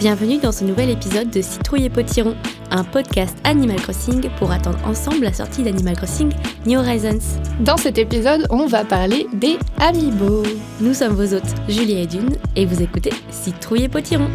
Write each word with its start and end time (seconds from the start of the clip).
Bienvenue 0.00 0.38
dans 0.38 0.50
ce 0.50 0.64
nouvel 0.64 0.88
épisode 0.88 1.28
de 1.28 1.42
Citrouille 1.42 1.84
et 1.84 1.90
Potiron, 1.90 2.34
un 2.70 2.84
podcast 2.84 3.36
Animal 3.44 3.76
Crossing 3.82 4.30
pour 4.38 4.50
attendre 4.50 4.78
ensemble 4.86 5.24
la 5.24 5.32
sortie 5.34 5.62
d'Animal 5.62 5.94
Crossing 5.94 6.32
New 6.64 6.80
Horizons. 6.80 7.38
Dans 7.60 7.76
cet 7.76 7.98
épisode, 7.98 8.46
on 8.48 8.64
va 8.64 8.86
parler 8.86 9.26
des 9.34 9.58
amiibo. 9.78 10.42
Nous 10.80 10.94
sommes 10.94 11.12
vos 11.12 11.34
hôtes 11.34 11.54
Julie 11.68 12.00
et 12.00 12.06
Dune 12.06 12.34
et 12.56 12.64
vous 12.64 12.80
écoutez 12.80 13.10
Citrouille 13.30 13.82
et 13.82 13.88
Potiron. 13.90 14.30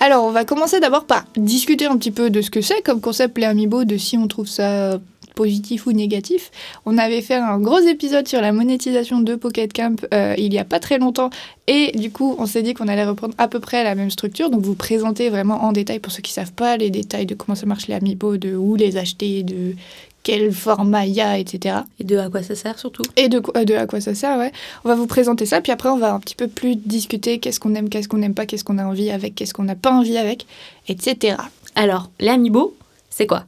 Alors, 0.00 0.24
on 0.24 0.32
va 0.32 0.44
commencer 0.44 0.80
d'abord 0.80 1.04
par 1.04 1.22
discuter 1.36 1.86
un 1.86 1.96
petit 1.96 2.10
peu 2.10 2.30
de 2.30 2.40
ce 2.40 2.50
que 2.50 2.62
c'est 2.62 2.82
comme 2.82 3.00
concept 3.00 3.38
les 3.38 3.44
amiibo, 3.44 3.84
de 3.84 3.96
si 3.96 4.18
on 4.18 4.26
trouve 4.26 4.48
ça 4.48 4.98
positif 5.34 5.86
ou 5.86 5.92
négatif. 5.92 6.50
On 6.86 6.98
avait 6.98 7.22
fait 7.22 7.34
un 7.34 7.58
gros 7.58 7.80
épisode 7.80 8.28
sur 8.28 8.40
la 8.40 8.52
monétisation 8.52 9.20
de 9.20 9.34
Pocket 9.34 9.72
Camp 9.72 10.04
euh, 10.12 10.34
il 10.38 10.52
y 10.52 10.58
a 10.58 10.64
pas 10.64 10.80
très 10.80 10.98
longtemps 10.98 11.30
et 11.66 11.92
du 11.96 12.10
coup 12.10 12.34
on 12.38 12.46
s'est 12.46 12.62
dit 12.62 12.74
qu'on 12.74 12.88
allait 12.88 13.04
reprendre 13.04 13.34
à 13.38 13.48
peu 13.48 13.60
près 13.60 13.84
la 13.84 13.94
même 13.94 14.10
structure, 14.10 14.50
donc 14.50 14.62
vous 14.62 14.74
présenter 14.74 15.28
vraiment 15.28 15.64
en 15.64 15.72
détail 15.72 15.98
pour 15.98 16.12
ceux 16.12 16.22
qui 16.22 16.32
savent 16.32 16.52
pas 16.52 16.76
les 16.76 16.90
détails 16.90 17.26
de 17.26 17.34
comment 17.34 17.54
ça 17.54 17.66
marche 17.66 17.86
les 17.86 17.94
amiibo, 17.94 18.36
de 18.36 18.54
où 18.54 18.76
les 18.76 18.96
acheter, 18.96 19.42
de 19.42 19.74
quel 20.22 20.52
format 20.52 21.06
il 21.06 21.14
y 21.14 21.20
a, 21.20 21.38
etc. 21.38 21.78
Et 21.98 22.04
de 22.04 22.16
à 22.16 22.28
quoi 22.30 22.42
ça 22.42 22.54
sert 22.54 22.78
surtout? 22.78 23.02
Et 23.16 23.28
de, 23.28 23.40
de 23.64 23.74
à 23.74 23.86
quoi 23.86 24.00
ça 24.00 24.14
sert, 24.14 24.38
ouais. 24.38 24.52
On 24.84 24.88
va 24.88 24.94
vous 24.94 25.06
présenter 25.06 25.46
ça, 25.46 25.60
puis 25.60 25.72
après 25.72 25.88
on 25.88 25.98
va 25.98 26.14
un 26.14 26.20
petit 26.20 26.36
peu 26.36 26.48
plus 26.48 26.76
discuter 26.76 27.38
qu'est-ce 27.38 27.60
qu'on 27.60 27.74
aime, 27.74 27.88
qu'est-ce 27.88 28.08
qu'on 28.08 28.18
n'aime 28.18 28.34
pas, 28.34 28.46
qu'est-ce 28.46 28.64
qu'on 28.64 28.78
a 28.78 28.84
envie 28.84 29.10
avec, 29.10 29.34
qu'est-ce 29.34 29.54
qu'on 29.54 29.64
n'a 29.64 29.74
pas 29.74 29.92
envie 29.92 30.16
avec, 30.16 30.46
etc. 30.88 31.36
Alors, 31.74 32.10
les 32.20 32.28
amiibo, 32.28 32.76
c'est 33.10 33.26
quoi? 33.26 33.44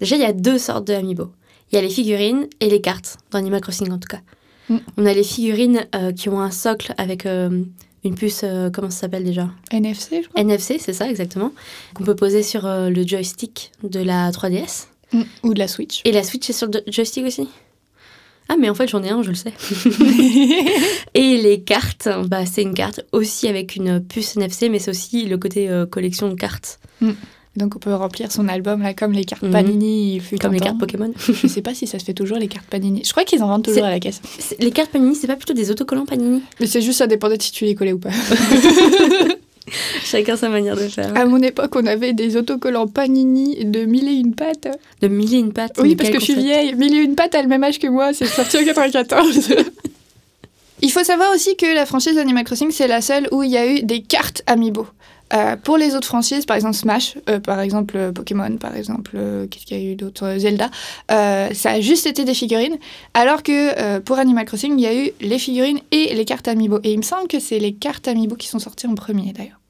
Déjà, 0.00 0.16
il 0.16 0.22
y 0.22 0.24
a 0.24 0.32
deux 0.32 0.58
sortes 0.58 0.86
de 0.86 0.94
amiibo. 0.94 1.30
Il 1.70 1.76
y 1.76 1.78
a 1.78 1.82
les 1.82 1.90
figurines 1.90 2.48
et 2.60 2.68
les 2.68 2.80
cartes, 2.80 3.18
dans 3.30 3.38
Animal 3.38 3.60
Crossing 3.60 3.90
en 3.92 3.98
tout 3.98 4.08
cas. 4.08 4.20
Mm. 4.68 4.78
On 4.96 5.06
a 5.06 5.12
les 5.12 5.22
figurines 5.22 5.86
euh, 5.94 6.12
qui 6.12 6.28
ont 6.28 6.40
un 6.40 6.50
socle 6.50 6.94
avec 6.96 7.26
euh, 7.26 7.62
une 8.04 8.14
puce, 8.14 8.42
euh, 8.44 8.70
comment 8.70 8.90
ça 8.90 9.00
s'appelle 9.00 9.24
déjà? 9.24 9.50
NFC, 9.70 10.22
je 10.22 10.28
crois. 10.28 10.40
NFC, 10.40 10.78
c'est 10.78 10.92
ça 10.92 11.08
exactement, 11.08 11.52
qu'on 11.94 12.04
peut 12.04 12.16
poser 12.16 12.42
sur 12.42 12.62
le 12.64 13.06
joystick 13.06 13.72
de 13.82 14.00
la 14.00 14.30
3DS. 14.30 14.86
Mm. 15.12 15.22
Ou 15.42 15.54
de 15.54 15.58
la 15.58 15.68
Switch. 15.68 16.02
Et 16.04 16.12
la 16.12 16.22
Switch 16.22 16.48
est 16.50 16.52
sur 16.52 16.68
le 16.68 16.82
joystick 16.86 17.26
aussi 17.26 17.48
Ah, 18.48 18.56
mais 18.56 18.70
en 18.70 18.74
fait, 18.74 18.88
j'en 18.88 19.02
ai 19.02 19.10
un, 19.10 19.22
je 19.22 19.30
le 19.30 19.34
sais. 19.34 19.52
et 21.14 21.36
les 21.36 21.62
cartes, 21.62 22.08
bah, 22.26 22.46
c'est 22.46 22.62
une 22.62 22.74
carte 22.74 23.00
aussi 23.10 23.48
avec 23.48 23.74
une 23.74 24.00
puce 24.00 24.36
NFC, 24.36 24.68
mais 24.68 24.78
c'est 24.78 24.90
aussi 24.90 25.26
le 25.26 25.36
côté 25.36 25.68
collection 25.90 26.28
de 26.28 26.34
cartes, 26.34 26.78
Donc 27.60 27.76
on 27.76 27.78
peut 27.78 27.94
remplir 27.94 28.32
son 28.32 28.48
album 28.48 28.82
là 28.82 28.94
comme 28.94 29.12
les 29.12 29.24
cartes 29.24 29.42
Mhm. 29.42 29.52
Panini. 29.52 30.14
il 30.16 30.20
fut 30.20 30.38
comme 30.38 30.52
les 30.52 30.58
temps. 30.60 30.64
cartes 30.66 30.78
Pokémon. 30.78 31.12
Je 31.32 31.46
sais 31.46 31.62
pas 31.62 31.74
si 31.74 31.86
ça 31.86 31.98
se 31.98 32.04
fait 32.04 32.14
toujours 32.14 32.38
les 32.38 32.48
cartes 32.48 32.66
Panini. 32.66 33.02
Je 33.04 33.10
crois 33.12 33.24
qu'ils 33.24 33.42
en 33.42 33.48
vendent 33.48 33.64
toujours 33.64 33.84
à 33.84 33.90
la 33.90 34.00
caisse. 34.00 34.20
Les 34.58 34.70
cartes 34.70 34.90
Panini, 34.90 35.14
c'est 35.14 35.26
pas 35.26 35.36
plutôt 35.36 35.52
des 35.52 35.70
autocollants 35.70 36.06
Panini 36.06 36.42
Mais 36.58 36.66
c'est 36.66 36.80
juste 36.80 36.98
ça 36.98 37.06
dépendait 37.06 37.36
si 37.38 37.52
tu 37.52 37.64
les 37.66 37.74
collais 37.74 37.92
ou 37.92 37.98
pas. 37.98 38.10
Chacun 40.04 40.36
sa 40.36 40.48
manière 40.48 40.74
de 40.74 40.88
faire. 40.88 41.16
À 41.16 41.26
mon 41.26 41.40
époque, 41.42 41.76
on 41.76 41.86
avait 41.86 42.12
des 42.12 42.36
autocollants 42.36 42.88
Panini 42.88 43.64
de 43.64 43.84
mille 43.84 44.08
et 44.08 44.14
une 44.14 44.34
pattes. 44.34 44.66
De 45.00 45.06
mille 45.08 45.32
et 45.34 45.38
une 45.38 45.52
pattes. 45.52 45.76
Oui, 45.80 45.94
parce 45.94 46.10
que 46.10 46.18
je 46.18 46.24
suis 46.24 46.34
vieille. 46.34 46.74
Mille 46.74 46.94
et 46.94 46.98
une 47.02 47.14
pattes 47.14 47.34
a 47.36 47.42
le 47.42 47.48
même 47.48 47.62
âge 47.62 47.78
que 47.78 47.86
moi. 47.86 48.12
C'est 48.12 48.26
sorti 48.26 48.56
en 48.58 48.64
94. 48.64 49.48
Il 50.82 50.90
faut 50.90 51.04
savoir 51.04 51.32
aussi 51.34 51.56
que 51.56 51.66
la 51.74 51.84
franchise 51.84 52.16
Animal 52.16 52.42
Crossing, 52.44 52.70
c'est 52.70 52.88
la 52.88 53.02
seule 53.02 53.28
où 53.32 53.42
il 53.42 53.50
y 53.50 53.58
a 53.58 53.66
eu 53.70 53.82
des 53.82 54.00
cartes 54.00 54.42
Amiibo. 54.46 54.86
Euh, 55.32 55.56
pour 55.56 55.76
les 55.76 55.94
autres 55.94 56.06
franchises, 56.06 56.44
par 56.44 56.56
exemple 56.56 56.74
Smash, 56.74 57.16
euh, 57.28 57.38
par 57.38 57.60
exemple 57.60 57.96
euh, 57.96 58.12
Pokémon, 58.12 58.56
par 58.56 58.76
exemple, 58.76 59.12
euh, 59.14 59.46
qu'est-ce 59.46 59.64
qu'il 59.64 59.80
y 59.80 59.88
a 59.88 59.92
eu 59.92 59.94
d'autre 59.94 60.36
Zelda, 60.38 60.70
ça 61.08 61.70
a 61.70 61.80
juste 61.80 62.06
été 62.06 62.24
des 62.24 62.34
figurines, 62.34 62.76
alors 63.14 63.42
que 63.42 63.98
pour 64.00 64.18
Animal 64.18 64.44
Crossing, 64.44 64.78
il 64.78 64.82
y 64.82 64.86
a 64.86 64.94
eu 64.94 65.10
les 65.20 65.38
figurines 65.38 65.80
et 65.92 66.14
les 66.14 66.24
cartes 66.24 66.48
Amiibo. 66.48 66.80
Et 66.82 66.92
il 66.92 66.98
me 66.98 67.02
semble 67.02 67.28
que 67.28 67.38
c'est 67.38 67.58
les 67.58 67.74
cartes 67.74 68.08
Amiibo 68.08 68.36
qui 68.36 68.48
sont 68.48 68.58
sorties 68.58 68.86
en 68.86 68.94
premier 68.94 69.32
d'ailleurs. 69.32 69.60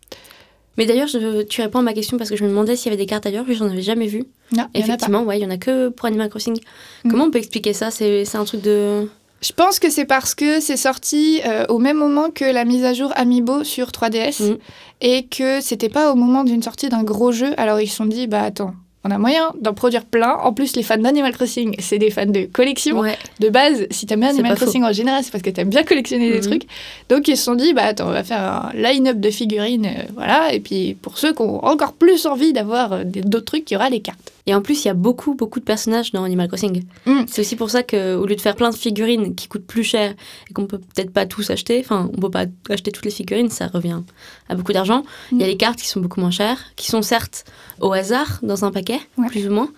Mais 0.79 0.87
d'ailleurs, 0.87 1.09
tu 1.49 1.61
réponds 1.61 1.81
à 1.81 1.83
ma 1.83 1.93
question 1.93 2.17
parce 2.17 2.31
que 2.31 2.37
je 2.37 2.45
me 2.45 2.49
demandais 2.49 2.75
s'il 2.75 2.91
y 2.91 2.95
avait 2.95 3.03
des 3.03 3.07
cartes 3.07 3.27
ailleurs, 3.27 3.45
puis 3.45 3.55
j'en 3.55 3.67
avais 3.67 3.83
jamais 3.83 4.07
vu. 4.07 4.25
Non, 4.57 4.67
il. 4.75 4.81
Effectivement, 4.81 5.23
ouais, 5.25 5.39
il 5.39 5.43
y 5.43 5.47
en 5.47 5.51
a 5.51 5.59
que 5.59 5.89
pour 5.89 6.07
Animal 6.07 6.31
Crossing. 6.31 6.59
Mm. 7.05 7.11
Comment 7.11 7.25
on 7.25 7.31
peut 7.31 7.39
expliquer 7.39 7.75
ça? 7.75 7.91
C'est 7.91 8.35
un 8.35 8.45
truc 8.45 8.63
de. 8.63 9.09
Je 9.43 9.53
pense 9.53 9.79
que 9.79 9.89
c'est 9.91 10.05
parce 10.05 10.35
que 10.35 10.61
c'est 10.61 10.77
sorti 10.77 11.41
euh, 11.47 11.65
au 11.69 11.79
même 11.79 11.97
moment 11.97 12.29
que 12.31 12.45
la 12.45 12.65
mise 12.67 12.85
à 12.85 12.93
jour 12.93 13.11
Amiibo 13.17 13.65
sur 13.65 13.89
3DS 13.89 14.43
Mm. 14.53 14.57
et 15.01 15.27
que 15.27 15.61
c'était 15.63 15.89
pas 15.89 16.13
au 16.13 16.15
moment 16.15 16.45
d'une 16.45 16.63
sortie 16.63 16.89
d'un 16.91 17.03
gros 17.03 17.33
jeu. 17.33 17.53
Alors 17.57 17.81
ils 17.81 17.89
se 17.89 17.97
sont 17.97 18.05
dit, 18.05 18.27
bah 18.27 18.43
attends, 18.43 18.75
on 19.03 19.11
a 19.11 19.17
moyen 19.17 19.51
d'en 19.59 19.73
produire 19.73 20.05
plein. 20.05 20.35
En 20.43 20.53
plus, 20.53 20.77
les 20.77 20.83
fans 20.83 20.99
d'Animal 20.99 21.33
Crossing, 21.33 21.75
c'est 21.79 21.97
des 21.97 22.11
fans 22.11 22.27
de 22.27 22.45
collection. 22.53 22.99
Ouais. 23.01 23.17
De 23.39 23.49
base, 23.49 23.87
si 23.91 24.05
t'aimes 24.05 24.21
bien 24.21 24.29
Animal 24.29 24.57
Crossing 24.57 24.85
en 24.85 24.93
général, 24.93 25.25
c'est 25.25 25.31
parce 25.31 25.43
que 25.43 25.49
t'aimes 25.49 25.71
bien 25.71 25.85
collectionner 25.85 26.29
des 26.31 26.41
Mhm. 26.41 26.47
trucs. 26.47 26.67
Donc 27.09 27.27
ils 27.27 27.39
se 27.39 27.45
sont 27.45 27.55
dit, 27.55 27.73
bah 27.73 27.85
attends, 27.85 28.09
on 28.09 28.13
va 28.13 28.23
faire 28.25 28.41
un 28.43 28.73
line-up 28.75 29.19
de 29.19 29.31
figurines, 29.31 29.87
euh, 29.87 30.03
voilà. 30.15 30.53
Et 30.53 30.61
puis 30.61 30.99
pour 31.01 31.17
ceux 31.17 31.33
qui 31.33 31.41
ont 31.41 31.65
encore 31.65 31.95
plus 31.95 32.27
envie 32.27 32.53
d'avoir 32.53 32.93
euh, 32.93 33.05
d'autres 33.05 33.47
trucs, 33.47 33.71
il 33.71 33.75
y 33.75 33.77
aura 33.79 33.89
les 33.89 34.01
cartes. 34.01 34.33
Et 34.51 34.55
en 34.55 34.63
plus, 34.63 34.85
il 34.85 34.89
y 34.89 34.91
a 34.91 34.95
beaucoup, 34.95 35.37
beaucoup 35.37 35.61
de 35.61 35.65
personnages 35.65 36.11
dans 36.11 36.25
Animal 36.25 36.49
Crossing. 36.49 36.83
Mm. 37.07 37.21
C'est 37.29 37.43
aussi 37.43 37.55
pour 37.55 37.71
ça 37.71 37.85
qu'au 37.85 38.27
lieu 38.27 38.35
de 38.35 38.41
faire 38.41 38.57
plein 38.57 38.71
de 38.71 38.75
figurines 38.75 39.37
qui 39.37 39.47
coûtent 39.47 39.65
plus 39.65 39.85
cher 39.85 40.13
et 40.49 40.53
qu'on 40.53 40.67
peut 40.67 40.79
peut-être 40.79 41.13
pas 41.13 41.25
tous 41.25 41.51
acheter, 41.51 41.79
enfin, 41.79 42.11
on 42.13 42.21
peut 42.21 42.33
pas 42.33 42.47
acheter 42.69 42.91
toutes 42.91 43.05
les 43.05 43.13
figurines, 43.13 43.49
ça 43.49 43.69
revient 43.69 44.01
à 44.49 44.57
beaucoup 44.57 44.73
d'argent. 44.73 45.05
Il 45.31 45.39
y 45.39 45.45
a 45.45 45.47
Mm. 45.47 45.51
les 45.51 45.57
cartes 45.57 45.79
qui 45.79 45.87
sont 45.87 46.01
beaucoup 46.01 46.19
moins 46.21 46.33
chères, 46.33 46.59
qui 46.75 46.89
sont 46.89 47.01
certes 47.03 47.45
au 47.81 47.93
hasard 47.93 48.41
dans 48.43 48.65
un 48.65 48.73
paquet, 48.73 48.99
Ouais. 49.17 49.29
plus 49.29 49.47
ou 49.47 49.53
moins, 49.53 49.69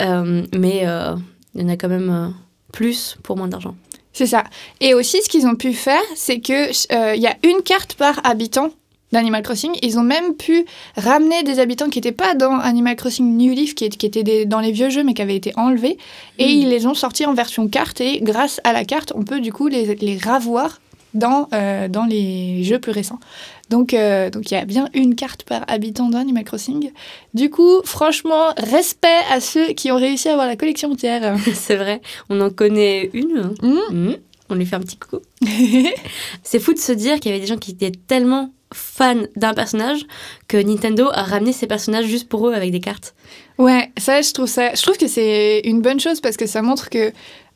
Euh, 0.00 0.42
mais 0.56 0.84
euh, 0.86 1.14
il 1.54 1.60
y 1.60 1.64
en 1.64 1.68
a 1.68 1.76
quand 1.76 1.88
même 1.90 2.08
euh, 2.10 2.28
plus 2.72 3.16
pour 3.22 3.36
moins 3.36 3.48
d'argent. 3.48 3.76
C'est 4.14 4.26
ça. 4.26 4.44
Et 4.80 4.94
aussi, 4.94 5.20
ce 5.22 5.28
qu'ils 5.28 5.46
ont 5.46 5.54
pu 5.56 5.74
faire, 5.74 6.00
c'est 6.16 6.40
que 6.40 6.68
euh, 6.94 7.14
il 7.14 7.20
y 7.22 7.26
a 7.26 7.36
une 7.44 7.60
carte 7.62 7.94
par 7.94 8.20
habitant 8.24 8.70
d'Animal 9.14 9.42
Crossing. 9.42 9.72
Ils 9.82 9.98
ont 9.98 10.02
même 10.02 10.34
pu 10.34 10.66
ramener 10.96 11.42
des 11.42 11.58
habitants 11.58 11.88
qui 11.88 11.98
n'étaient 11.98 12.12
pas 12.12 12.34
dans 12.34 12.58
Animal 12.58 12.96
Crossing 12.96 13.36
New 13.38 13.54
Leaf, 13.54 13.74
qui, 13.74 13.88
qui 13.88 14.04
étaient 14.06 14.22
des- 14.22 14.44
dans 14.44 14.60
les 14.60 14.72
vieux 14.72 14.90
jeux, 14.90 15.02
mais 15.04 15.14
qui 15.14 15.22
avaient 15.22 15.36
été 15.36 15.52
enlevés. 15.56 15.96
Et 16.38 16.44
Mm. 16.46 16.48
ils 16.60 16.68
les 16.68 16.86
ont 16.86 16.94
sortis 16.94 17.24
en 17.24 17.32
version 17.32 17.66
carte. 17.68 18.00
Et 18.02 18.20
grâce 18.20 18.60
à 18.64 18.72
la 18.74 18.84
carte, 18.84 19.12
on 19.16 19.22
peut 19.22 19.40
du 19.40 19.52
coup 19.52 19.68
les, 19.68 19.94
les 19.94 20.18
ravoir 20.18 20.80
dans, 21.14 21.48
euh, 21.54 21.86
dans 21.88 22.04
les 22.06 22.64
jeux 22.64 22.80
plus 22.80 22.90
récents. 22.92 23.20
Donc, 23.70 23.94
euh, 23.94 24.28
donc 24.30 24.50
il 24.50 24.54
y 24.54 24.56
a 24.56 24.64
bien 24.64 24.88
une 24.94 25.14
carte 25.14 25.44
par 25.44 25.64
habitant 25.68 26.08
dans 26.10 26.18
Animal 26.18 26.42
Crossing. 26.44 26.90
Du 27.34 27.48
coup, 27.50 27.80
franchement, 27.84 28.52
respect 28.58 29.20
à 29.30 29.40
ceux 29.40 29.68
qui 29.68 29.90
ont 29.92 29.96
réussi 29.96 30.28
à 30.28 30.32
avoir 30.32 30.46
la 30.48 30.56
collection 30.56 30.90
entière. 30.90 31.36
C'est 31.54 31.76
vrai, 31.76 32.00
on 32.28 32.40
en 32.40 32.50
connaît 32.50 33.10
une. 33.14 33.54
Mm. 33.62 33.78
Mm. 33.92 34.16
On 34.50 34.54
lui 34.56 34.66
fait 34.66 34.76
un 34.76 34.80
petit 34.80 34.98
coucou. 34.98 35.20
C'est 36.42 36.58
fou 36.58 36.74
de 36.74 36.78
se 36.78 36.92
dire 36.92 37.20
qu'il 37.20 37.30
y 37.30 37.34
avait 37.34 37.40
des 37.40 37.46
gens 37.46 37.56
qui 37.56 37.70
étaient 37.70 37.92
tellement 37.92 38.50
fans 38.74 39.22
d'un 39.36 39.54
personnage 39.54 40.00
que 40.48 40.56
Nintendo 40.56 41.08
a 41.12 41.22
ramené 41.22 41.52
ces 41.52 41.66
personnages 41.66 42.06
juste 42.06 42.28
pour 42.28 42.48
eux 42.48 42.52
avec 42.54 42.70
des 42.70 42.80
cartes. 42.80 43.14
Ouais, 43.58 43.90
ça, 43.96 44.20
je 44.20 44.32
trouve 44.32 44.46
ça, 44.48 44.74
je 44.74 44.82
trouve 44.82 44.96
que 44.98 45.06
c'est 45.08 45.60
une 45.64 45.80
bonne 45.80 46.00
chose 46.00 46.20
parce 46.20 46.36
que 46.36 46.46
ça 46.46 46.60
montre 46.60 46.90
que 46.90 47.12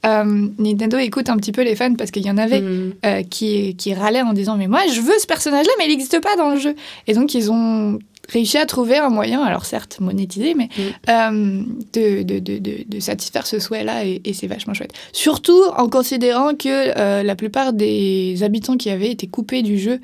euh, 0.07 0.47
Nintendo 0.59 0.97
écoute 0.99 1.29
un 1.29 1.37
petit 1.37 1.51
peu 1.51 1.63
les 1.63 1.75
fans 1.75 1.95
parce 1.97 2.13
qu'il 2.13 2.25
y 2.25 2.31
en 2.31 2.39
avait 2.39 2.61
Mm. 2.61 2.93
euh, 3.05 3.23
qui, 3.25 3.75
qui 3.75 3.93
râlaient 3.95 4.23
en 4.23 4.33
disant 4.33 4.57
mais 4.57 4.69
moi 4.69 4.83
je 4.93 5.01
veux 5.01 5.19
ce 5.19 5.27
personnage-là 5.27 5.73
mais 5.79 5.87
il 5.87 5.89
n'existe 5.89 6.21
pas 6.21 6.37
dans 6.37 6.51
le 6.51 6.61
jeu. 6.61 6.77
Et 7.09 7.15
donc 7.15 7.35
ils 7.35 7.51
ont 7.51 7.99
réussi 8.29 8.59
à 8.59 8.67
trouver 8.67 8.99
un 8.99 9.09
moyen, 9.09 9.43
alors 9.43 9.65
certes 9.65 9.99
monétisé, 10.01 10.55
mais 10.55 10.69
Mm. 10.77 10.83
euh, 11.11 11.63
de, 11.95 12.23
de, 12.23 12.39
de, 12.39 12.85
de, 12.87 13.01
satisfaire 13.01 13.45
ce 13.47 13.59
souhait-là 13.59 14.05
et, 14.05 14.21
et 14.25 14.35
c'est 14.35 14.47
vachement 14.47 14.75
chouette. 14.75 14.93
Surtout 15.13 15.61
en 15.77 15.89
considérant 15.89 16.55
que 16.55 17.23
la 17.25 17.35
plupart 17.35 17.73
des 17.73 18.43
habitants 18.45 18.77
qui 18.77 18.91
avaient 18.91 19.11
été 19.11 19.27
coupés 19.27 19.63
du 19.63 19.79
jeu, 19.79 20.01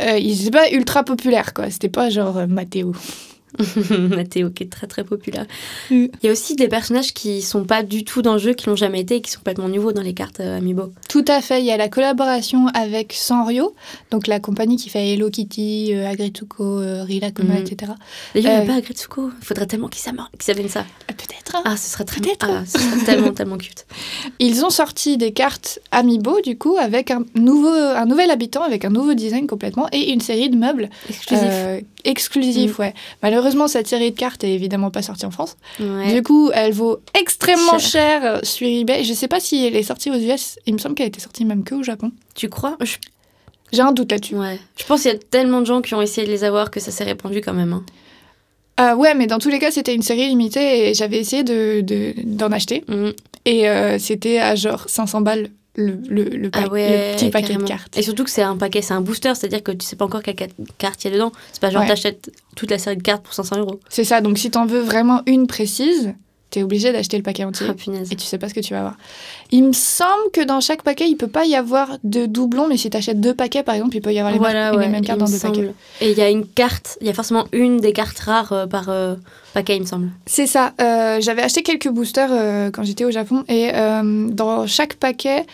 euh, 0.00 0.20
n'étaient 0.20 0.50
pas 0.50 0.70
ultra 0.70 1.04
populaires 1.04 1.54
quoi. 1.54 1.70
C'était 1.70 1.88
pas 1.88 2.10
genre 2.10 2.36
euh, 2.38 2.46
Mathéo. 2.46 2.92
Mathéo 4.08 4.50
qui 4.50 4.64
est 4.64 4.72
très 4.72 4.86
très 4.86 5.04
populaire. 5.04 5.46
Mm. 5.90 6.06
Il 6.22 6.26
y 6.26 6.28
a 6.28 6.32
aussi 6.32 6.54
des 6.56 6.68
personnages 6.68 7.12
qui 7.14 7.42
sont 7.42 7.64
pas 7.64 7.82
du 7.82 8.04
tout 8.04 8.22
dans 8.22 8.34
le 8.34 8.38
jeu, 8.38 8.54
qui 8.54 8.66
l'ont 8.66 8.76
jamais 8.76 9.00
été 9.00 9.16
et 9.16 9.20
qui 9.20 9.30
sont 9.30 9.38
complètement 9.38 9.68
nouveaux 9.68 9.92
dans 9.92 10.02
les 10.02 10.14
cartes 10.14 10.40
euh, 10.40 10.58
Amiibo. 10.58 10.92
Tout 11.08 11.24
à 11.28 11.40
fait, 11.40 11.60
il 11.60 11.66
y 11.66 11.70
a 11.70 11.76
la 11.76 11.88
collaboration 11.88 12.66
avec 12.68 13.12
Sanrio, 13.12 13.74
donc 14.10 14.26
la 14.26 14.40
compagnie 14.40 14.76
qui 14.76 14.88
fait 14.88 15.08
Hello 15.12 15.30
Kitty, 15.30 15.94
euh, 15.94 16.08
Agretsuko, 16.08 16.80
euh, 16.80 17.04
Rilakkuma, 17.04 17.54
Mhm. 17.54 17.60
etc. 17.62 17.92
D'ailleurs, 18.34 18.34
il 18.34 18.40
n'y 18.42 18.48
Euh, 18.48 18.62
a 18.62 18.66
pas 18.66 18.74
Agretsuko. 18.74 19.30
Il 19.40 19.44
faudrait 19.46 19.66
tellement 19.66 19.88
qu'ils 19.88 20.02
s'amènent 20.02 20.68
ça. 20.68 20.80
Euh, 20.80 21.12
Peut-être. 21.16 21.62
Ah, 21.64 21.76
ce 21.76 21.90
serait 21.90 22.04
très 22.04 22.20
Peut-être. 22.20 22.46
Ah, 22.48 22.64
ce 22.66 22.78
serait 22.78 23.04
tellement 23.04 23.32
tellement 23.34 23.56
cute. 23.58 23.86
Ils 24.40 24.64
ont 24.64 24.70
sorti 24.70 25.16
des 25.16 25.32
cartes 25.32 25.78
Amiibo, 25.90 26.40
du 26.40 26.56
coup, 26.58 26.76
avec 26.78 27.10
un, 27.10 27.24
nouveau, 27.34 27.68
un 27.68 28.06
nouvel 28.06 28.30
habitant, 28.30 28.62
avec 28.62 28.84
un 28.84 28.90
nouveau 28.90 29.14
design 29.14 29.46
complètement, 29.46 29.88
et 29.92 30.12
une 30.12 30.20
série 30.20 30.50
de 30.50 30.56
meubles 30.56 30.90
Exclusif. 31.08 31.44
Euh, 32.06 32.10
exclusifs, 32.10 32.78
ouais. 32.78 32.94
Malheureusement, 33.22 33.68
cette 33.68 33.86
série 33.88 34.10
de 34.12 34.16
cartes 34.18 34.44
est 34.44 34.52
évidemment 34.52 34.90
pas 34.90 35.02
sortie 35.02 35.26
en 35.26 35.30
France. 35.30 35.56
Ouais. 35.80 36.12
Du 36.14 36.22
coup, 36.22 36.50
elle 36.54 36.72
vaut 36.72 36.98
extrêmement 37.18 37.78
cher. 37.78 38.20
euh, 38.24 38.40
sur 38.42 38.66
eBay. 38.66 39.04
Je 39.04 39.12
sais 39.12 39.28
pas 39.28 39.40
si 39.40 39.64
elle 39.66 39.76
est 39.76 39.82
sortie 39.82 40.10
aux 40.10 40.14
US, 40.18 40.58
il 40.66 40.74
me 40.74 40.78
semble 40.78 40.94
qu'elle 40.94 41.04
a 41.04 41.08
été 41.08 41.20
sortie 41.20 41.44
même 41.44 41.64
que 41.64 41.74
au 41.74 41.82
Japon. 41.82 42.12
Tu 42.34 42.48
crois? 42.48 42.76
Je- 42.80 42.96
J'ai 43.72 43.82
un 43.82 43.92
doute 43.92 44.10
là-dessus. 44.12 44.36
Ouais. 44.36 44.58
Je 44.76 44.84
pense 44.84 45.02
qu'il 45.02 45.10
y 45.12 45.14
a 45.14 45.18
tellement 45.18 45.60
de 45.60 45.66
gens 45.66 45.82
qui 45.82 45.94
ont 45.94 46.02
essayé 46.02 46.26
de 46.26 46.32
les 46.32 46.44
avoir 46.44 46.70
que 46.70 46.78
ça 46.80 46.90
s'est 46.90 47.04
répandu 47.04 47.40
quand 47.40 47.54
même. 47.54 47.72
hein. 47.72 47.84
Euh, 48.80 48.94
ouais, 48.96 49.14
mais 49.14 49.26
dans 49.28 49.38
tous 49.38 49.48
les 49.50 49.58
cas, 49.60 49.70
c'était 49.70 49.94
une 49.94 50.02
série 50.02 50.26
limitée 50.28 50.88
et 50.90 50.94
j'avais 50.94 51.18
essayé 51.18 51.44
de- 51.44 51.80
de- 51.80 52.14
d'en 52.24 52.50
acheter. 52.50 52.82
Mm. 52.88 53.10
Et 53.46 53.68
euh, 53.68 53.98
c'était 54.00 54.38
à 54.38 54.54
genre 54.56 54.84
500 54.88 55.20
balles 55.20 55.48
le, 55.76 55.98
le, 56.08 56.24
le, 56.24 56.50
pa- 56.50 56.60
Ah 56.64 56.68
ouais, 56.68 57.12
le 57.12 57.16
petit 57.16 57.30
paquet 57.30 57.46
carrément. 57.48 57.64
de 57.64 57.68
cartes. 57.68 57.98
Et 57.98 58.02
surtout 58.02 58.24
que 58.24 58.30
c'est 58.30 58.42
un 58.42 58.56
paquet, 58.56 58.80
c'est 58.82 58.94
un 58.94 59.00
booster, 59.00 59.34
c'est-à-dire 59.34 59.62
que 59.62 59.72
tu 59.72 59.84
sais 59.84 59.96
pas 59.96 60.04
encore 60.04 60.22
quelle 60.22 60.36
ca- 60.38 60.46
carte 60.78 61.04
il 61.04 61.08
y 61.08 61.10
a 61.10 61.14
dedans. 61.14 61.32
C'est 61.52 61.60
pas 61.60 61.70
genre 61.70 61.82
Ouais. 61.82 61.88
t'achètes 61.88 62.30
toute 62.56 62.70
la 62.70 62.78
série 62.78 62.96
de 62.96 63.02
cartes 63.02 63.22
pour 63.24 63.34
500 63.34 63.58
euros. 63.58 63.80
C'est 63.88 64.04
ça, 64.04 64.20
donc 64.20 64.38
si 64.38 64.50
t'en 64.50 64.66
veux 64.66 64.80
vraiment 64.80 65.22
une 65.26 65.46
précise, 65.46 66.14
t'es 66.50 66.62
obligé 66.62 66.92
d'acheter 66.92 67.16
le 67.16 67.22
paquet 67.24 67.42
entier. 67.44 67.66
Punaise. 67.74 68.12
Et 68.12 68.16
tu 68.16 68.24
sais 68.24 68.38
pas 68.38 68.48
ce 68.48 68.54
que 68.54 68.60
tu 68.60 68.74
vas 68.74 68.80
avoir. 68.80 68.96
Il 69.50 69.64
me 69.64 69.72
semble 69.72 70.30
que 70.32 70.40
dans 70.40 70.60
chaque 70.60 70.82
paquet, 70.82 71.08
il 71.08 71.16
peut 71.16 71.26
pas 71.26 71.44
y 71.46 71.56
avoir 71.56 71.98
de 72.04 72.26
doublons, 72.26 72.68
mais 72.68 72.76
si 72.76 72.88
t'achètes 72.90 73.20
deux 73.20 73.34
paquets, 73.34 73.62
par 73.64 73.74
exemple, 73.74 73.96
il 73.96 74.00
peut 74.00 74.12
y 74.12 74.18
avoir 74.18 74.32
les, 74.32 74.38
Voilà, 74.38 74.70
mêmes- 74.70 74.80
les 74.80 74.86
ouais, 74.86 74.92
mêmes 74.92 75.04
cartes 75.04 75.18
dans 75.18 75.26
deux 75.26 75.38
paquets. 75.38 75.72
Et 76.00 76.12
il 76.12 76.16
y 76.18 76.22
a 76.22 76.30
une 76.30 76.46
carte, 76.46 76.96
il 77.00 77.06
y 77.08 77.10
a 77.10 77.12
forcément 77.12 77.46
une 77.52 77.78
des 77.80 77.92
cartes 77.92 78.18
rares 78.20 78.52
euh, 78.52 78.66
par 78.66 78.88
euh, 78.88 79.16
paquet, 79.52 79.76
il 79.76 79.80
me 79.82 79.86
semble. 79.86 80.10
C'est 80.26 80.46
ça. 80.46 80.72
euh, 80.80 81.20
J'avais 81.20 81.42
acheté 81.42 81.62
quelques 81.64 81.88
boosters 81.88 82.70
quand 82.72 82.84
j'étais 82.84 83.04
au 83.04 83.10
Japon 83.10 83.42
et 83.48 83.72
dans 84.30 84.66
chaque 84.68 84.94
paquet, 84.94 85.46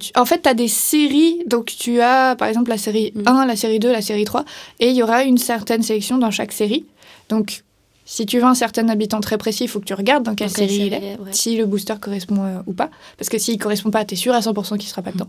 tu- 0.00 0.10
en 0.16 0.24
fait, 0.24 0.42
tu 0.42 0.48
as 0.48 0.54
des 0.54 0.68
séries. 0.68 1.38
Donc, 1.46 1.66
tu 1.66 2.00
as 2.00 2.34
par 2.36 2.48
exemple 2.48 2.70
la 2.70 2.78
série 2.78 3.12
Mm. 3.14 3.22
1, 3.26 3.46
la 3.46 3.56
série 3.56 3.78
2, 3.78 3.92
la 3.92 4.02
série 4.02 4.24
3 4.24 4.44
et 4.80 4.88
il 4.90 4.96
y 4.96 5.02
aura 5.02 5.22
une 5.22 5.38
certaine 5.38 5.82
sélection 5.82 6.18
dans 6.18 6.30
chaque 6.30 6.52
série. 6.52 6.86
Donc, 7.28 7.62
si 8.12 8.26
tu 8.26 8.38
veux 8.40 8.44
un 8.44 8.56
certain 8.56 8.88
habitant 8.88 9.20
très 9.20 9.38
précis, 9.38 9.62
il 9.64 9.68
faut 9.68 9.78
que 9.78 9.84
tu 9.84 9.94
regardes 9.94 10.24
dans 10.24 10.34
quelle 10.34 10.50
série 10.50 10.86
il 10.86 10.94
est. 10.94 10.98
ouais. 10.98 11.30
Si 11.30 11.56
le 11.56 11.64
booster 11.64 11.94
correspond 12.00 12.42
euh, 12.42 12.58
ou 12.66 12.72
pas. 12.72 12.90
Parce 13.16 13.28
que 13.28 13.38
s'il 13.38 13.56
correspond 13.56 13.92
pas, 13.92 14.04
tu 14.04 14.14
es 14.14 14.16
sûr 14.16 14.34
à 14.34 14.40
100% 14.40 14.78
qu'il 14.78 14.88
sera 14.88 15.00
pas 15.00 15.12
dedans. 15.12 15.28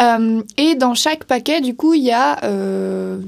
Euh, 0.00 0.42
et 0.56 0.76
dans 0.76 0.94
chaque 0.94 1.24
paquet, 1.24 1.60
du 1.60 1.74
coup, 1.76 1.92
il 1.92 2.04
y 2.04 2.12
a. 2.12 2.42
euh, 2.44 3.18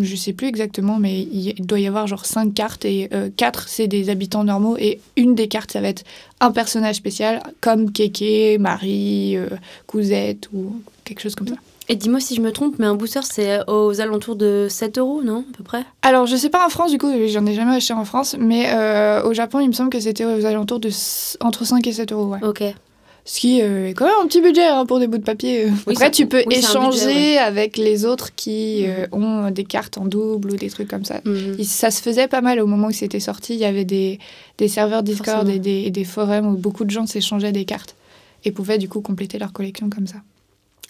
je 0.00 0.16
sais 0.16 0.32
plus 0.32 0.46
exactement, 0.46 0.98
mais 0.98 1.20
il 1.20 1.54
doit 1.66 1.80
y 1.80 1.86
avoir 1.86 2.06
genre 2.06 2.24
5 2.24 2.54
cartes 2.54 2.84
et 2.84 3.10
4 3.36 3.68
c'est 3.68 3.88
des 3.88 4.10
habitants 4.10 4.44
normaux 4.44 4.76
et 4.78 5.00
une 5.16 5.34
des 5.34 5.48
cartes 5.48 5.72
ça 5.72 5.80
va 5.80 5.88
être 5.88 6.04
un 6.40 6.52
personnage 6.52 6.94
spécial 6.96 7.42
comme 7.60 7.92
Keke, 7.92 8.60
Marie, 8.60 9.36
euh, 9.36 9.48
Cousette 9.88 10.48
ou 10.54 10.80
quelque 11.04 11.20
chose 11.20 11.34
comme 11.34 11.48
ça. 11.48 11.56
Et 11.88 11.96
dis-moi 11.96 12.20
si 12.20 12.34
je 12.36 12.40
me 12.40 12.52
trompe, 12.52 12.76
mais 12.78 12.86
un 12.86 12.94
booster 12.94 13.20
c'est 13.24 13.60
aux 13.68 14.00
alentours 14.00 14.36
de 14.36 14.66
7 14.70 14.98
euros, 14.98 15.22
non 15.22 15.44
À 15.52 15.56
peu 15.56 15.64
près? 15.64 15.84
Alors 16.02 16.26
je 16.26 16.36
sais 16.36 16.48
pas 16.50 16.64
en 16.64 16.68
France 16.68 16.90
du 16.90 16.98
coup, 16.98 17.10
j'en 17.26 17.44
ai 17.46 17.54
jamais 17.54 17.76
acheté 17.76 17.92
en 17.92 18.04
France, 18.04 18.36
mais 18.38 18.72
euh, 18.72 19.22
au 19.24 19.34
Japon 19.34 19.60
il 19.60 19.68
me 19.68 19.72
semble 19.72 19.90
que 19.90 20.00
c'était 20.00 20.24
aux 20.24 20.44
alentours 20.46 20.80
de 20.80 20.90
entre 21.40 21.64
5 21.64 21.86
et 21.86 21.92
7 21.92 22.12
euros. 22.12 22.26
Ouais. 22.26 22.38
Ok. 22.42 22.62
Ce 23.24 23.38
qui 23.38 23.62
euh, 23.62 23.88
est 23.88 23.94
quand 23.94 24.04
même 24.06 24.14
un 24.20 24.26
petit 24.26 24.40
budget 24.40 24.66
hein, 24.66 24.84
pour 24.84 24.98
des 24.98 25.06
bouts 25.06 25.18
de 25.18 25.22
papier. 25.22 25.66
Oui, 25.86 25.94
Après, 25.94 26.10
tu 26.10 26.26
peux 26.26 26.42
oui, 26.44 26.56
échanger 26.56 27.06
budget, 27.06 27.38
avec 27.38 27.76
les 27.76 28.04
autres 28.04 28.34
qui 28.34 28.84
euh, 28.86 29.06
ont 29.12 29.48
des 29.50 29.62
cartes 29.62 29.96
en 29.96 30.06
double 30.06 30.50
ou 30.52 30.56
des 30.56 30.68
trucs 30.70 30.88
comme 30.88 31.04
ça. 31.04 31.20
Mhm. 31.24 31.54
Et 31.58 31.62
ça 31.62 31.92
se 31.92 32.02
faisait 32.02 32.26
pas 32.26 32.40
mal 32.40 32.58
au 32.60 32.66
moment 32.66 32.88
où 32.88 32.92
c'était 32.92 33.20
sorti. 33.20 33.54
Il 33.54 33.60
y 33.60 33.64
avait 33.64 33.84
des, 33.84 34.18
des 34.58 34.66
serveurs 34.66 35.04
Discord 35.04 35.46
Forcément. 35.46 35.54
et 35.54 35.60
des, 35.60 35.82
et 35.86 35.90
des 35.92 36.02
forums 36.04 36.48
où 36.48 36.56
beaucoup 36.56 36.84
de 36.84 36.90
gens 36.90 37.06
s'échangeaient 37.06 37.52
des 37.52 37.64
cartes 37.64 37.94
et 38.44 38.50
pouvaient 38.50 38.78
du 38.78 38.88
coup 38.88 39.00
compléter 39.02 39.38
leur 39.38 39.52
collection 39.52 39.88
comme 39.88 40.08
ça. 40.08 40.16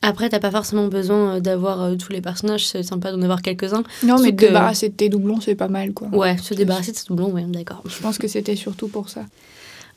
Après, 0.02 0.28
t'as 0.28 0.40
pas 0.40 0.50
forcément 0.50 0.88
besoin 0.88 1.37
euh, 1.37 1.40
d'avoir 1.40 1.81
euh, 1.82 1.94
tous 1.94 2.12
les 2.12 2.20
personnages, 2.20 2.66
c'est 2.66 2.82
sympa 2.82 3.12
d'en 3.12 3.22
avoir 3.22 3.40
quelques-uns. 3.40 3.84
Non, 4.02 4.19
mais 4.20 4.34
que- 4.34 4.46
débarrasser 4.46 4.88
de 4.88 4.94
tes 4.94 5.08
doublons, 5.08 5.40
c'est 5.40 5.54
pas 5.54 5.69
mal 5.69 5.93
quoi. 5.94 6.08
Ouais, 6.12 6.37
se 6.38 6.54
débarrasser 6.54 6.93
de 6.93 6.96
ce 6.96 7.06
doublon, 7.06 7.31
ouais, 7.31 7.44
d'accord. 7.46 7.82
Je 7.87 8.02
pense 8.02 8.19
que 8.19 8.26
c'était 8.28 8.56
surtout 8.56 8.88
pour 8.88 9.08
ça. 9.08 9.25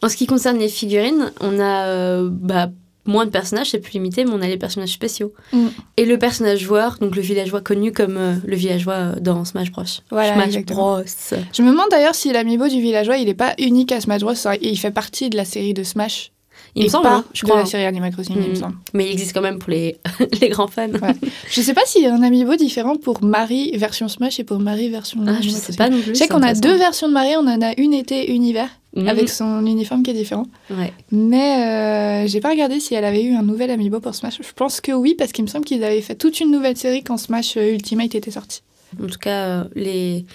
En 0.03 0.09
ce 0.09 0.15
qui 0.15 0.27
concerne 0.27 0.57
les 0.59 0.69
figurines, 0.69 1.31
on 1.41 1.59
a 1.59 1.87
euh, 1.87 2.29
bah, 2.31 2.69
moins 3.05 3.25
de 3.25 3.31
personnages, 3.31 3.71
c'est 3.71 3.79
plus 3.79 3.93
limité, 3.93 4.25
mais 4.25 4.31
on 4.31 4.41
a 4.41 4.47
les 4.47 4.57
personnages 4.57 4.91
spéciaux. 4.91 5.33
Mm. 5.53 5.67
Et 5.97 6.05
le 6.05 6.19
personnage 6.19 6.59
joueur, 6.59 6.97
donc 6.99 7.15
le 7.15 7.21
villageois 7.21 7.61
connu 7.61 7.91
comme 7.91 8.17
euh, 8.17 8.35
le 8.45 8.55
villageois 8.55 9.13
dans 9.21 9.45
Smash 9.45 9.71
Bros. 9.71 9.83
Voilà, 10.11 10.33
Smash 10.33 10.47
exactement. 10.47 10.97
Bros. 10.97 11.03
Je 11.53 11.61
me 11.63 11.71
demande 11.71 11.87
d'ailleurs 11.89 12.13
si 12.15 12.31
l'amiibo 12.31 12.67
du 12.67 12.81
villageois, 12.81 13.17
il 13.17 13.29
est 13.29 13.33
pas 13.33 13.53
unique 13.57 13.91
à 13.91 14.01
Smash 14.01 14.21
Bros. 14.21 14.33
et 14.33 14.69
Il 14.69 14.77
fait 14.77 14.91
partie 14.91 15.29
de 15.29 15.37
la 15.37 15.45
série 15.45 15.73
de 15.73 15.83
Smash. 15.83 16.31
Il 16.75 16.81
me 16.81 16.85
et 16.87 16.89
semble, 16.89 17.03
pas 17.03 17.15
hein, 17.15 17.25
je 17.33 17.43
crois. 17.43 17.57
la 17.59 17.65
série 17.65 17.85
Animal 17.85 18.11
Crossing, 18.11 18.35
il 18.37 18.41
me 18.49 18.51
Mm. 18.51 18.55
semble. 18.55 18.75
Mais 18.93 19.05
il 19.05 19.11
existe 19.13 19.33
quand 19.33 19.41
même 19.41 19.59
pour 19.59 19.69
les, 19.71 19.97
les 20.41 20.49
grands 20.49 20.67
fans. 20.67 20.89
Ouais. 20.89 21.15
Je 21.49 21.61
sais 21.61 21.73
pas 21.73 21.81
s'il 21.85 22.03
y 22.03 22.05
a 22.05 22.13
un 22.13 22.21
amiibo 22.21 22.55
différent 22.55 22.97
pour 22.97 23.23
Marie 23.23 23.71
version 23.77 24.07
Smash 24.09 24.39
et 24.39 24.43
pour 24.43 24.59
Marie 24.59 24.89
version 24.89 25.19
Ah, 25.21 25.35
je 25.41 25.47
Animal 25.47 25.51
sais 25.53 25.61
Crossing. 25.61 25.77
pas 25.77 25.89
non 25.89 26.01
plus. 26.01 26.09
Je 26.09 26.13
sais 26.15 26.27
qu'on 26.27 26.43
a 26.43 26.53
deux 26.53 26.75
versions 26.75 27.07
de 27.07 27.13
Marie, 27.13 27.35
on 27.37 27.47
en 27.47 27.61
a 27.61 27.73
une 27.79 27.93
été 27.93 28.31
univers 28.33 28.69
Mhm. 28.95 29.07
avec 29.09 29.29
son 29.29 29.65
uniforme 29.65 30.03
qui 30.03 30.11
est 30.11 30.13
différent. 30.13 30.47
Ouais. 30.69 30.93
Mais 31.11 32.23
euh, 32.23 32.27
j'ai 32.27 32.39
pas 32.39 32.49
regardé 32.49 32.79
si 32.79 32.93
elle 32.95 33.03
avait 33.05 33.23
eu 33.23 33.35
un 33.35 33.41
nouvel 33.43 33.69
amiibo 33.71 33.99
pour 33.99 34.15
Smash. 34.15 34.37
Je 34.41 34.53
pense 34.53 34.79
que 34.81 34.91
oui, 34.93 35.15
parce 35.17 35.31
qu'il 35.33 35.43
me 35.43 35.49
semble 35.49 35.65
qu'ils 35.65 35.83
avaient 35.83 36.01
fait 36.01 36.15
toute 36.15 36.39
une 36.39 36.49
nouvelle 36.51 36.77
série 36.77 37.03
quand 37.03 37.17
Smash 37.17 37.57
euh, 37.57 37.73
Ultimate 37.73 38.15
était 38.15 38.31
sorti. 38.31 38.61
En 39.03 39.07
tout 39.07 39.19
cas, 39.19 39.29
euh, 39.47 39.63
les, 39.75 40.25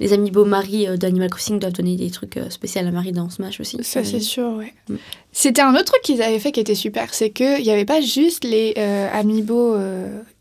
les 0.00 0.12
amiibo 0.12 0.44
Marie 0.44 0.88
euh, 0.88 0.96
d'Animal 0.96 1.30
Crossing 1.30 1.58
doivent 1.60 1.72
donner 1.74 1.94
des 1.96 2.10
trucs 2.10 2.36
euh, 2.36 2.50
spéciaux 2.50 2.80
à 2.80 2.90
Marie 2.90 3.12
dans 3.12 3.30
Smash 3.30 3.60
aussi. 3.60 3.78
Ça, 3.82 4.02
c'est 4.02 4.18
sûr, 4.20 4.54
ouais. 4.56 4.72
Mm. 4.88 4.94
C'était 5.32 5.60
un 5.62 5.74
autre 5.74 5.84
truc 5.84 6.02
qu'ils 6.02 6.22
avaient 6.22 6.38
fait 6.40 6.50
qui 6.52 6.60
était 6.60 6.74
super, 6.74 7.14
c'est 7.14 7.30
qu'il 7.30 7.62
n'y 7.62 7.70
avait 7.70 7.84
pas 7.84 8.00
juste 8.00 8.42
les 8.44 8.74
euh, 8.78 9.08
amiibo 9.12 9.76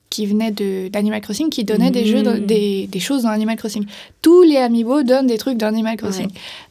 qui 0.10 0.26
venaient 0.26 0.50
de- 0.50 0.88
d'Animal 0.88 1.22
Crossing 1.22 1.50
qui 1.52 1.64
donnaient 1.64 1.92
des, 1.92 2.02
Mm. 2.02 2.06
jeux 2.08 2.24
dans- 2.24 2.44
des, 2.44 2.88
des 2.88 3.00
choses 3.00 3.22
dans 3.24 3.30
Animal 3.30 3.58
Crossing. 3.58 3.86
Tous 4.24 4.42
les 4.42 4.58
amiibo 4.58 5.04
donnent 5.04 5.28
des 5.28 5.38
trucs 5.38 5.58
dans 5.58 5.68
Animal 5.68 5.98
Crossing. 5.98 6.30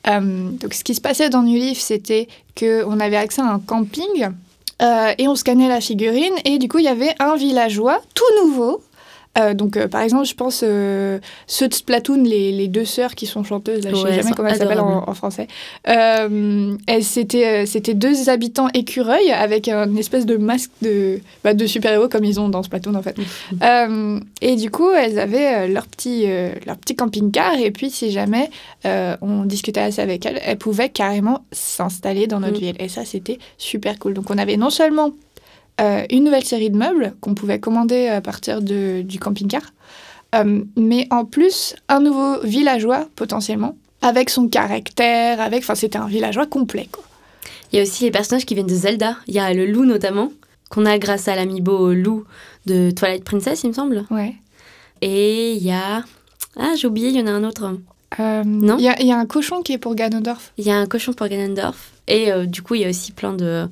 Euh, 0.08 0.50
donc, 0.50 0.74
ce 0.74 0.82
qui 0.82 0.94
se 0.96 1.00
passait 1.00 1.28
dans 1.30 1.42
New 1.42 1.56
Leaf, 1.56 1.78
c'était 1.78 2.26
qu'on 2.58 2.98
avait 2.98 3.16
accès 3.16 3.40
à 3.40 3.44
un 3.52 3.60
camping 3.60 4.26
euh, 4.82 5.12
et 5.18 5.28
on 5.28 5.36
scannait 5.36 5.68
la 5.68 5.80
figurine 5.80 6.32
et 6.44 6.58
du 6.58 6.66
coup, 6.68 6.78
il 6.78 6.84
y 6.86 6.88
avait 6.88 7.14
un 7.20 7.36
villageois 7.36 8.00
tout 8.14 8.24
nouveau. 8.44 8.80
Euh, 9.38 9.54
donc, 9.54 9.76
euh, 9.76 9.88
par 9.88 10.02
exemple, 10.02 10.26
je 10.26 10.34
pense 10.34 10.62
euh, 10.66 11.18
ceux 11.46 11.68
de 11.68 11.74
Splatoon, 11.74 12.22
les, 12.24 12.52
les 12.52 12.68
deux 12.68 12.84
sœurs 12.84 13.14
qui 13.14 13.26
sont 13.26 13.44
chanteuses, 13.44 13.84
là, 13.84 13.90
je 13.90 13.96
Ouais, 14.02 14.10
sais 14.10 14.16
jamais 14.22 14.34
comment 14.34 14.48
elles 14.48 14.56
s'appellent 14.56 14.80
en, 14.80 15.14
français. 15.14 15.46
Euh, 15.88 16.76
c'était, 17.00 17.64
euh, 17.64 17.94
deux 17.94 18.28
habitants 18.28 18.68
écureuils 18.74 19.30
avec 19.30 19.68
un 19.68 19.94
espèce 19.96 20.26
de 20.26 20.36
masque 20.36 20.70
de, 20.82 21.20
bah, 21.44 21.54
de 21.54 21.66
super-héros 21.66 22.08
comme 22.08 22.24
ils 22.24 22.38
ont 22.40 22.48
dans 22.48 22.62
Splatoon 22.62 22.94
en 22.94 23.02
fait. 23.02 23.16
Euh, 23.62 24.20
et 24.40 24.56
du 24.56 24.70
coup, 24.70 24.90
elles 24.92 25.18
avaient 25.18 25.54
euh, 25.54 25.68
leur 25.68 25.86
petit, 25.86 26.24
euh, 26.26 26.50
leur 26.66 26.76
petit 26.76 26.94
camping-car 26.94 27.58
et 27.58 27.70
puis 27.70 27.90
si 27.90 28.10
jamais 28.10 28.50
euh, 28.86 29.16
on 29.20 29.44
discutait 29.44 29.80
assez 29.80 30.00
avec 30.00 30.24
elles, 30.26 30.40
elles 30.44 30.58
pouvaient 30.58 30.88
carrément 30.88 31.44
s'installer 31.52 32.26
dans 32.26 32.40
notre 32.40 32.56
Mm. 32.58 32.60
ville. 32.60 32.76
Et 32.78 32.88
ça, 32.88 33.04
c'était 33.04 33.38
super 33.56 33.98
cool. 33.98 34.14
Donc 34.14 34.30
on 34.30 34.38
avait 34.38 34.56
non 34.56 34.70
seulement 34.70 35.10
euh, 35.80 36.04
une 36.10 36.24
nouvelle 36.24 36.44
série 36.44 36.70
de 36.70 36.76
meubles 36.76 37.14
qu'on 37.20 37.34
pouvait 37.34 37.60
commander 37.60 38.08
à 38.08 38.20
partir 38.20 38.62
de, 38.62 39.02
du 39.02 39.18
camping-car, 39.18 39.62
euh, 40.34 40.62
mais 40.76 41.06
en 41.10 41.24
plus 41.24 41.74
un 41.88 42.00
nouveau 42.00 42.40
villageois 42.42 43.08
potentiellement, 43.16 43.76
avec 44.02 44.30
son 44.30 44.48
caractère, 44.48 45.40
avec, 45.40 45.62
enfin 45.62 45.74
c'était 45.74 45.98
un 45.98 46.06
villageois 46.06 46.46
complet 46.46 46.88
quoi. 46.90 47.04
Il 47.72 47.76
y 47.76 47.80
a 47.80 47.82
aussi 47.82 48.04
les 48.04 48.10
personnages 48.10 48.46
qui 48.46 48.54
viennent 48.54 48.66
de 48.66 48.74
Zelda. 48.74 49.16
Il 49.26 49.34
y 49.34 49.38
a 49.38 49.52
le 49.52 49.66
loup 49.66 49.84
notamment, 49.84 50.32
qu'on 50.70 50.86
a 50.86 50.98
grâce 50.98 51.28
à 51.28 51.36
l'amiibo 51.36 51.92
loup 51.92 52.24
de 52.64 52.90
Twilight 52.90 53.24
Princess, 53.24 53.62
il 53.62 53.68
me 53.68 53.72
semble. 53.74 54.06
Ouais. 54.10 54.34
Et 55.02 55.52
il 55.52 55.62
y 55.62 55.70
a. 55.70 56.02
Ah, 56.56 56.72
j'ai 56.76 56.86
oublié, 56.88 57.08
il 57.10 57.16
y 57.16 57.20
en 57.20 57.26
a 57.26 57.30
un 57.30 57.44
autre. 57.44 57.76
Euh, 58.20 58.42
Non? 58.44 58.76
Il 58.78 58.84
y, 58.84 59.06
y 59.06 59.12
a 59.12 59.18
un 59.18 59.26
cochon 59.26 59.60
qui 59.62 59.74
est 59.74 59.78
pour 59.78 59.94
Ganondorf. 59.94 60.52
Il 60.56 60.64
y 60.66 60.70
a 60.70 60.76
un 60.76 60.86
cochon 60.86 61.12
pour 61.12 61.28
Ganondorf. 61.28 61.92
Et 62.06 62.32
euh, 62.32 62.46
du 62.46 62.62
coup, 62.62 62.74
il 62.74 62.80
y 62.80 62.84
a 62.86 62.88
aussi 62.88 63.12
plein 63.12 63.34
de, 63.34 63.68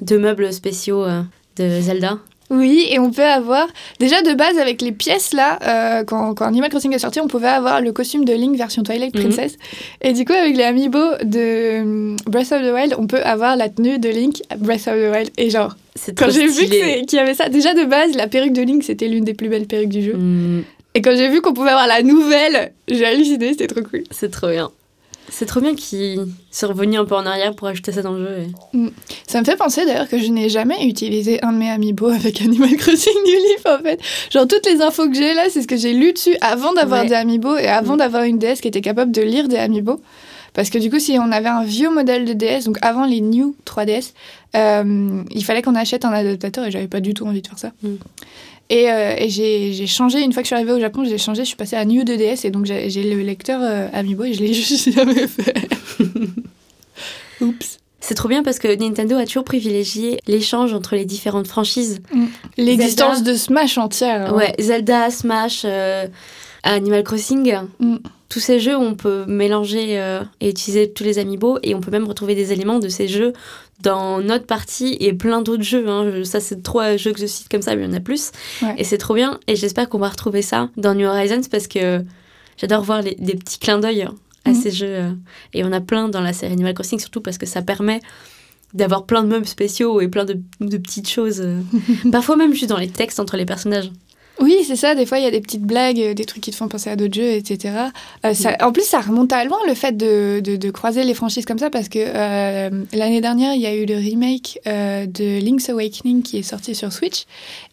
de 0.00 0.16
meubles 0.18 0.52
spéciaux 0.52 1.04
euh, 1.04 1.22
de 1.58 1.80
Zelda. 1.80 2.18
Oui, 2.50 2.86
et 2.90 2.98
on 2.98 3.10
peut 3.10 3.22
avoir. 3.24 3.68
Déjà 4.00 4.22
de 4.22 4.32
base, 4.32 4.56
avec 4.58 4.80
les 4.80 4.90
pièces 4.92 5.34
là, 5.34 5.58
euh, 5.66 6.04
quand, 6.04 6.32
quand 6.32 6.46
Animal 6.46 6.70
Crossing 6.70 6.94
est 6.94 6.98
sorti, 6.98 7.20
on 7.20 7.28
pouvait 7.28 7.46
avoir 7.48 7.82
le 7.82 7.92
costume 7.92 8.24
de 8.24 8.32
Link 8.32 8.56
version 8.56 8.82
Twilight 8.82 9.14
Mhm. 9.14 9.22
Princess. 9.22 9.56
Et 10.00 10.14
du 10.14 10.24
coup, 10.24 10.32
avec 10.32 10.56
les 10.56 10.62
amiibo 10.64 10.98
de 11.24 11.82
hum, 11.82 12.16
Breath 12.26 12.50
of 12.52 12.62
the 12.62 12.72
Wild, 12.72 12.94
on 12.98 13.06
peut 13.06 13.22
avoir 13.22 13.54
la 13.56 13.68
tenue 13.68 13.98
de 13.98 14.08
Link 14.08 14.40
Breath 14.56 14.88
of 14.88 14.94
the 14.94 15.14
Wild. 15.14 15.30
Et 15.36 15.50
genre, 15.50 15.76
C'est 15.94 16.16
quand 16.18 16.30
j'ai 16.30 16.46
vu 16.46 16.64
qu'il 17.06 17.18
y 17.18 17.20
avait 17.20 17.34
ça, 17.34 17.50
déjà 17.50 17.74
de 17.74 17.84
base, 17.84 18.14
la 18.16 18.28
perruque 18.28 18.54
de 18.54 18.62
Link, 18.62 18.82
c'était 18.82 19.08
l'une 19.08 19.24
des 19.24 19.34
plus 19.34 19.50
belles 19.50 19.66
perruques 19.66 19.90
du 19.90 20.02
jeu. 20.02 20.14
Hmm, 20.14 20.62
Et 20.94 21.02
quand 21.02 21.14
j'ai 21.14 21.28
vu 21.28 21.42
qu'on 21.42 21.52
pouvait 21.52 21.68
avoir 21.72 21.86
la 21.86 22.02
nouvelle, 22.02 22.72
j'ai 22.88 23.04
halluciné, 23.04 23.50
c'était 23.50 23.66
trop 23.66 23.82
cool. 23.82 24.04
c'est 24.10 24.30
trop 24.30 24.48
bien. 24.48 24.70
C'est 25.30 25.46
trop 25.46 25.60
bien 25.60 25.74
qu'il 25.74 26.26
soit 26.50 26.68
revenu 26.68 26.96
un 26.98 27.04
peu 27.04 27.14
en 27.14 27.26
arrière 27.26 27.54
pour 27.54 27.68
ajouter 27.68 27.92
ça 27.92 28.02
dans 28.02 28.12
le 28.12 28.26
jeu. 28.26 28.38
et- 28.74 28.78
Ça 29.26 29.38
me 29.40 29.44
fait 29.44 29.56
penser 29.56 29.84
d'ailleurs 29.84 30.08
que 30.08 30.18
je 30.18 30.28
n'ai 30.28 30.48
jamais 30.48 30.86
utilisé 30.86 31.42
un 31.44 31.52
de 31.52 31.58
mes 31.58 31.70
amiibo 31.70 32.08
avec 32.08 32.40
Animal 32.40 32.74
Crossing 32.76 33.12
New 33.24 33.34
Leaf 33.34 33.66
en 33.66 33.82
fait. 33.82 34.00
Genre 34.30 34.46
toutes 34.48 34.66
les 34.66 34.80
infos 34.80 35.08
que 35.08 35.14
j'ai 35.14 35.34
là, 35.34 35.44
c'est 35.50 35.62
ce 35.62 35.68
que 35.68 35.76
j'ai 35.76 35.92
lu 35.92 36.12
dessus 36.12 36.36
avant 36.40 36.72
d'avoir 36.72 37.02
Ouais. 37.02 37.08
des 37.08 37.14
amiibo 37.14 37.56
et 37.56 37.66
avant 37.66 37.94
Mm. 37.94 37.98
d'avoir 37.98 38.22
une 38.24 38.38
DS 38.38 38.60
qui 38.60 38.68
était 38.68 38.80
capable 38.80 39.12
de 39.12 39.22
lire 39.22 39.48
des 39.48 39.56
amiibo. 39.56 40.00
Parce 40.54 40.70
que 40.70 40.78
du 40.78 40.90
coup, 40.90 40.98
si 40.98 41.18
on 41.20 41.30
avait 41.30 41.48
un 41.50 41.62
vieux 41.62 41.90
modèle 41.90 42.24
de 42.24 42.32
DS, 42.32 42.64
donc 42.64 42.78
avant 42.82 43.04
les 43.04 43.20
New 43.20 43.54
3DS, 43.64 44.12
euh, 44.56 45.22
il 45.30 45.44
fallait 45.44 45.62
qu'on 45.62 45.74
achète 45.76 46.04
un 46.04 46.10
adaptateur 46.10 46.64
et 46.66 46.70
j'avais 46.70 46.88
pas 46.88 47.00
du 47.00 47.12
tout 47.14 47.26
envie 47.26 47.42
de 47.42 47.46
faire 47.46 47.58
ça. 47.58 47.70
Mm. 47.82 47.88
Et, 48.70 48.90
euh, 48.90 49.14
et 49.16 49.28
j'ai 49.30 49.72
j'ai 49.72 49.86
changé, 49.86 50.20
une 50.20 50.32
fois 50.32 50.42
que 50.42 50.46
je 50.46 50.48
suis 50.48 50.54
arrivée 50.54 50.72
au 50.72 50.80
Japon, 50.80 51.04
j'ai 51.04 51.16
changé, 51.18 51.42
je 51.42 51.48
suis 51.48 51.56
passée 51.56 51.76
à 51.76 51.84
New 51.86 52.02
2DS 52.04 52.46
et 52.46 52.50
donc 52.50 52.66
j'ai 52.66 52.90
j'ai 52.90 53.02
le 53.02 53.22
lecteur 53.22 53.60
euh, 53.62 53.88
amiibo 53.94 54.24
et 54.24 54.34
je 54.34 54.40
l'ai 54.40 54.52
juste 54.54 54.92
jamais 54.92 55.26
fait. 55.26 55.54
Oups. 57.40 57.78
C'est 58.00 58.14
trop 58.14 58.28
bien 58.28 58.42
parce 58.42 58.58
que 58.58 58.68
Nintendo 58.74 59.16
a 59.16 59.26
toujours 59.26 59.44
privilégié 59.44 60.18
l'échange 60.26 60.72
entre 60.72 60.94
les 60.96 61.04
différentes 61.04 61.46
franchises. 61.46 62.00
L'existence 62.56 63.16
Zelda. 63.16 63.32
de 63.32 63.36
Smash 63.36 63.76
entière. 63.76 64.30
hein. 64.32 64.36
Ouais, 64.36 64.54
Zelda, 64.58 65.10
Smash, 65.10 65.62
euh, 65.64 66.06
Animal 66.62 67.02
Crossing. 67.04 67.54
Mm. 67.80 67.96
Tous 68.28 68.40
ces 68.40 68.60
jeux 68.60 68.76
où 68.76 68.80
on 68.82 68.94
peut 68.94 69.24
mélanger 69.26 69.98
euh, 69.98 70.20
et 70.40 70.50
utiliser 70.50 70.90
tous 70.90 71.02
les 71.04 71.18
amiibo 71.18 71.58
et 71.62 71.74
on 71.74 71.80
peut 71.80 71.90
même 71.90 72.06
retrouver 72.06 72.34
des 72.34 72.52
éléments 72.52 72.78
de 72.78 72.88
ces 72.88 73.08
jeux 73.08 73.32
dans 73.82 74.20
notre 74.20 74.46
partie 74.46 74.96
et 75.00 75.12
plein 75.12 75.40
d'autres 75.42 75.62
jeux. 75.62 75.88
hein. 75.88 76.24
Ça, 76.24 76.40
c'est 76.40 76.62
trois 76.62 76.96
jeux 76.96 77.12
que 77.12 77.20
je 77.20 77.26
cite 77.26 77.48
comme 77.48 77.62
ça, 77.62 77.76
mais 77.76 77.82
il 77.84 77.88
y 77.90 77.94
en 77.94 77.96
a 77.96 78.00
plus. 78.00 78.32
Ouais. 78.62 78.74
Et 78.78 78.84
c'est 78.84 78.98
trop 78.98 79.14
bien. 79.14 79.38
Et 79.46 79.54
j'espère 79.56 79.88
qu'on 79.88 79.98
va 79.98 80.08
retrouver 80.08 80.42
ça 80.42 80.68
dans 80.76 80.94
New 80.94 81.06
Horizons 81.06 81.42
parce 81.50 81.68
que 81.68 82.04
j'adore 82.56 82.82
voir 82.82 83.02
les, 83.02 83.14
des 83.14 83.34
petits 83.36 83.58
clins 83.58 83.78
d'œil 83.78 84.02
à 84.44 84.50
Mhm. 84.50 84.54
ces 84.54 84.70
jeux. 84.70 84.86
euh. 84.88 85.10
Et 85.54 85.64
on 85.64 85.72
a 85.72 85.80
plein 85.80 86.08
dans 86.08 86.20
la 86.20 86.32
série 86.32 86.52
Animal 86.54 86.74
Crossing, 86.74 86.98
surtout 86.98 87.20
parce 87.20 87.38
que 87.38 87.46
ça 87.46 87.62
permet 87.62 88.00
d'avoir 88.74 89.06
plein 89.06 89.22
de 89.22 89.28
meubles 89.28 89.46
spéciaux 89.46 90.00
et 90.00 90.08
plein 90.08 90.24
de, 90.24 90.40
de 90.60 90.76
petites 90.76 91.08
choses. 91.08 91.40
euh. 91.40 91.60
Parfois 92.12 92.36
même 92.36 92.52
juste 92.54 92.68
dans 92.70 92.76
les 92.78 92.88
textes 92.88 93.20
entre 93.20 93.36
les 93.36 93.46
personnages. 93.46 93.90
Oui, 94.40 94.58
c'est 94.64 94.76
ça. 94.76 94.94
Des 94.94 95.04
fois, 95.04 95.18
il 95.18 95.24
y 95.24 95.26
a 95.26 95.30
des 95.32 95.40
petites 95.40 95.62
blagues, 95.62 95.98
euh, 96.00 96.14
des 96.14 96.24
trucs 96.24 96.42
qui 96.42 96.50
te 96.52 96.56
font 96.56 96.68
penser 96.68 96.90
à 96.90 96.96
d'autres 96.96 97.14
jeux, 97.14 97.32
etc. 97.32 97.74
Euh, 98.24 98.34
ça- 98.34 98.56
en 98.60 98.70
plus, 98.72 98.84
ça 98.84 99.00
remonte 99.00 99.32
à 99.32 99.44
loin 99.44 99.58
le 99.66 99.74
fait 99.74 99.96
de, 99.96 100.40
de- 100.40 100.56
de 100.56 100.70
croiser 100.70 101.02
les 101.02 101.14
franchises 101.14 101.44
comme 101.44 101.58
ça 101.58 101.70
parce 101.70 101.88
que 101.88 101.98
euh, 101.98 102.70
l'année 102.92 103.20
dernière, 103.20 103.54
il 103.54 103.60
y 103.60 103.66
a 103.66 103.74
eu 103.74 103.84
le 103.84 103.96
remake 103.96 104.60
euh, 104.66 105.06
de 105.06 105.40
Link's 105.40 105.68
Awakening 105.70 106.22
qui 106.22 106.38
est 106.38 106.42
sorti 106.42 106.74
sur 106.74 106.92
Switch. 106.92 107.24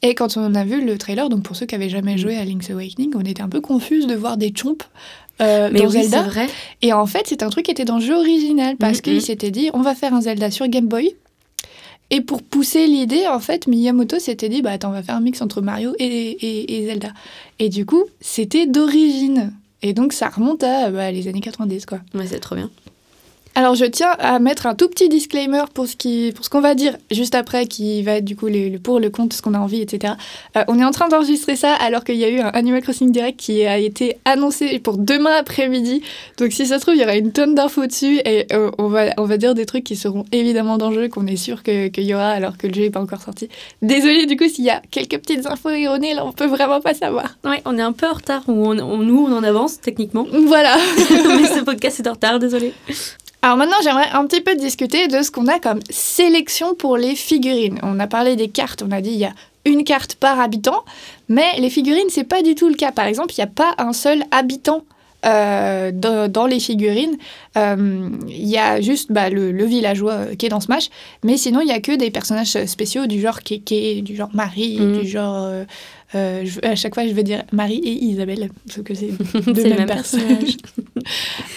Et 0.02 0.16
quand 0.16 0.38
on 0.38 0.56
a 0.56 0.64
vu 0.64 0.84
le 0.84 0.98
trailer, 0.98 1.30
donc 1.30 1.44
pour 1.44 1.56
ceux 1.56 1.66
qui 1.68 1.76
avaient 1.76 1.90
jamais 1.90 2.18
joué 2.18 2.36
à 2.38 2.44
Link's 2.46 2.70
Awakening, 2.72 3.12
on 3.16 3.22
était 3.22 3.44
un 3.44 3.50
peu 3.50 3.62
confus 3.62 4.06
de 4.08 4.16
voir 4.16 4.38
des 4.38 4.52
chomps. 4.56 4.86
euh, 5.42 5.70
Mais 5.72 5.80
dans 5.82 5.86
oui, 5.86 5.92
c'est 5.92 6.02
Zelda. 6.04 6.22
vrai. 6.24 6.48
Et 6.82 6.94
en 6.94 7.06
fait, 7.06 7.24
c'est 7.28 7.44
un 7.44 7.50
truc 7.50 7.66
qui 7.66 7.72
était 7.72 7.86
dans 7.86 7.98
le 8.00 8.04
jeu 8.06 8.16
original 8.16 8.76
parce 8.78 8.98
Mhm. 8.98 9.02
qu'il 9.02 9.22
s'était 9.22 9.52
dit 9.52 9.70
on 9.74 9.82
va 9.82 9.94
faire 9.94 10.14
un 10.14 10.22
Zelda 10.22 10.50
sur 10.50 10.68
Game 10.68 10.88
Boy. 10.88 11.16
Et 12.12 12.22
pour 12.22 12.44
pousser 12.44 12.86
l'idée, 12.88 13.28
en 13.28 13.40
fait, 13.40 13.68
Miyamoto 13.68 14.20
s'était 14.20 14.50
dit 14.50 14.62
bah 14.62 14.72
attends, 14.72 14.90
on 14.90 14.94
va 14.94 15.04
faire 15.04 15.16
un 15.16 15.22
mix 15.22 15.42
entre 15.42 15.62
Mario 15.62 15.94
et, 16.00 16.76
et- 16.80 16.86
Zelda. 16.86 17.10
Et 17.60 17.70
du 17.70 17.86
coup, 17.86 18.04
c'était 18.22 18.68
d'origine. 18.68 19.54
Et 19.82 19.94
donc, 19.94 20.14
ça 20.14 20.30
remonte 20.30 20.64
à 20.64 20.90
bah, 20.92 21.12
les 21.12 21.28
années 21.28 21.42
90, 21.42 21.86
quoi. 21.86 22.00
Ouais, 22.14 22.28
c'est 22.28 22.40
trop 22.40 22.56
bien. 22.56 22.70
Alors, 23.58 23.74
je 23.76 23.86
tiens 23.86 24.12
à 24.20 24.38
mettre 24.40 24.66
un 24.68 24.76
tout 24.76 24.90
petit 24.90 25.08
disclaimer 25.08 25.64
pour 25.74 25.88
ce 25.88 25.96
qui, 25.96 26.34
pour 26.36 26.44
ce 26.44 26.50
qu'on 26.50 26.60
va 26.60 26.76
dire 26.76 26.98
juste 27.10 27.36
après, 27.36 27.68
qui 27.68 28.04
va 28.04 28.16
être 28.18 28.26
du 28.26 28.36
coup 28.36 28.48
le, 28.48 28.68
le 28.68 28.80
pour, 28.80 29.00
le 29.00 29.10
contre, 29.10 29.34
ce 29.34 29.42
qu'on 29.42 29.54
a 29.54 29.60
envie, 29.60 29.80
etc. 29.82 30.16
Euh, 30.58 30.64
on 30.68 30.78
est 30.78 30.84
en 30.84 30.92
train 30.92 31.08
d'enregistrer 31.08 31.56
ça 31.56 31.74
alors 31.74 32.04
qu'il 32.04 32.16
y 32.18 32.26
a 32.26 32.30
eu 32.30 32.40
un 32.42 32.50
Animal 32.50 32.82
Crossing 32.82 33.14
Direct 33.14 33.40
qui 33.40 33.66
a 33.66 33.78
été 33.78 34.18
annoncé 34.26 34.78
pour 34.80 34.98
demain 34.98 35.32
après-midi. 35.40 36.02
Donc, 36.38 36.52
si 36.52 36.66
ça 36.66 36.76
se 36.78 36.82
trouve, 36.82 36.96
il 36.96 37.02
y 37.02 37.04
aura 37.06 37.16
une 37.16 37.32
tonne 37.32 37.56
d'infos 37.56 37.86
dessus 37.88 38.20
et 38.26 38.46
euh, 38.52 38.72
on, 38.78 38.88
va, 38.90 39.06
on 39.18 39.24
va 39.24 39.38
dire 39.38 39.54
des 39.56 39.66
trucs 39.66 39.86
qui 39.86 39.96
seront 39.96 40.26
évidemment 40.34 40.78
dans 40.78 40.90
le 40.90 41.04
jeu, 41.04 41.08
qu'on 41.08 41.26
est 41.26 41.38
sûr 41.38 41.64
que- 41.64 41.88
qu'il 41.88 42.04
y 42.04 42.14
aura 42.14 42.32
alors 42.32 42.58
que 42.58 42.68
le 42.68 42.74
jeu 42.74 42.82
n'est 42.82 42.90
pas 42.90 43.00
encore 43.02 43.22
sorti. 43.22 43.48
Désolée 43.82 44.26
du 44.26 44.36
coup 44.36 44.50
s'il 44.50 44.66
y 44.66 44.70
a 44.70 44.82
quelques 44.92 45.18
petites 45.20 45.46
infos 45.48 45.70
erronées, 45.70 46.14
là, 46.14 46.26
on 46.26 46.34
peut 46.34 46.48
vraiment 46.48 46.82
pas 46.82 46.94
savoir. 46.94 47.38
Ouais, 47.46 47.62
on 47.64 47.78
est 47.78 47.82
un 47.82 47.94
peu 47.94 48.06
en 48.08 48.14
retard. 48.16 48.44
Ou 48.50 48.52
on, 48.52 48.78
on- 48.80 48.98
nous, 48.98 49.26
on 49.30 49.32
en 49.32 49.44
avance 49.44 49.80
techniquement. 49.80 50.28
Voilà. 50.30 50.76
Mais 51.10 51.48
ce 51.48 51.60
podcast 51.64 52.02
est 52.02 52.08
en 52.10 52.14
retard, 52.14 52.40
désolé. 52.40 52.74
Alors 53.46 53.58
maintenant, 53.58 53.76
j'aimerais 53.84 54.10
un 54.12 54.26
petit 54.26 54.42
peu 54.42 54.56
discuter 54.56 55.08
de 55.08 55.22
ce 55.22 55.30
qu'on 55.30 55.46
a 55.46 55.60
comme 55.60 55.80
sélection 55.92 56.74
pour 56.74 56.98
les 56.98 57.14
figurines. 57.14 57.78
On 57.84 58.00
a 58.00 58.08
parlé 58.08 58.36
des 58.36 58.48
cartes, 58.48 58.82
on 58.82 58.92
a 58.92 59.02
dit 59.02 59.12
il 59.12 59.18
y 59.20 59.26
a 59.26 59.34
une 59.66 59.84
carte 59.84 60.16
par 60.16 60.40
habitant, 60.40 60.84
mais 61.30 61.46
les 61.60 61.70
figurines, 61.70 62.10
c'est 62.10 62.24
pas 62.24 62.42
du 62.42 62.56
tout 62.56 62.68
le 62.70 62.74
cas. 62.74 62.92
Par 62.92 63.06
exemple, 63.06 63.36
il 63.38 63.40
n'y 63.42 63.44
a 63.44 63.48
pas 63.48 63.76
un 63.78 63.94
seul 63.94 64.24
habitant. 64.32 64.82
euh, 65.28 65.92
dans, 65.92 66.32
dans 66.32 66.46
les 66.48 66.60
figurines, 66.60 67.18
Euh, 67.58 68.10
il 68.28 68.48
y 68.48 68.58
a 68.58 68.80
juste 68.82 69.12
bah, 69.12 69.30
le, 69.30 69.52
le 69.52 69.66
villageois 69.66 70.12
euh, 70.14 70.36
qui 70.36 70.46
est 70.46 70.50
dans 70.50 70.60
Smash, 70.60 70.90
mais 71.24 71.38
sinon 71.38 71.62
il 71.62 71.68
y 71.70 71.72
a 71.72 71.80
que 71.80 71.94
des 71.96 72.12
personnages 72.12 72.58
spéciaux 72.66 73.06
du 73.08 73.20
genre 73.22 73.40
Kéké, 73.42 74.02
du 74.02 74.16
genre 74.16 74.30
Marie, 74.34 74.78
Mhm. 74.80 75.02
du 75.02 75.08
genre 75.08 75.48
euh, 76.14 76.44
je- 76.46 76.60
à 76.66 76.76
chaque 76.76 76.94
fois 76.94 77.08
je 77.08 77.14
veux 77.14 77.24
dire 77.24 77.44
Marie 77.52 77.80
et 77.84 77.92
Isabelle, 78.06 78.50
parce 78.68 78.82
que 78.84 78.94
c'est 78.94 79.10
deux 79.54 79.64
mêmes 79.64 79.78
même 79.80 79.88
personnages. 79.88 80.58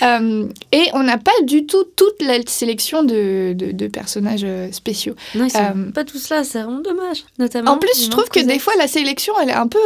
Euh, 0.03 0.47
et 0.73 0.85
on 0.93 1.03
n'a 1.03 1.17
pas 1.17 1.33
du 1.45 1.65
tout 1.67 1.85
toute 1.97 2.21
la 2.23 2.39
sélection 2.47 3.03
de, 3.03 3.55
de- 3.55 3.73
de 3.73 3.87
personnages 3.87 4.43
euh, 4.45 4.71
spéciaux. 4.73 5.15
Non, 5.35 5.47
ils 5.47 5.51
sont 5.51 5.59
Euh, 5.59 5.91
pas 5.91 6.05
tous 6.05 6.29
là, 6.29 6.45
c'est 6.45 6.63
vraiment 6.63 6.81
dommage. 6.81 7.25
Notamment. 7.39 7.73
En 7.73 7.79
plus, 7.79 8.05
je 8.05 8.11
trouve 8.11 8.29
que 8.29 8.41
des 8.41 8.59
fois, 8.59 8.75
la 8.79 8.87
sélection, 8.89 9.33
elle 9.41 9.49
est 9.49 9.55
un 9.55 9.67
peu 9.67 9.79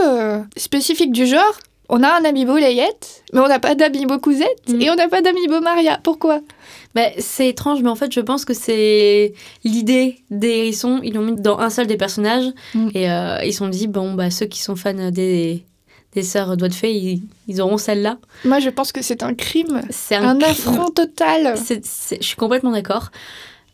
spécifique 0.57 1.13
du 1.13 1.27
genre. 1.27 1.59
On 1.95 2.03
a 2.03 2.09
un 2.09 2.25
amiibo 2.25 2.57
Layette, 2.57 3.23
mais 3.35 3.41
on 3.41 3.49
n'a 3.49 3.59
pas 3.59 3.75
d'amiibo 3.75 4.19
Cousette, 4.19 4.69
Mm. 4.69 4.81
et 4.81 4.91
on 4.91 4.95
n'a 4.95 5.09
pas 5.09 5.21
d'amiibo 5.21 5.61
Maria. 5.61 6.01
Pourquoi? 6.03 6.41
Bah, 6.95 7.03
c'est 7.19 7.49
étrange, 7.49 7.83
mais 7.83 7.91
en 7.91 7.95
fait, 7.97 8.11
je 8.13 8.21
pense 8.21 8.45
que 8.47 8.55
c'est 8.55 9.35
l'idée 9.63 10.17
des 10.31 10.49
hérissons. 10.49 11.01
Ils 11.03 11.13
l'ont 11.15 11.21
mis 11.23 11.37
dans 11.37 11.59
un 11.59 11.69
seul 11.71 11.87
des 11.87 11.99
personnages. 11.99 12.47
Mm. 12.75 12.89
Et 12.95 13.11
euh, 13.11 13.45
ils 13.45 13.53
se 13.53 13.59
sont 13.59 13.69
dit, 13.69 13.89
bon, 13.89 14.15
bah, 14.15 14.31
ceux 14.31 14.47
qui 14.47 14.63
sont 14.63 14.75
fans 14.75 15.11
des, 15.11 15.65
des 16.15 16.23
sœurs 16.23 16.57
Doigts 16.57 16.69
de 16.69 16.75
Fée, 16.75 16.95
ils, 16.95 17.23
ils 17.47 17.61
auront 17.61 17.77
celle-là. 17.79 18.17
Moi, 18.47 18.59
je 18.61 18.71
pense 18.71 18.91
que 18.93 19.03
c'est 19.03 19.23
un 19.23 19.35
crime, 19.35 19.83
C'est 19.91 20.15
un, 20.17 20.39
crime. 20.39 20.51
affront 20.51 20.89
total. 20.91 21.55
Je 21.59 22.17
suis 22.23 22.37
complètement 22.37 22.73
d'accord. 22.73 23.11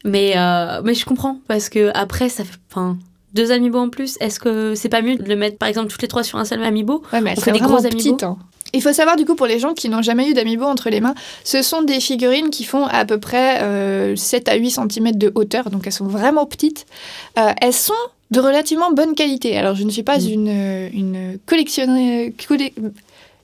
Mais, 0.05 0.33
euh, 0.37 0.81
mais 0.85 0.95
je 0.95 1.05
comprends, 1.05 1.39
parce 1.49 1.69
que 1.69 1.91
après, 1.95 2.29
ça 2.29 2.45
fait. 2.45 2.55
Enfin, 2.71 2.97
deux 3.35 3.52
amiibo 3.52 3.78
en 3.78 3.88
plus, 3.88 4.16
est-ce 4.20 4.40
que 4.40 4.75
c'est 4.75 4.88
pas 4.88 5.02
mieux 5.02 5.16
de 5.16 5.25
le 5.28 5.37
mettre, 5.37 5.58
par 5.58 5.68
exemple, 5.68 5.88
toutes 5.88 6.02
les 6.02 6.08
trois 6.08 6.23
sur 6.23 6.38
un 6.38 6.44
seul 6.44 6.62
amiibo 6.62 7.02
Ouais, 7.12 7.20
mais 7.20 7.30
elles 7.30 7.38
On 7.38 7.40
fait 7.42 7.50
sont 7.50 7.52
des 7.52 7.58
vraiment 7.58 7.75
gros 7.76 7.87
amiibo. 7.87 7.97
petites. 7.99 8.23
hein. 8.23 8.38
Il 8.75 8.82
faut 8.82 8.92
savoir 8.92 9.16
du 9.16 9.25
coup 9.25 9.35
pour 9.35 9.47
les 9.47 9.58
gens 9.58 9.73
qui 9.73 9.88
n'ont 9.88 10.02
jamais 10.02 10.28
eu 10.28 10.35
d'amiibo 10.35 10.64
entre 10.64 10.90
les 10.90 11.00
mains, 11.00 11.14
ce 11.42 11.62
sont 11.62 11.80
des 11.80 12.00
figurines 12.00 12.50
qui 12.50 12.64
font 12.64 12.85
à 12.85 13.06
peu 13.06 13.18
près 13.18 13.62
euh, 13.62 14.14
7 14.14 14.47
à 14.49 14.56
8 14.56 14.70
cm 14.73 15.12
de 15.12 15.32
hauteur, 15.35 15.70
donc 15.70 15.87
elles 15.87 15.92
sont 15.92 16.04
vraiment 16.06 16.44
petites. 16.44 16.85
Euh, 17.38 17.52
elles 17.62 17.73
sont 17.73 17.94
de 18.30 18.40
relativement 18.40 18.92
bonne 18.92 19.14
qualité. 19.14 19.56
Alors 19.56 19.75
je 19.75 19.85
ne 19.85 19.90
suis 19.90 20.02
pas 20.02 20.18
Mm. 20.18 20.28
une, 20.28 20.90
une, 20.92 21.38
collectionneuse, 21.47 22.32
colle- 22.47 22.70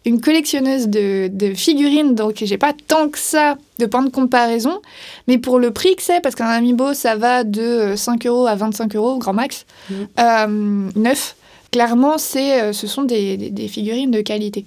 une 0.06 0.20
collectionneuse 0.20 0.88
de, 0.88 1.28
de 1.32 1.54
figurines, 1.54 2.14
donc 2.14 2.34
j'ai 2.44 2.58
pas 2.58 2.72
tant 2.86 3.08
que 3.08 3.18
ça 3.18 3.56
de 3.78 3.86
point 3.86 4.02
de 4.02 4.10
comparaison, 4.10 4.80
mais 5.28 5.38
pour 5.38 5.58
le 5.58 5.70
prix 5.70 5.96
que 5.96 6.02
c'est, 6.02 6.20
parce 6.20 6.34
qu'un 6.34 6.46
amiibo 6.46 6.92
ça 6.94 7.16
va 7.16 7.42
de 7.44 7.94
5 7.96 8.26
euros 8.26 8.46
à 8.46 8.54
25 8.54 8.94
euros, 8.96 9.18
grand 9.18 9.32
max, 9.32 9.64
Mm. 9.90 9.94
euh, 10.20 10.90
neuf. 10.96 11.36
Clairement, 11.72 12.18
c'est, 12.18 12.60
euh, 12.62 12.72
ce 12.72 12.86
sont 12.86 13.02
des, 13.02 13.36
des- 13.36 13.50
des 13.50 13.66
figurines 13.68 14.10
de 14.10 14.20
qualité. 14.20 14.64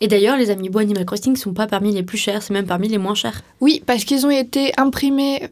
Et 0.00 0.06
d'ailleurs, 0.08 0.36
les 0.36 0.50
amiibo 0.50 0.78
Animal 0.78 1.04
Crossing 1.06 1.34
sont 1.36 1.52
pas 1.54 1.66
parmi 1.66 1.92
les 1.92 2.02
plus 2.02 2.18
chers, 2.18 2.42
c'est 2.42 2.52
même 2.52 2.66
parmi 2.66 2.86
les 2.88 2.98
moins 2.98 3.14
chers. 3.14 3.42
Oui, 3.60 3.82
parce 3.86 4.04
qu'ils 4.04 4.26
ont 4.26 4.30
été 4.30 4.72
imprimés, 4.76 5.48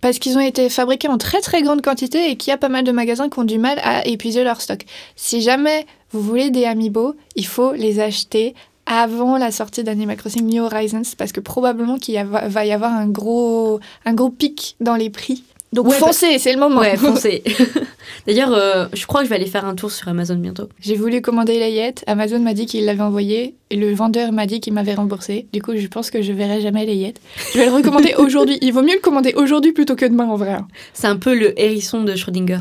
parce 0.00 0.18
qu'ils 0.18 0.36
ont 0.36 0.40
été 0.40 0.68
fabriqués 0.68 1.08
en 1.08 1.18
très 1.18 1.40
très 1.40 1.62
grande 1.62 1.82
quantité 1.82 2.30
et 2.30 2.36
qu'il 2.36 2.50
y 2.50 2.54
a 2.54 2.58
pas 2.58 2.68
mal 2.68 2.84
de 2.84 2.92
magasins 2.92 3.28
qui 3.28 3.38
ont 3.38 3.44
du 3.44 3.58
mal 3.58 3.78
à 3.82 4.06
épuiser 4.06 4.44
leur 4.44 4.60
stock. 4.60 4.84
Si 5.16 5.40
jamais 5.40 5.86
vous 6.12 6.20
voulez 6.20 6.50
des 6.50 6.64
amiibo, 6.64 7.14
il 7.36 7.46
faut 7.46 7.72
les 7.72 8.00
acheter 8.00 8.54
avant 8.86 9.38
la 9.38 9.52
sortie 9.52 9.84
d'Animal 9.84 10.16
Crossing 10.16 10.46
New 10.46 10.64
Horizons 10.64 11.02
parce 11.16 11.32
que 11.32 11.40
probablement 11.40 11.98
qu'il 11.98 12.22
va 12.24 12.66
y 12.66 12.72
avoir 12.72 12.92
un 12.92 13.06
gros, 13.06 13.78
un 14.04 14.14
gros 14.14 14.30
pic 14.30 14.76
dans 14.80 14.96
les 14.96 15.10
prix. 15.10 15.44
Donc 15.72 15.86
Ouais, 15.86 15.94
foncez, 15.94 16.38
c'est 16.40 16.52
le 16.52 16.58
moment. 16.58 16.80
Ouais, 16.80 16.96
foncez. 16.96 17.42
D'ailleurs, 18.26 18.52
euh, 18.52 18.86
je 18.92 19.06
crois 19.06 19.20
que 19.20 19.26
je 19.26 19.30
vais 19.30 19.36
aller 19.36 19.46
faire 19.46 19.64
un 19.64 19.74
tour 19.76 19.90
sur 19.92 20.08
Amazon 20.08 20.34
bientôt. 20.34 20.68
J'ai 20.80 20.96
voulu 20.96 21.22
commander 21.22 21.58
Layette, 21.60 22.02
Amazon 22.08 22.40
m'a 22.40 22.54
dit 22.54 22.66
qu'il 22.66 22.84
l'avait 22.84 23.02
envoyé, 23.02 23.54
et 23.70 23.76
le 23.76 23.94
vendeur 23.94 24.32
m'a 24.32 24.46
dit 24.46 24.60
qu'il 24.60 24.72
m'avait 24.72 24.94
remboursé. 24.94 25.46
Du 25.52 25.62
coup, 25.62 25.76
je 25.76 25.86
pense 25.86 26.10
que 26.10 26.22
je 26.22 26.32
verrai 26.32 26.60
jamais 26.60 26.84
Layette. 26.86 27.20
Je 27.54 27.58
vais 27.58 27.66
le 27.66 27.72
recommander 27.72 28.14
aujourd'hui. 28.18 28.58
Il 28.62 28.72
vaut 28.72 28.82
mieux 28.82 28.94
le 28.94 29.00
commander 29.00 29.32
aujourd'hui 29.36 29.72
plutôt 29.72 29.94
que 29.94 30.06
demain 30.06 30.26
en 30.26 30.36
vrai. 30.36 30.52
hein. 30.54 30.66
C'est 30.92 31.06
un 31.06 31.16
peu 31.16 31.34
le 31.34 31.58
hérisson 31.60 32.02
de 32.02 32.14
Schrödinger. 32.16 32.58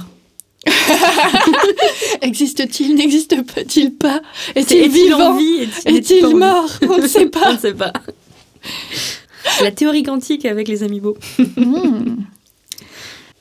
Existe-t-il, 2.21 2.95
n'existe-t-il 2.95 3.95
pas? 3.95 4.21
Est-il 4.55 4.89
vivant 4.89 5.31
en 5.31 5.37
vie? 5.37 5.67
Est-il 5.85 6.35
mort? 6.35 6.69
On 6.87 6.97
ne 6.97 7.07
sait 7.07 7.25
On 7.25 7.29
pas. 7.29 7.53
ne 7.53 7.57
sait 7.57 7.73
pas. 7.73 7.93
La 9.63 9.71
théorie 9.71 10.03
quantique 10.03 10.45
avec 10.45 10.67
les 10.67 10.83
amiibo. 10.83 11.17
Hmm. 11.57 12.17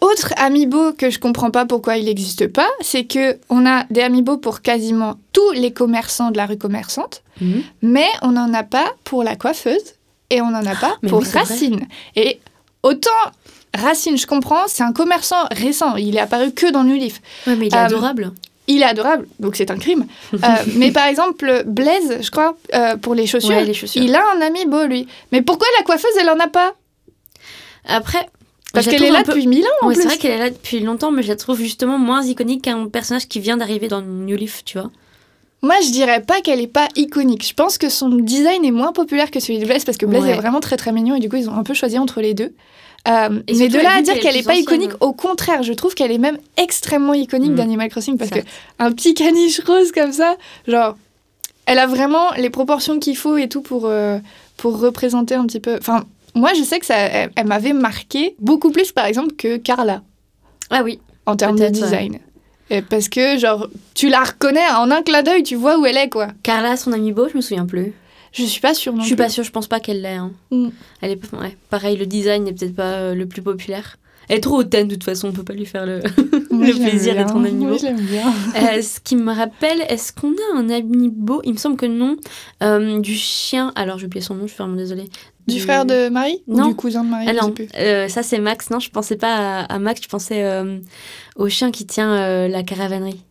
Autre 0.00 0.32
amiibo 0.36 0.92
que 0.92 1.10
je 1.10 1.18
comprends 1.18 1.50
pas 1.50 1.64
pourquoi 1.66 1.96
il 1.96 2.04
n'existe 2.04 2.46
pas, 2.46 2.68
c'est 2.80 3.04
que 3.04 3.38
on 3.48 3.66
a 3.66 3.84
des 3.90 4.00
amiibo 4.02 4.36
pour 4.36 4.62
quasiment 4.62 5.16
tous 5.32 5.50
les 5.52 5.72
commerçants 5.72 6.30
de 6.30 6.36
la 6.36 6.46
rue 6.46 6.56
commerçante, 6.58 7.22
mais 7.82 8.06
on 8.22 8.28
n'en 8.32 8.52
a 8.54 8.62
pas 8.62 8.94
pour 9.04 9.22
la 9.24 9.34
coiffeuse 9.36 9.94
et 10.30 10.40
on 10.40 10.50
n'en 10.50 10.64
a 10.66 10.74
pas 10.76 10.96
mais 11.02 11.08
pour 11.08 11.20
oui. 11.20 11.28
Racine. 11.32 11.86
Et 12.14 12.40
autant 12.82 13.10
Racine, 13.76 14.16
je 14.16 14.26
comprends, 14.26 14.66
c'est 14.68 14.82
un 14.82 14.92
commerçant 14.92 15.44
récent, 15.50 15.96
il 15.96 16.16
est 16.16 16.20
apparu 16.20 16.52
que 16.52 16.70
dans 16.70 16.84
New 16.84 16.94
Leaf. 16.96 17.20
Ouais, 17.46 17.56
mais 17.56 17.66
il 17.66 17.74
est 17.74 17.76
Euh, 17.78 17.84
adorable. 17.84 18.32
Il 18.66 18.82
est 18.82 18.84
adorable, 18.86 19.26
donc 19.40 19.56
c'est 19.56 19.70
un 19.70 19.78
crime. 19.78 20.06
Euh, 20.32 20.38
mais 20.76 20.90
par 20.92 21.06
exemple, 21.06 21.64
Blaise, 21.66 22.18
je 22.20 22.30
crois, 22.30 22.56
euh, 22.74 22.96
pour 22.96 23.14
les 23.14 23.26
chaussures, 23.26 23.50
Ouais, 23.50 23.64
les 23.64 23.74
chaussures. 23.74 24.00
il 24.02 24.14
a 24.14 24.22
un 24.36 24.40
amiibo, 24.42 24.84
lui. 24.86 25.06
Mais 25.32 25.42
pourquoi 25.42 25.66
la 25.78 25.84
coiffeuse, 25.84 26.10
elle 26.20 26.30
en 26.30 26.38
a 26.38 26.48
pas? 26.48 26.74
Après, 27.86 28.28
Parce 28.74 28.86
qu'elle 28.86 29.02
est 29.02 29.10
là 29.10 29.22
peu- 29.22 29.32
depuis 29.32 29.46
mille 29.46 29.64
ans, 29.64 29.86
Ouais, 29.86 29.94
c'est 29.94 30.04
vrai 30.04 30.18
qu'elle 30.18 30.32
est 30.32 30.38
là 30.38 30.50
depuis 30.50 30.80
longtemps, 30.80 31.10
mais 31.10 31.22
je 31.22 31.28
la 31.28 31.36
trouve 31.36 31.58
justement 31.58 31.98
moins 31.98 32.22
iconique 32.22 32.62
qu'un 32.62 32.86
personnage 32.88 33.26
qui 33.26 33.40
vient 33.40 33.56
d'arriver 33.56 33.88
dans 33.88 34.02
New 34.02 34.36
Leaf, 34.36 34.62
tu 34.64 34.78
vois. 34.78 34.90
Moi, 35.62 35.74
je 35.84 35.90
dirais 35.90 36.22
pas 36.22 36.40
qu'elle 36.40 36.60
est 36.60 36.66
pas 36.68 36.86
iconique. 36.94 37.44
Je 37.46 37.54
pense 37.54 37.78
que 37.78 37.88
son 37.88 38.10
design 38.10 38.64
est 38.64 38.70
moins 38.70 38.92
populaire 38.92 39.30
que 39.30 39.40
celui 39.40 39.58
de 39.58 39.64
Blaise, 39.64 39.84
parce 39.84 39.96
que 39.98 40.06
Blaise 40.06 40.22
Ouais. 40.22 40.30
est 40.30 40.36
vraiment 40.36 40.60
très 40.60 40.76
très 40.76 40.92
mignon, 40.92 41.16
et 41.16 41.20
du 41.20 41.28
coup, 41.28 41.36
ils 41.36 41.48
ont 41.50 41.54
un 41.54 41.64
peu 41.64 41.74
choisi 41.74 41.98
entre 41.98 42.20
les 42.20 42.34
deux. 42.34 42.52
Euh, 43.08 43.40
Et 43.48 43.54
mais 43.54 43.68
de 43.68 43.78
là 43.78 43.94
à 43.96 44.02
dire 44.02 44.14
qu'elle 44.14 44.18
est 44.18 44.20
qu'elle 44.20 44.36
est 44.36 44.38
plus 44.40 44.44
pas 44.44 44.50
ancienne. 44.52 44.62
iconique, 44.82 44.92
au 45.00 45.12
contraire, 45.12 45.62
je 45.62 45.72
trouve 45.72 45.94
qu'elle 45.94 46.12
est 46.12 46.18
même 46.18 46.36
extrêmement 46.56 47.14
iconique 47.14 47.52
Mm. 47.52 47.56
d'Animal 47.56 47.88
Crossing, 47.88 48.18
parce 48.18 48.30
Certes. 48.30 48.44
que 48.46 48.84
un 48.84 48.92
petit 48.92 49.14
caniche 49.14 49.60
rose 49.66 49.90
comme 49.92 50.12
ça, 50.12 50.36
genre, 50.66 50.96
elle 51.66 51.78
a 51.78 51.86
vraiment 51.86 52.30
les 52.36 52.50
proportions 52.50 52.98
qu'il 52.98 53.16
faut 53.16 53.36
et 53.36 53.48
tout 53.48 53.62
pour, 53.62 53.86
euh, 53.86 54.18
pour 54.58 54.78
représenter 54.78 55.34
un 55.34 55.46
petit 55.46 55.60
peu. 55.60 55.76
Enfin, 55.80 56.04
moi, 56.34 56.52
je 56.56 56.62
sais 56.62 56.78
que 56.78 56.86
ça, 56.86 56.96
elle, 56.96 57.30
elle 57.36 57.46
m'avait 57.46 57.72
marqué 57.72 58.34
beaucoup 58.38 58.70
plus, 58.70 58.92
par 58.92 59.06
exemple, 59.06 59.34
que 59.36 59.56
Carla 59.56 60.02
Ah 60.70 60.82
oui. 60.84 61.00
en 61.26 61.36
termes 61.36 61.56
de 61.58 61.62
ouais. 61.64 61.70
design. 61.70 62.18
Et 62.70 62.82
parce 62.82 63.08
que, 63.08 63.38
genre, 63.38 63.68
tu 63.94 64.08
la 64.08 64.20
reconnais 64.22 64.66
en 64.76 64.90
un 64.90 65.02
clin 65.02 65.22
d'œil, 65.22 65.42
tu 65.42 65.54
vois 65.56 65.78
où 65.78 65.86
elle 65.86 65.96
est, 65.96 66.10
quoi. 66.10 66.28
Carla, 66.42 66.76
son 66.76 66.92
ami 66.92 67.12
beau, 67.12 67.28
je 67.30 67.36
me 67.36 67.40
souviens 67.40 67.64
plus. 67.66 67.92
Je 68.32 68.42
suis 68.44 68.60
pas 68.60 68.74
sûre 68.74 68.92
non 68.92 69.00
je 69.00 69.06
suis 69.06 69.14
plus. 69.16 69.24
pas 69.24 69.30
sûre, 69.30 69.42
je 69.42 69.50
pense 69.50 69.66
pas 69.68 69.80
qu'elle 69.80 70.02
l'ait. 70.02 70.08
hein. 70.16 70.32
Mm. 70.50 70.68
Elle 71.00 71.12
est 71.12 71.16
pas- 71.16 71.38
ouais. 71.38 71.56
Pareil, 71.70 71.96
le 71.96 72.04
design 72.04 72.44
n'est 72.44 72.52
peut-être 72.52 72.76
pas 72.76 72.82
euh, 72.92 73.14
le 73.14 73.24
plus 73.26 73.40
populaire. 73.40 73.96
Elle 74.28 74.36
est 74.36 74.40
trop 74.42 74.58
hautaine 74.58 74.86
de 74.86 74.94
toute 74.94 75.04
façon, 75.04 75.28
on 75.28 75.32
peut 75.32 75.42
pas 75.42 75.54
lui 75.54 75.64
faire 75.64 75.86
le, 75.86 76.00
Moi, 76.50 76.66
plaisir 76.66 77.14
d'être 77.14 77.34
en 77.34 77.42
ami 77.42 77.52
Moi, 77.54 77.70
beau. 77.70 77.78
je 77.78 77.84
l'aime 77.84 77.96
bien. 78.02 78.30
Euh, 78.56 78.82
ce 78.82 79.00
qui 79.00 79.16
me 79.16 79.32
rappelle, 79.32 79.80
est-ce 79.88 80.12
qu'on 80.12 80.32
a 80.32 80.58
un 80.58 80.68
ami 80.68 81.08
beau? 81.08 81.40
Il 81.44 81.54
me 81.54 81.56
semble 81.58 81.78
que 81.78 81.86
non. 81.86 82.16
Euh, 82.62 83.00
du 83.00 83.14
chien, 83.14 83.72
alors 83.76 83.96
j'ai 83.98 84.04
oublié 84.04 84.20
son 84.22 84.34
nom, 84.34 84.42
je 84.46 84.52
suis 84.52 84.58
vraiment 84.62 84.76
désolée. 84.76 85.08
Du 85.48 85.60
frère 85.60 85.84
de 85.86 86.08
Marie 86.08 86.42
Ou 86.46 86.56
Non. 86.56 86.68
du 86.68 86.74
cousin 86.76 87.02
de 87.04 87.08
Marie 87.10 87.26
Ah 87.28 87.32
je 87.34 87.38
non, 87.46 87.54
sais 87.56 87.68
euh, 87.78 88.08
ça 88.08 88.22
c'est 88.22 88.38
Max. 88.38 88.70
Non, 88.70 88.78
je 88.80 88.90
pensais 88.90 89.16
pas 89.16 89.60
à, 89.60 89.74
à 89.74 89.78
Max, 89.78 90.00
je 90.02 90.08
pensais 90.08 90.44
euh, 90.44 90.78
au 91.36 91.48
chien 91.48 91.70
qui 91.70 91.86
tient 91.86 92.12
euh, 92.12 92.48
la 92.48 92.62
caravanerie. 92.62 93.22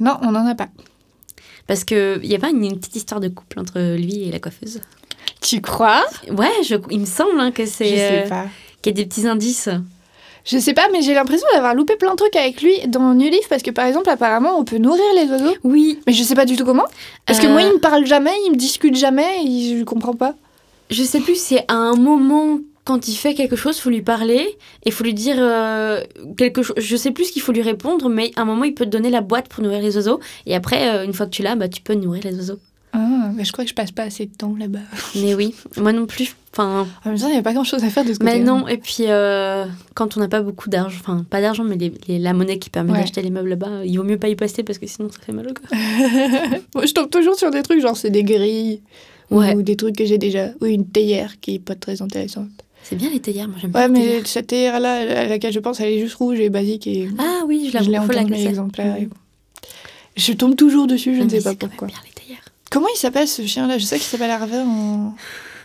Non, 0.00 0.16
on 0.22 0.34
en 0.34 0.46
a 0.46 0.54
pas. 0.54 0.68
Parce 1.66 1.84
qu'il 1.84 2.20
y 2.24 2.34
a 2.34 2.38
pas 2.38 2.50
une, 2.50 2.64
une 2.64 2.78
petite 2.78 2.96
histoire 2.96 3.20
de 3.20 3.28
couple 3.28 3.58
entre 3.60 3.96
lui 3.96 4.22
et 4.28 4.30
la 4.32 4.38
coiffeuse? 4.38 4.80
Tu 5.40 5.60
crois? 5.60 6.04
Ouais, 6.30 6.50
je- 6.64 6.76
il 6.90 7.00
me 7.00 7.06
semble 7.06 7.38
hein, 7.38 7.50
que 7.50 7.64
Je 7.64 7.70
c'est. 7.70 7.96
sais 7.96 8.22
euh, 8.24 8.28
pas. 8.28 8.46
qu'il 8.80 8.96
y 8.96 9.00
a 9.00 9.02
des 9.02 9.06
petits 9.08 9.26
indices. 9.26 9.68
Je 10.44 10.56
sais 10.56 10.72
pas, 10.72 10.88
mais 10.92 11.02
j'ai 11.02 11.12
l'impression 11.12 11.46
d'avoir 11.52 11.74
loupé 11.74 11.96
plein 11.96 12.12
de 12.12 12.16
trucs 12.16 12.34
avec 12.36 12.62
lui 12.62 12.72
dans 12.88 13.12
New 13.12 13.28
Leaf 13.28 13.48
parce 13.50 13.62
que 13.62 13.70
par 13.70 13.84
exemple, 13.86 14.08
apparemment, 14.08 14.58
on 14.58 14.64
peut 14.64 14.78
nourrir 14.78 15.02
les 15.16 15.26
oiseaux. 15.30 15.54
Oui. 15.62 16.00
Mais 16.06 16.12
je 16.14 16.22
sais 16.22 16.34
pas 16.34 16.46
du 16.46 16.56
tout 16.56 16.64
comment. 16.64 16.86
Parce 17.26 17.38
que 17.38 17.46
moi, 17.48 17.60
il 17.62 17.72
me 17.74 17.78
parle 17.80 18.06
jamais, 18.06 18.30
il 18.46 18.52
me 18.52 18.56
discute 18.56 18.96
jamais, 18.96 19.44
et 19.44 19.78
je 19.78 19.84
comprends 19.84 20.14
pas. 20.14 20.34
Je 20.90 21.02
sais 21.02 21.20
plus 21.20 21.36
si 21.38 21.58
à 21.68 21.74
un 21.74 21.94
moment, 21.94 22.58
quand 22.84 23.08
il 23.08 23.14
fait 23.14 23.34
quelque 23.34 23.56
chose, 23.56 23.78
faut 23.78 23.90
lui 23.90 24.00
parler 24.02 24.46
et 24.84 24.90
faut 24.90 25.04
lui 25.04 25.14
dire 25.14 25.36
euh, 25.38 26.02
quelque 26.36 26.62
chose. 26.62 26.76
Je 26.78 26.96
sais 26.96 27.10
plus 27.10 27.26
ce 27.26 27.32
qu'il 27.32 27.42
faut 27.42 27.52
lui 27.52 27.62
répondre, 27.62 28.08
mais 28.08 28.30
à 28.36 28.42
un 28.42 28.44
moment, 28.44 28.64
il 28.64 28.74
peut 28.74 28.84
te 28.86 28.90
donner 28.90 29.10
la 29.10 29.20
boîte 29.20 29.48
pour 29.48 29.62
nourrir 29.62 29.80
les 29.82 29.96
oiseaux. 29.96 30.20
Et 30.46 30.54
après, 30.54 30.88
euh, 30.94 31.04
une 31.04 31.12
fois 31.12 31.26
que 31.26 31.30
tu 31.32 31.42
l'as, 31.42 31.56
bah, 31.56 31.68
tu 31.68 31.82
peux 31.82 31.94
nourrir 31.94 32.22
les 32.24 32.34
oiseaux. 32.36 32.58
Ah, 32.94 33.30
mais 33.34 33.44
je 33.44 33.52
crois 33.52 33.64
que 33.64 33.70
je 33.70 33.74
passe 33.74 33.92
pas 33.92 34.04
assez 34.04 34.24
de 34.24 34.34
temps 34.34 34.54
là-bas. 34.58 34.78
Mais 35.16 35.34
oui, 35.34 35.54
moi 35.76 35.92
non 35.92 36.06
plus. 36.06 36.34
Enfin, 36.54 36.86
En 37.04 37.10
même 37.10 37.18
temps, 37.18 37.28
il 37.28 37.32
n'y 37.32 37.38
a 37.38 37.42
pas 37.42 37.52
grand-chose 37.52 37.84
à 37.84 37.90
faire 37.90 38.02
de 38.06 38.14
ce 38.14 38.18
côté. 38.18 38.32
mais 38.32 38.38
non. 38.40 38.66
Et 38.66 38.78
puis, 38.78 39.04
euh, 39.08 39.66
quand 39.94 40.16
on 40.16 40.20
n'a 40.20 40.28
pas 40.28 40.40
beaucoup 40.40 40.70
d'argent, 40.70 40.96
enfin, 40.98 41.22
pas 41.28 41.42
d'argent, 41.42 41.64
mais 41.64 41.76
les- 41.76 41.92
les- 42.08 42.18
la 42.18 42.32
monnaie 42.32 42.58
qui 42.58 42.70
permet 42.70 42.92
Ouais. 42.92 43.00
d'acheter 43.00 43.20
les 43.20 43.28
meubles 43.30 43.50
là-bas, 43.50 43.84
il 43.84 43.94
vaut 43.98 44.04
mieux 44.04 44.16
pas 44.18 44.28
y 44.30 44.34
passer 44.36 44.62
parce 44.62 44.78
que 44.78 44.86
sinon, 44.86 45.10
ça 45.10 45.18
fait 45.20 45.32
mal 45.32 45.46
au 45.50 45.52
corps. 45.52 45.68
Moi, 46.74 46.86
je 46.86 46.94
tombe 46.94 47.10
toujours 47.10 47.34
sur 47.36 47.50
des 47.50 47.62
trucs, 47.62 47.80
genre 47.82 47.96
c'est 47.96 48.08
des 48.10 48.24
grilles, 48.24 48.80
Ouais. 49.30 49.54
ou 49.54 49.62
des 49.62 49.76
trucs 49.76 49.96
que 49.96 50.04
j'ai 50.06 50.18
déjà, 50.18 50.48
ou 50.60 50.66
une 50.66 50.86
théière 50.86 51.38
qui 51.40 51.56
est 51.56 51.58
pas 51.58 51.74
très 51.74 52.00
intéressante. 52.02 52.48
C'est 52.82 52.96
bien 52.96 53.10
les 53.10 53.20
théières, 53.20 53.48
moi 53.48 53.58
j'aime 53.60 53.70
bien 53.72 53.80
Ouais, 53.82 53.88
mais 53.88 54.24
cette 54.24 54.46
théière-là, 54.46 55.20
à 55.20 55.24
laquelle 55.26 55.52
je 55.52 55.58
pense, 55.60 55.80
elle 55.80 55.92
est 55.92 56.00
juste 56.00 56.14
rouge 56.14 56.40
et 56.40 56.48
basique, 56.48 56.86
et 56.86 57.08
Ah 57.18 57.42
oui, 57.46 57.68
je 57.68 57.74
la 57.74 57.82
je 57.82 57.90
l'ai 57.90 58.46
exemplaires. 58.46 58.94
Mhm. 58.94 59.02
et- 59.02 59.08
Je 60.16 60.32
tombe 60.32 60.56
toujours 60.56 60.86
dessus, 60.86 61.14
je 61.14 61.20
Ah, 61.20 61.24
ne 61.24 61.28
sais 61.30 61.42
pas 61.42 61.54
pourquoi. 61.54 61.88
bien 61.88 61.96
les 62.06 62.12
théières. 62.12 62.42
Comment 62.70 62.86
il 62.94 62.98
s'appelle 62.98 63.28
ce 63.28 63.44
chien-là? 63.46 63.78
Je 63.78 63.84
sais 63.84 63.96
qu'il 63.96 64.06
s'appelle 64.06 64.30
Harvey 64.30 64.58
en... 64.58 65.14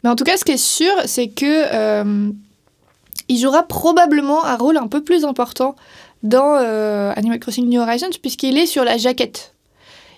Mais 0.03 0.09
en 0.09 0.15
tout 0.15 0.23
cas, 0.25 0.35
ce 0.37 0.43
qui 0.43 0.51
est 0.51 0.57
sûr, 0.57 0.91
c'est 1.05 1.27
que 1.29 1.45
euh, 1.45 2.29
il 3.29 3.37
jouera 3.37 3.63
probablement 3.63 4.43
un 4.43 4.57
rôle 4.57 4.75
un 4.77 4.87
peu 4.87 5.01
plus 5.01 5.23
important 5.23 5.75
dans 6.23 6.57
euh, 6.57 7.13
Animal 7.15 7.39
Crossing 7.39 7.67
New 7.69 7.79
Horizons, 7.81 8.09
puisqu'il 8.21 8.57
est 8.57 8.65
sur 8.65 8.83
la 8.83 8.97
jaquette. 8.97 9.52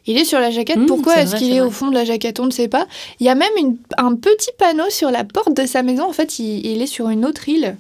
Il 0.08 0.18
est 0.18 0.26
sur 0.26 0.40
la 0.40 0.52
jaquette. 0.52 0.78
Mmh, 0.78 0.86
Pourquoi 0.86 1.18
est-ce 1.18 1.36
qu'il 1.36 1.52
est 1.54 1.62
au 1.62 1.72
fond 1.72 1.88
de 1.88 1.94
la 1.96 2.06
jaquette? 2.06 2.40
On 2.40 2.46
ne 2.46 2.52
sait 2.52 2.68
pas. 2.68 2.86
Il 3.20 3.26
y 3.26 3.30
a 3.30 3.36
même 3.36 3.50
une- 3.58 3.78
un 3.98 4.16
petit 4.16 4.52
panneau 4.58 4.90
sur 4.90 5.10
la 5.12 5.24
porte 5.24 5.56
de 5.56 5.66
sa 5.66 5.82
maison. 5.84 6.04
En 6.08 6.14
fait, 6.14 6.40
il, 6.40 6.66
il 6.66 6.82
est 6.82 6.88
sur 6.88 7.10
une 7.10 7.26
autre 7.26 7.50
île 7.50 7.76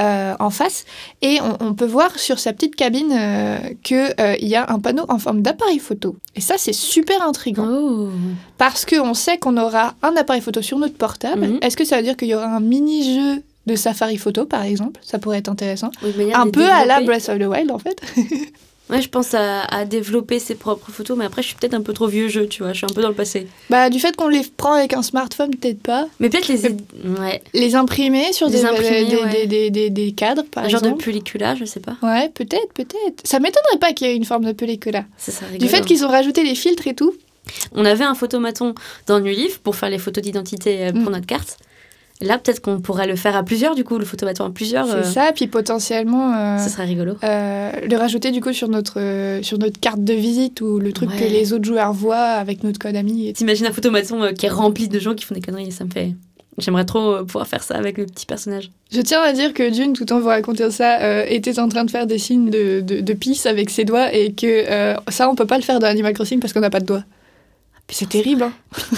euh, 0.00 0.34
en 0.40 0.50
face. 0.50 0.84
Et 1.22 1.38
on, 1.42 1.66
on 1.68 1.74
peut 1.74 1.86
voir 1.86 2.18
sur 2.18 2.38
sa 2.38 2.52
petite 2.52 2.74
cabine 2.76 3.12
euh, 3.12 3.58
qu'il 3.82 4.14
y 4.40 4.54
a 4.56 4.66
un 4.70 4.78
panneau 4.78 5.04
en 5.08 5.18
forme 5.18 5.42
d'appareil 5.42 5.78
photo. 5.78 6.16
Et 6.36 6.40
ça, 6.40 6.54
c'est 6.58 6.72
super 6.74 7.22
intriguant. 7.22 7.66
Oh. 7.70 8.08
Parce 8.58 8.84
qu'on 8.86 9.14
sait 9.14 9.38
qu'on 9.38 9.56
aura 9.56 9.94
un 10.02 10.14
appareil 10.16 10.42
photo 10.42 10.62
sur 10.62 10.78
notre 10.78 10.94
portable. 10.96 11.46
Mhm. 11.48 11.58
Est-ce 11.62 11.76
que 11.76 11.84
ça 11.84 11.96
veut 11.96 12.02
dire 12.02 12.16
qu'il 12.16 12.28
y 12.28 12.34
aura 12.34 12.46
un 12.46 12.60
mini-jeu 12.60 13.42
de 13.66 13.74
Safari 13.76 14.16
Photo, 14.16 14.46
par 14.46 14.62
exemple? 14.64 15.00
Ça 15.02 15.18
pourrait 15.18 15.38
être 15.38 15.48
intéressant. 15.50 15.90
Oui, 16.02 16.32
Un 16.34 16.48
peu 16.50 16.64
à 16.66 16.84
la. 16.86 17.00
Breath 17.00 17.28
of 17.28 17.38
the 17.38 17.42
Wild, 17.46 17.70
en 17.70 17.78
fait. 17.78 18.00
Ouais, 18.90 19.00
je 19.00 19.08
pense 19.08 19.34
à, 19.34 19.62
à 19.62 19.84
développer 19.84 20.38
ses 20.38 20.54
propres 20.56 20.90
photos, 20.90 21.16
mais 21.16 21.24
après, 21.24 21.42
je 21.42 21.46
suis 21.48 21.56
peut-être 21.56 21.74
un 21.74 21.80
peu 21.82 21.92
trop 21.92 22.06
vieux 22.08 22.28
jeu, 22.28 22.46
tu 22.48 22.62
vois. 22.62 22.72
Je 22.72 22.78
suis 22.78 22.86
un 22.86 22.92
peu 22.94 23.02
dans 23.02 23.08
le 23.08 23.14
passé. 23.14 23.46
bah, 23.70 23.88
du 23.90 24.00
fait 24.00 24.16
qu'on 24.16 24.28
les 24.28 24.42
prend 24.56 24.72
avec 24.72 24.92
un 24.94 25.02
smartphone, 25.02 25.54
peut-être 25.54 25.80
pas. 25.82 26.08
Mais 26.18 26.28
peut-être 26.28 26.48
les. 26.48 26.62
Ouais. 27.20 27.42
Les 27.54 27.74
imprimer 27.76 28.32
sur 28.32 28.48
Les 28.48 28.52
des, 28.60 28.64
imprimer, 28.64 29.04
des, 29.04 29.16
ouais. 29.16 29.30
des, 29.30 29.46
des, 29.46 29.70
des- 29.70 29.90
des 29.90 30.12
cadres, 30.12 30.42
par 30.50 30.64
un 30.64 30.68
genre 30.68 30.80
de 30.80 30.86
exemple. 30.88 31.04
pellicula, 31.04 31.54
je 31.54 31.64
sais 31.64 31.80
pas. 31.80 31.96
Ouais, 32.02 32.28
peut-être, 32.30 32.72
peut-être. 32.74 33.20
Ça 33.24 33.38
m'étonnerait 33.38 33.78
pas 33.80 33.92
qu'il 33.92 34.08
y 34.08 34.10
ait 34.10 34.16
une 34.16 34.24
forme 34.24 34.44
de 34.44 34.52
pellicula. 34.52 35.04
Ça 35.18 35.30
serait 35.32 35.56
Du 35.58 35.68
fait 35.68 35.84
qu'ils 35.84 36.04
ont 36.04 36.08
rajouté 36.08 36.42
les 36.42 36.54
filtres 36.54 36.86
et 36.86 36.94
tout. 36.94 37.14
On 37.72 37.84
avait 37.84 38.04
un 38.04 38.14
photomaton 38.14 38.74
dans 39.06 39.18
Leaf 39.18 39.58
pour 39.58 39.74
faire 39.76 39.90
les 39.90 39.98
photos 39.98 40.22
d'identité 40.22 40.86
euh, 40.86 40.92
pour 40.92 41.10
Mm. 41.10 41.12
notre 41.14 41.26
carte. 41.26 41.56
Là, 42.22 42.36
peut-être 42.38 42.60
qu'on 42.60 42.80
pourrait 42.80 43.06
le 43.06 43.16
faire 43.16 43.34
à 43.34 43.42
plusieurs, 43.42 43.74
du 43.74 43.82
coup, 43.82 43.96
le 43.96 44.04
photomaton 44.04 44.44
à 44.44 44.50
plusieurs. 44.50 44.86
C'est 44.86 44.92
euh, 44.94 45.02
ça, 45.02 45.30
puis 45.34 45.46
potentiellement 45.46 46.34
euh, 46.34 46.58
Ça 46.58 46.68
serait 46.68 46.84
rigolo. 46.84 47.14
euh, 47.24 47.70
le 47.88 47.96
rajouter 47.96 48.30
du 48.30 48.40
coup 48.42 48.52
sur 48.52 48.68
notre, 48.68 49.00
euh, 49.00 49.42
sur 49.42 49.58
notre 49.58 49.80
carte 49.80 50.04
de 50.04 50.12
visite 50.12 50.60
ou 50.60 50.78
le 50.78 50.92
truc 50.92 51.08
Ouais. 51.10 51.16
que 51.16 51.24
les 51.24 51.52
autres 51.54 51.64
joueurs 51.64 51.92
voient 51.94 52.16
avec 52.16 52.62
notre 52.62 52.78
code 52.78 52.94
ami. 52.96 53.32
T'imagines 53.32 53.66
un 53.66 53.72
photomaton 53.72 54.22
euh, 54.22 54.32
qui 54.32 54.46
est 54.46 54.50
rempli 54.50 54.88
de 54.88 54.98
gens 54.98 55.14
qui 55.14 55.24
font 55.24 55.34
des 55.34 55.40
conneries, 55.40 55.72
ça 55.72 55.84
me 55.84 55.90
fait. 55.90 56.12
J'aimerais 56.58 56.84
trop 56.84 57.14
euh, 57.14 57.22
pouvoir 57.24 57.46
faire 57.46 57.62
ça 57.62 57.76
avec 57.76 57.96
le 57.96 58.04
petit 58.04 58.26
personnage. 58.26 58.70
Je 58.92 59.00
tiens 59.00 59.22
à 59.22 59.32
dire 59.32 59.54
que 59.54 59.70
Dune, 59.70 59.94
tout 59.94 60.12
en 60.12 60.20
vous 60.20 60.26
racontant 60.28 60.70
ça, 60.70 61.00
euh, 61.00 61.24
était 61.26 61.58
en 61.58 61.68
train 61.70 61.84
de 61.86 61.90
faire 61.90 62.06
des 62.06 62.18
signes 62.18 62.50
de, 62.50 62.80
de, 62.82 63.00
de 63.00 63.12
peace 63.14 63.46
avec 63.46 63.70
ses 63.70 63.84
doigts 63.84 64.12
et 64.12 64.32
que 64.32 64.46
euh, 64.46 64.94
ça, 65.08 65.30
on 65.30 65.34
peut 65.34 65.46
pas 65.46 65.56
le 65.56 65.62
faire 65.62 65.78
dans 65.78 65.86
Animal 65.86 66.12
Crossing 66.12 66.38
parce 66.38 66.52
qu'on 66.52 66.60
n'a 66.60 66.68
pas 66.68 66.80
de 66.80 66.86
doigts. 66.86 67.04
Puis 67.90 67.96
C'est 67.98 68.08
terrible. 68.08 68.44
Hein. 68.44 68.52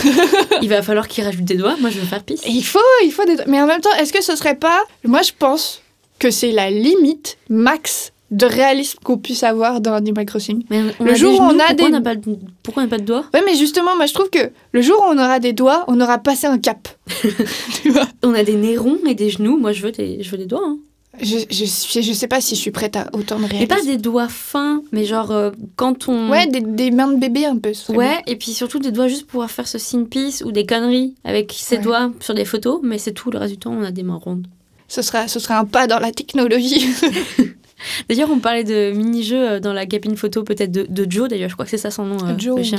Il 0.61 0.69
va 0.69 0.83
falloir 0.83 1.09
qu'il 1.09 1.25
rajoute 1.25 1.45
des 1.47 1.55
doigts. 1.57 1.77
Moi, 1.81 1.89
je 1.89 1.99
veux 1.99 2.05
faire 2.05 2.23
pisse. 2.23 2.43
Il 2.47 2.63
faut, 2.63 2.79
il 3.03 3.11
faut 3.11 3.25
des 3.25 3.37
doigts. 3.37 3.47
Mais 3.49 3.59
en 3.59 3.67
même 3.67 3.81
temps, 3.81 3.89
est-ce 3.99 4.13
que 4.13 4.23
ce 4.23 4.37
serait 4.37 4.55
pas. 4.57 4.83
Moi, 5.05 5.23
je 5.23 5.31
pense 5.39 5.81
que 6.19 6.31
c'est 6.31 6.51
la 6.53 6.69
limite 6.71 7.39
max 7.49 8.13
de 8.31 8.45
réalisme 8.45 8.99
qu'on 9.03 9.17
puisse 9.17 9.45
avoir 9.45 9.81
dans 9.81 9.95
Animal 9.95 10.27
Crossing. 10.27 10.65
Mais 10.69 10.83
on 11.01 11.05
Le 11.05 11.15
jour 11.15 11.33
où 11.41 11.43
on 11.43 11.59
a 11.59 11.69
pourquoi 11.69 11.75
des- 11.75 11.85
on 11.85 11.89
n'a 11.89 12.01
pas, 12.03 12.15
de- 12.17 12.37
pourquoi 12.63 12.83
on 12.83 12.87
n'a 12.87 12.91
pas 12.91 12.99
de 12.99 13.05
doigts? 13.05 13.25
Ouais, 13.33 13.41
mais 13.47 13.55
justement, 13.57 13.97
moi, 13.97 14.05
je 14.05 14.13
trouve 14.13 14.29
que 14.29 14.51
le 14.73 14.83
jour 14.83 14.99
où 15.01 15.05
on 15.11 15.15
aura 15.17 15.39
des 15.39 15.55
doigts, 15.55 15.85
on 15.89 15.99
aura 15.99 16.19
passé 16.19 16.47
un 16.47 16.59
cap. 16.59 16.87
tu 17.83 17.89
vois? 17.91 18.07
On 18.23 18.35
a 18.35 18.43
des 18.43 18.57
nez 18.57 18.77
ronds 18.77 18.99
et 19.07 19.15
des 19.15 19.31
genoux. 19.31 19.57
Moi, 19.57 19.73
je 19.73 19.81
veux 19.83 19.93
des, 19.93 20.23
je 20.23 20.31
veux 20.31 20.37
des 20.39 20.45
doigts. 20.47 20.61
hein. 20.67 20.77
Je, 21.21 21.37
je, 21.51 22.01
je 22.01 22.13
sais 22.13 22.27
pas 22.29 22.41
si 22.41 22.55
je 22.55 22.61
suis 22.61 22.71
prête 22.71 22.97
à 22.97 23.09
autant 23.13 23.37
de 23.37 23.43
Mais 23.43 23.49
réalisme. 23.49 23.69
pas 23.77 23.83
des 23.83 23.99
doigts 23.99 24.29
fins, 24.29 24.83
mais 24.93 25.05
genre 25.05 25.31
euh, 25.31 25.51
quand 25.77 26.09
on. 26.09 26.31
Ouais, 26.31 26.47
des, 26.47 26.61
des 26.61 26.91
mains 26.91 27.09
de 27.13 27.19
bébé 27.19 27.45
un 27.45 27.57
peu. 27.59 27.73
bien. 27.89 27.95
Ouais, 27.97 28.23
et 28.27 28.37
puis 28.37 28.53
surtout 28.53 28.79
des 28.79 28.91
doigts 28.93 29.09
juste 29.09 29.23
pour 29.23 29.33
pouvoir 29.33 29.51
faire 29.51 29.69
ce 29.69 29.79
signe 29.79 30.07
peace 30.07 30.43
ou 30.45 30.53
des 30.53 30.65
conneries 30.67 31.15
avec 31.25 31.53
ses 31.55 31.77
Ouais. 31.77 31.83
doigts 31.83 32.13
sur 32.21 32.35
des 32.35 32.45
photos, 32.45 32.81
mais 32.83 32.99
c'est 32.99 33.13
tout. 33.13 33.31
Le 33.31 33.39
reste 33.39 33.53
du 33.53 33.59
temps, 33.59 33.73
on 33.73 33.83
a 33.85 33.91
des 33.91 34.03
mains 34.03 34.17
rondes. 34.23 34.47
Ce 34.89 35.03
sera, 35.03 35.29
ce 35.29 35.39
sera 35.39 35.59
un 35.59 35.65
pas 35.65 35.87
dans 35.87 35.99
la 35.99 36.13
technologie. 36.13 36.87
D'ailleurs, 38.09 38.31
on 38.31 38.39
parlait 38.39 38.63
de 38.63 38.93
mini-jeux 38.93 39.51
euh, 39.53 39.61
dans 39.61 39.73
la 39.73 39.87
cabine 39.87 40.17
photo, 40.17 40.45
peut-être 40.45 40.71
de, 40.71 40.87
de 40.89 41.05
Joe, 41.11 41.29
d'ailleurs, 41.29 41.49
je 41.49 41.55
crois 41.55 41.65
que 41.65 41.71
c'est 41.73 41.79
ça 41.79 41.91
son 41.91 42.05
nom, 42.05 42.17
euh, 42.25 42.39
Joe, 42.39 42.57
le 42.59 42.63
chien. 42.63 42.79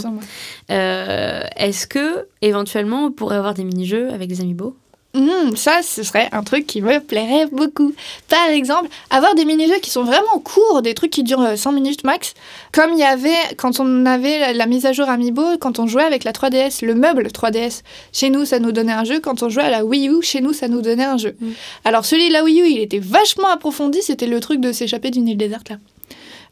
Euh, 0.72 1.44
Est-ce 1.58 1.88
que, 1.88 2.28
éventuellement, 2.42 3.06
on 3.08 3.12
pourrait 3.12 3.36
avoir 3.36 3.54
des 3.54 3.66
mini-jeux 3.66 4.12
avec 4.14 4.30
des 4.30 4.40
amiibo 4.40 4.78
Hmm, 5.16 5.56
ça, 5.56 5.82
ce 5.84 6.02
serait 6.02 6.28
un 6.32 6.44
truc 6.44 6.66
qui 6.66 6.82
me 6.82 7.00
plairait 7.00 7.46
beaucoup. 7.46 7.94
Par 8.30 8.50
exemple, 8.50 8.90
avoir 9.12 9.36
des 9.36 9.46
mini-jeux 9.46 9.78
qui 9.80 9.92
sont 9.92 10.04
vraiment 10.04 10.40
courts, 10.44 10.82
des 10.82 10.96
trucs 10.96 11.12
qui 11.12 11.22
durent 11.22 11.42
euh, 11.42 11.56
5 11.56 11.72
minutes 11.72 12.04
max, 12.04 12.34
comme 12.72 12.94
il 12.94 13.00
y 13.00 13.04
avait 13.04 13.54
quand 13.58 13.80
on 13.80 14.08
avait 14.08 14.54
la, 14.54 14.66
mise 14.66 14.88
à 14.88 14.92
jour 14.92 15.08
Amiibo, 15.08 15.60
quand 15.60 15.78
on 15.78 15.86
jouait 15.86 16.04
avec 16.04 16.24
la 16.24 16.32
3DS, 16.32 16.84
le 16.84 16.96
meuble 16.96 17.28
3DS. 17.28 17.84
Chez 18.12 18.32
nous, 18.32 18.44
ça 18.46 18.58
nous 18.58 18.72
donnait 18.72 18.92
un 18.92 19.04
jeu. 19.04 19.20
Quand 19.20 19.44
on 19.44 19.50
jouait 19.50 19.64
à 19.64 19.70
la 19.70 19.86
Wii 19.86 20.10
U, 20.10 20.24
chez 20.24 20.42
nous, 20.42 20.52
ça 20.52 20.68
nous 20.68 20.82
donnait 20.82 21.04
un 21.04 21.18
jeu. 21.18 21.36
Mm. 21.40 21.52
Alors 21.86 22.06
celui 22.06 22.30
de 22.30 22.34
la 22.34 22.44
Wii 22.44 22.62
U, 22.62 22.66
il 22.68 22.80
était 22.80 22.98
vachement 22.98 23.50
approfondi. 23.50 24.02
C'était 24.02 24.26
le 24.26 24.40
truc 24.40 24.62
de 24.62 24.72
s'échapper 24.72 25.12
d'une 25.12 25.28
île 25.28 25.38
déserte 25.38 25.70
là. 25.70 25.78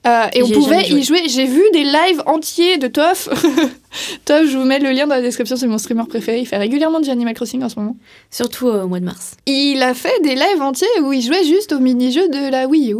Euh, 0.07 0.25
et 0.33 0.41
on 0.41 0.49
pouvait 0.49 0.89
y 0.89 1.03
jouer. 1.03 1.27
J'ai 1.27 1.45
vu 1.45 1.61
des 1.73 1.83
lives 1.83 2.23
entiers 2.25 2.77
de 2.77 2.87
Toff. 2.87 3.29
Toff, 4.25 4.47
je 4.47 4.57
vous 4.57 4.65
mets 4.65 4.79
le 4.79 4.91
lien 4.91 5.05
dans 5.05 5.15
la 5.15 5.21
description, 5.21 5.55
c'est 5.55 5.67
mon 5.67 5.77
streamer 5.77 6.05
préféré. 6.07 6.39
Il 6.39 6.47
fait 6.47 6.57
régulièrement 6.57 6.99
du 6.99 7.09
Animal 7.09 7.35
Crossing 7.35 7.63
en 7.63 7.69
ce 7.69 7.79
moment. 7.79 7.95
Surtout 8.31 8.67
euh, 8.67 8.83
au 8.83 8.87
mois 8.87 8.99
de 8.99 9.05
mars. 9.05 9.37
Il 9.45 9.81
a 9.83 9.93
fait 9.93 10.19
des 10.23 10.33
lives 10.33 10.61
entiers 10.61 10.87
où 11.03 11.13
il 11.13 11.21
jouait 11.21 11.43
juste 11.43 11.71
au 11.71 11.79
mini-jeu 11.79 12.29
de 12.29 12.49
la 12.49 12.67
Wii 12.67 12.93
U. 12.93 12.97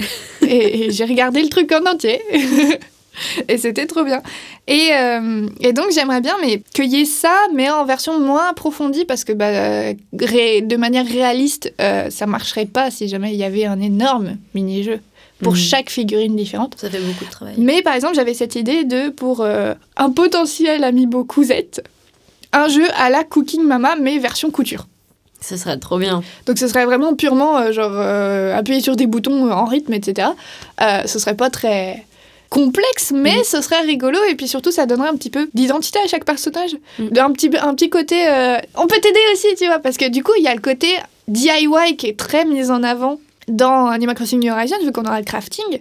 et 0.42 0.86
et 0.86 0.90
j'ai 0.90 1.04
regardé 1.04 1.42
le 1.42 1.48
truc 1.48 1.70
en 1.70 1.88
entier. 1.88 2.20
et 3.48 3.56
c'était 3.56 3.86
trop 3.86 4.02
bien. 4.02 4.20
Et, 4.66 4.88
euh, 4.94 5.46
et 5.60 5.72
donc 5.72 5.92
j'aimerais 5.92 6.20
bien 6.20 6.36
mais 6.40 6.60
qu'il 6.74 6.86
y 6.86 7.02
ait 7.02 7.04
ça, 7.04 7.36
mais 7.54 7.70
en 7.70 7.84
version 7.84 8.18
moins 8.18 8.48
approfondie, 8.48 9.04
parce 9.04 9.22
que 9.22 9.32
bah, 9.32 9.92
de 9.92 10.76
manière 10.76 11.06
réaliste, 11.06 11.72
ça 11.78 12.26
marcherait 12.26 12.66
pas 12.66 12.90
si 12.90 13.06
jamais 13.06 13.32
il 13.32 13.38
y 13.38 13.44
avait 13.44 13.64
un 13.64 13.80
énorme 13.80 14.38
mini-jeu 14.54 15.00
pour 15.42 15.52
Mhm. 15.54 15.58
chaque 15.58 15.90
figurine 15.90 16.36
différente. 16.36 16.74
Ça 16.78 16.88
fait 16.88 16.98
beaucoup 17.00 17.24
de 17.24 17.30
travail. 17.30 17.54
Mais 17.58 17.82
par 17.82 17.94
exemple, 17.94 18.14
j'avais 18.14 18.34
cette 18.34 18.54
idée 18.54 18.84
de, 18.84 19.08
pour 19.10 19.40
euh, 19.40 19.74
un 19.96 20.10
potentiel 20.10 20.84
amiibo 20.84 21.24
cousette, 21.24 21.82
un 22.52 22.68
jeu 22.68 22.86
à 22.96 23.10
la 23.10 23.24
Cooking 23.24 23.62
Mama, 23.62 23.96
mais 24.00 24.18
version 24.18 24.50
couture. 24.50 24.86
Ce 25.40 25.56
serait 25.56 25.76
trop 25.78 25.98
bien. 25.98 26.22
Donc 26.46 26.58
ce 26.58 26.68
serait 26.68 26.84
vraiment 26.84 27.14
purement 27.14 27.58
euh, 27.58 27.72
genre 27.72 27.90
euh, 27.94 28.56
appuyer 28.56 28.80
sur 28.80 28.94
des 28.94 29.06
boutons 29.08 29.50
en 29.50 29.64
rythme, 29.64 29.92
etc. 29.92 30.28
Ce 30.78 31.18
serait 31.18 31.34
pas 31.36 31.50
très 31.50 32.06
complexe, 32.48 33.12
mais 33.14 33.36
Mhm. 33.38 33.44
ce 33.44 33.60
serait 33.62 33.80
rigolo 33.80 34.18
et 34.30 34.34
puis 34.34 34.46
surtout 34.46 34.70
ça 34.70 34.84
donnerait 34.86 35.08
un 35.08 35.16
petit 35.16 35.30
peu 35.30 35.48
d'identité 35.54 35.98
à 36.04 36.06
chaque 36.06 36.24
personnage. 36.26 36.76
Mhm. 36.98 37.10
Un, 37.18 37.32
petit, 37.32 37.50
un 37.60 37.74
petit 37.74 37.88
côté... 37.90 38.28
euh, 38.28 38.58
On 38.76 38.86
peut 38.86 39.00
t'aider 39.02 39.18
aussi, 39.32 39.48
tu 39.58 39.64
vois, 39.66 39.78
parce 39.78 39.96
que 39.96 40.08
du 40.10 40.22
coup 40.22 40.32
il 40.38 40.44
y 40.44 40.48
a 40.48 40.54
le 40.54 40.60
côté 40.60 40.86
DIY 41.28 41.96
qui 41.96 42.08
est 42.08 42.18
très 42.18 42.44
mis 42.44 42.70
en 42.70 42.82
avant 42.82 43.18
dans 43.48 43.86
Animal 43.86 44.14
Crossing 44.14 44.40
New 44.40 44.52
Horizons 44.52 44.76
vu 44.84 44.92
qu'on 44.92 45.04
aura 45.04 45.18
le 45.18 45.24
crafting. 45.26 45.80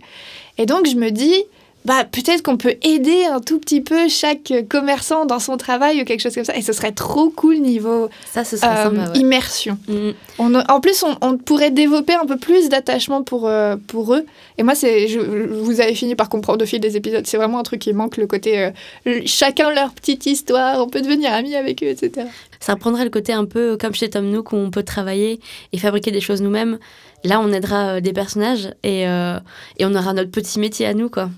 Et 0.57 0.65
donc 0.65 0.87
je 0.87 0.95
me 0.95 1.09
dis... 1.11 1.43
Bah, 1.83 2.03
peut-être 2.03 2.43
qu'on 2.43 2.57
peut 2.57 2.75
aider 2.83 3.23
un 3.25 3.39
tout 3.39 3.57
petit 3.57 3.81
peu 3.81 4.07
chaque 4.07 4.53
commerçant 4.69 5.25
dans 5.25 5.39
son 5.39 5.57
travail 5.57 5.99
ou 5.99 6.05
quelque 6.05 6.19
chose 6.21 6.35
comme 6.35 6.43
ça. 6.45 6.55
Et 6.55 6.61
ce 6.61 6.73
serait 6.73 6.91
trop 6.91 7.31
cool 7.31 7.57
niveau 7.57 8.07
Ça, 8.31 8.43
ce 8.43 8.55
serait 8.55 8.69
euh, 8.69 8.83
sympa. 8.83 9.11
ouais. 9.13 9.17
immersion. 9.17 9.79
Mm. 9.87 10.11
On 10.37 10.53
a- 10.53 10.71
en 10.71 10.79
plus, 10.79 11.01
on, 11.01 11.17
on 11.21 11.37
pourrait 11.39 11.71
développer 11.71 12.13
un 12.13 12.27
peu 12.27 12.37
plus 12.37 12.69
d'attachement 12.69 13.23
pour, 13.23 13.47
euh, 13.47 13.77
pour 13.87 14.13
eux. 14.13 14.27
Et 14.59 14.63
moi, 14.63 14.75
c'est, 14.75 15.07
je, 15.07 15.19
vous 15.19 15.81
avez 15.81 15.95
fini 15.95 16.13
par 16.13 16.29
comprendre 16.29 16.61
au 16.63 16.67
fil 16.67 16.79
des 16.79 16.97
épisodes, 16.97 17.25
c'est 17.25 17.37
vraiment 17.37 17.57
un 17.57 17.63
truc 17.63 17.79
qui 17.79 17.93
manque, 17.93 18.17
le 18.17 18.27
côté 18.27 18.59
euh, 19.07 19.21
chacun 19.25 19.71
leur 19.73 19.91
petite 19.93 20.27
histoire, 20.27 20.79
on 20.83 20.87
peut 20.87 21.01
devenir 21.01 21.33
amis 21.33 21.55
avec 21.55 21.81
eux, 21.81 21.87
etc. 21.87 22.27
Ça 22.59 22.73
reprendrait 22.73 23.05
le 23.05 23.09
côté 23.09 23.33
un 23.33 23.45
peu 23.45 23.75
comme 23.81 23.95
chez 23.95 24.07
Tom 24.07 24.29
Nook 24.29 24.51
où 24.51 24.55
on 24.55 24.69
peut 24.69 24.83
travailler 24.83 25.39
et 25.73 25.79
fabriquer 25.79 26.11
des 26.11 26.21
choses 26.21 26.43
nous-mêmes. 26.43 26.77
Là, 27.23 27.39
on 27.39 27.51
aidera 27.51 27.95
euh, 27.95 27.99
des 28.01 28.13
personnages 28.13 28.73
et, 28.83 29.07
euh, 29.07 29.39
et 29.77 29.85
on 29.85 29.93
aura 29.93 30.13
notre 30.13 30.31
petit 30.31 30.59
métier 30.59 30.85
à 30.85 30.93
nous, 30.93 31.09
quoi. 31.09 31.29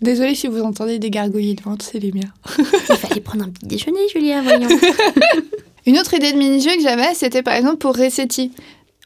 Désolée 0.00 0.34
si 0.34 0.46
vous 0.46 0.62
entendez 0.62 0.98
des 0.98 1.10
gargouillis 1.10 1.56
de 1.56 1.62
vente, 1.62 1.82
c'est 1.82 1.98
les 1.98 2.12
miens. 2.12 2.32
Il 2.58 2.96
fallait 2.96 3.20
prendre 3.20 3.44
un 3.44 3.50
petit 3.50 3.66
déjeuner, 3.66 4.08
Julia, 4.12 4.40
voyons. 4.40 4.68
Une 5.86 5.98
autre 5.98 6.14
idée 6.14 6.32
de 6.32 6.38
mini-jeu 6.38 6.74
que 6.76 6.82
j'avais, 6.82 7.14
c'était 7.14 7.42
par 7.42 7.54
exemple 7.54 7.76
pour 7.76 7.96
Resetti. 7.96 8.52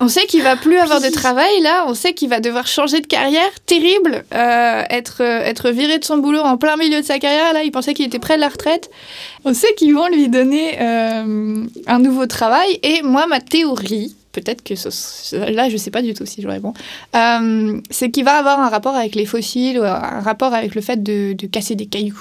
On 0.00 0.08
sait 0.08 0.26
qu'il 0.26 0.42
va 0.42 0.56
plus 0.56 0.76
avoir 0.78 1.00
de 1.00 1.08
travail 1.08 1.60
là, 1.62 1.84
on 1.86 1.94
sait 1.94 2.14
qu'il 2.14 2.28
va 2.28 2.40
devoir 2.40 2.66
changer 2.66 3.00
de 3.00 3.06
carrière, 3.06 3.48
terrible, 3.64 4.24
euh, 4.34 4.82
être, 4.90 5.20
être 5.20 5.70
viré 5.70 5.98
de 5.98 6.04
son 6.04 6.18
boulot 6.18 6.40
en 6.40 6.56
plein 6.56 6.76
milieu 6.76 7.00
de 7.00 7.06
sa 7.06 7.20
carrière, 7.20 7.52
là 7.52 7.62
il 7.62 7.70
pensait 7.70 7.94
qu'il 7.94 8.04
était 8.04 8.18
près 8.18 8.34
de 8.34 8.40
la 8.40 8.48
retraite. 8.48 8.90
On 9.44 9.54
sait 9.54 9.72
qu'ils 9.76 9.94
vont 9.94 10.08
lui 10.08 10.28
donner 10.28 10.78
euh, 10.80 11.64
un 11.86 11.98
nouveau 12.00 12.26
travail 12.26 12.80
et 12.82 13.02
moi 13.02 13.28
ma 13.28 13.40
théorie, 13.40 14.16
peut-être 14.34 14.62
que 14.62 14.74
ce- 14.74 15.36
là 15.50 15.68
je 15.70 15.76
sais 15.78 15.90
pas 15.90 16.02
du 16.02 16.12
tout 16.12 16.26
si 16.26 16.42
j'aurais 16.42 16.60
bon, 16.60 16.74
euh, 17.16 17.80
c'est 17.90 18.10
qu'il 18.10 18.24
va 18.24 18.32
avoir 18.34 18.60
un 18.60 18.68
rapport 18.68 18.94
avec 18.94 19.14
les 19.14 19.24
fossiles 19.24 19.78
ou 19.78 19.84
un 19.84 20.20
rapport 20.20 20.52
avec 20.52 20.74
le 20.74 20.80
fait 20.82 21.02
de, 21.02 21.32
de 21.32 21.46
casser 21.46 21.74
des 21.76 21.86
cailloux. 21.86 22.20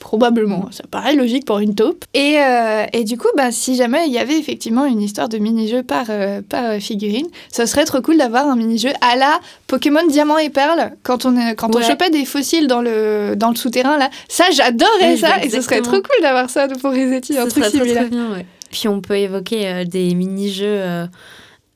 Probablement, 0.00 0.68
ça 0.70 0.84
paraît 0.90 1.14
logique 1.14 1.46
pour 1.46 1.60
une 1.60 1.74
taupe. 1.74 2.04
Et, 2.12 2.36
euh, 2.38 2.84
et 2.92 3.04
du 3.04 3.16
coup, 3.16 3.28
bah, 3.38 3.50
si 3.50 3.74
jamais 3.74 4.06
il 4.06 4.12
y 4.12 4.18
avait 4.18 4.38
effectivement 4.38 4.84
une 4.84 5.00
histoire 5.00 5.30
de 5.30 5.38
mini-jeu 5.38 5.82
par, 5.82 6.04
euh, 6.10 6.42
par 6.46 6.62
euh, 6.72 6.78
figurine, 6.78 7.26
ce 7.50 7.64
serait 7.64 7.86
trop 7.86 8.02
cool 8.02 8.18
d'avoir 8.18 8.46
un 8.46 8.54
mini-jeu 8.54 8.90
à 9.00 9.16
la 9.16 9.40
Pokémon 9.66 10.06
Diamant 10.06 10.36
et 10.36 10.50
Perle. 10.50 10.92
Quand 11.04 11.24
on, 11.24 11.34
est- 11.38 11.54
quand 11.54 11.74
on 11.74 11.78
Ouais. 11.78 11.84
chopait 11.86 12.10
des 12.10 12.26
fossiles 12.26 12.66
dans 12.66 12.82
le, 12.82 13.32
dans 13.34 13.48
le 13.48 13.56
souterrain, 13.56 13.96
là, 13.96 14.10
ça 14.28 14.44
j'adorais 14.52 15.16
ça. 15.16 15.42
Et 15.42 15.48
ce 15.48 15.62
serait 15.62 15.80
trop 15.80 15.96
cool 15.96 16.20
d'avoir 16.22 16.50
ça 16.50 16.68
pour 16.68 16.90
Resetti, 16.90 17.38
un 17.38 17.46
Ce 17.46 17.50
truc 17.50 17.62
très, 17.64 17.70
similaire. 17.72 17.94
très 18.02 18.10
bien, 18.10 18.30
ouais. 18.34 18.44
Puis 18.70 18.88
on 18.88 19.00
peut 19.00 19.16
évoquer 19.16 19.66
euh, 19.68 19.84
des 19.84 20.14
mini-jeux 20.14 20.66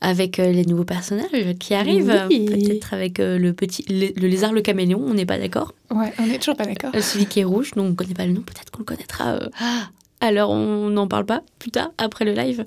avec 0.00 0.38
euh, 0.38 0.52
les 0.52 0.64
nouveaux 0.64 0.84
personnages 0.84 1.54
qui 1.58 1.74
arrivent. 1.74 2.26
Oui. 2.28 2.44
Peut-être 2.46 2.94
avec 2.94 3.18
euh, 3.20 3.38
le 3.38 3.52
petit 3.52 3.84
le, 3.88 4.08
le 4.20 4.28
lézard 4.28 4.52
le 4.52 4.61
caméléon, 4.62 5.02
on 5.04 5.14
n'est 5.14 5.26
pas 5.26 5.38
d'accord. 5.38 5.74
Ouais, 5.90 6.12
on 6.18 6.24
est 6.30 6.38
toujours 6.38 6.56
pas 6.56 6.66
d'accord. 6.66 6.90
Euh, 6.94 7.00
Celui 7.00 7.26
qui 7.26 7.40
est 7.40 7.44
rouge, 7.44 7.72
dont 7.74 7.84
on 7.84 7.88
ne 7.90 7.94
connaît 7.94 8.14
pas 8.14 8.26
le 8.26 8.32
nom, 8.32 8.42
peut-être 8.42 8.70
qu'on 8.70 8.78
le 8.80 8.84
connaîtra. 8.84 9.30
euh, 9.34 9.48
alors 10.20 10.50
on 10.50 10.90
n'en 10.90 11.06
parle 11.08 11.26
pas 11.26 11.42
plus 11.58 11.70
tard, 11.70 11.90
après 11.98 12.24
le 12.24 12.32
live. 12.32 12.64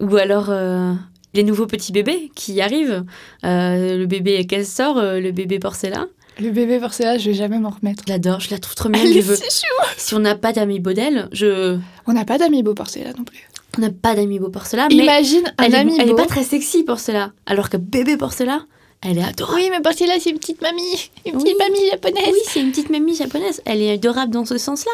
Ou 0.00 0.16
alors 0.16 0.46
euh, 0.50 0.92
les 1.34 1.42
nouveaux 1.42 1.66
petits 1.66 1.92
bébés 1.92 2.30
qui 2.34 2.60
arrivent. 2.60 3.04
Euh, 3.44 3.96
le 3.98 4.06
bébé 4.06 4.44
Castor, 4.46 4.96
le 5.00 5.30
bébé 5.32 5.58
Porcella. 5.58 6.06
Le 6.40 6.50
bébé 6.50 6.78
Porcella, 6.78 7.18
je 7.18 7.30
vais 7.30 7.34
jamais 7.34 7.58
m'en 7.58 7.70
remettre. 7.70 8.04
Je 8.06 8.12
l'adore, 8.12 8.40
je 8.40 8.50
la 8.50 8.58
trouve 8.58 8.74
trop 8.76 8.88
mignonne. 8.88 9.08
Elle 9.10 9.16
est 9.18 9.22
si 9.36 9.42
chou. 9.66 9.86
Si 9.96 10.14
on 10.14 10.20
n'a 10.20 10.36
pas 10.36 10.52
d'amiibo 10.52 10.92
d'elle, 10.92 11.28
je. 11.32 11.76
On 12.06 12.12
n'a 12.12 12.24
pas 12.24 12.38
d'amiibo 12.38 12.74
Porcella 12.74 13.12
non 13.18 13.24
plus. 13.24 13.48
On 13.78 13.80
n'a 13.80 13.90
pas 13.90 14.14
d'amiibo 14.16 14.48
Porcella, 14.50 14.88
mais 14.88 14.96
Imagine 14.96 15.44
un 15.56 15.64
elle 15.64 15.74
est, 15.74 15.92
elle 16.00 16.10
est 16.10 16.14
pas 16.14 16.26
très 16.26 16.42
sexy 16.42 16.82
Porcella. 16.82 17.32
Alors 17.46 17.70
que 17.70 17.76
bébé 17.76 18.16
Porcella, 18.16 18.62
elle 19.02 19.18
est 19.18 19.22
adorable. 19.22 19.60
Oui, 19.60 19.68
mais 19.70 19.80
Porcella, 19.80 20.14
c'est 20.18 20.30
une 20.30 20.38
petite 20.38 20.60
mamie. 20.60 21.10
Une 21.24 21.36
Oui. 21.36 21.44
petite 21.44 21.58
mamie 21.58 21.90
japonaise. 21.90 22.28
Oui, 22.32 22.38
c'est 22.46 22.60
une 22.60 22.70
petite 22.70 22.90
mamie 22.90 23.14
japonaise. 23.14 23.62
Elle 23.64 23.80
est 23.80 23.92
adorable 23.92 24.32
dans 24.32 24.44
ce 24.44 24.58
sens-là. 24.58 24.90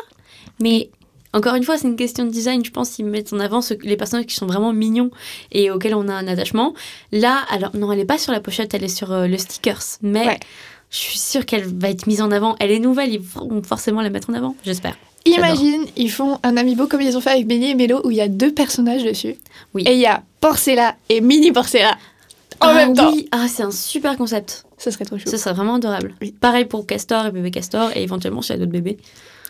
Mais 0.60 0.90
encore 1.32 1.54
une 1.54 1.62
fois, 1.64 1.78
c'est 1.78 1.88
une 1.88 1.96
question 1.96 2.24
de 2.26 2.30
design. 2.30 2.62
Je 2.64 2.70
pense 2.70 2.90
qu'ils 2.90 3.06
mettent 3.06 3.32
en 3.32 3.40
avant 3.40 3.62
ce- 3.62 3.72
les 3.82 3.96
personnages 3.96 4.26
qui 4.26 4.34
sont 4.34 4.46
vraiment 4.46 4.72
mignons 4.74 5.10
et 5.50 5.70
auxquels 5.70 5.94
on 5.94 6.06
a 6.08 6.12
un 6.12 6.28
attachement. 6.28 6.74
Là, 7.10 7.38
alors, 7.50 7.74
non, 7.74 7.90
elle 7.90 7.98
n'est 7.98 8.04
pas 8.04 8.18
sur 8.18 8.32
la 8.32 8.40
pochette, 8.40 8.74
elle 8.74 8.84
est 8.84 8.88
sur 8.88 9.10
euh, 9.12 9.26
le 9.26 9.38
stickers. 9.38 9.80
Mais 10.02 10.26
Ouais. 10.26 10.40
je 10.90 10.98
suis 10.98 11.18
sûre 11.18 11.46
qu'elle 11.46 11.64
va 11.64 11.88
être 11.88 12.06
mise 12.06 12.20
en 12.20 12.30
avant. 12.30 12.54
Elle 12.60 12.70
est 12.70 12.78
nouvelle, 12.80 13.14
ils 13.14 13.20
vont 13.20 13.62
forcément 13.62 14.02
la 14.02 14.10
mettre 14.10 14.28
en 14.28 14.34
avant, 14.34 14.54
j'espère. 14.62 14.96
Imagine, 15.26 15.86
ils 15.96 16.10
font 16.10 16.38
un 16.42 16.56
amiibo 16.56 16.86
comme 16.86 17.00
ils 17.00 17.16
ont 17.16 17.20
fait 17.20 17.30
avec 17.30 17.46
Benny 17.46 17.70
et 17.70 17.74
Mélo 17.74 18.00
où 18.04 18.10
il 18.10 18.16
y 18.16 18.20
a 18.20 18.28
deux 18.28 18.52
personnages 18.52 19.04
dessus. 19.04 19.36
Oui. 19.72 19.84
Et 19.86 19.94
il 19.94 20.00
y 20.00 20.06
a 20.06 20.22
Porcella 20.40 20.96
et 21.08 21.20
Mini 21.20 21.50
Porcella 21.50 21.96
en 22.60 22.68
ah, 22.68 22.74
même 22.74 22.94
temps. 22.94 23.12
oui. 23.12 23.28
Ah, 23.32 23.46
c'est 23.48 23.62
un 23.62 23.70
super 23.70 24.16
concept. 24.16 24.64
Ce 24.78 24.90
serait 24.90 25.04
trop 25.04 25.18
chou. 25.18 25.28
Ce 25.28 25.36
serait 25.36 25.54
vraiment 25.54 25.76
adorable. 25.76 26.14
Oui. 26.20 26.32
Pareil 26.38 26.66
pour 26.66 26.86
Castor 26.86 27.26
et 27.26 27.30
bébé 27.30 27.50
Castor, 27.50 27.90
et 27.94 28.02
éventuellement 28.02 28.42
s'il 28.42 28.54
y 28.54 28.56
a 28.56 28.58
d'autres 28.58 28.72
bébés. 28.72 28.98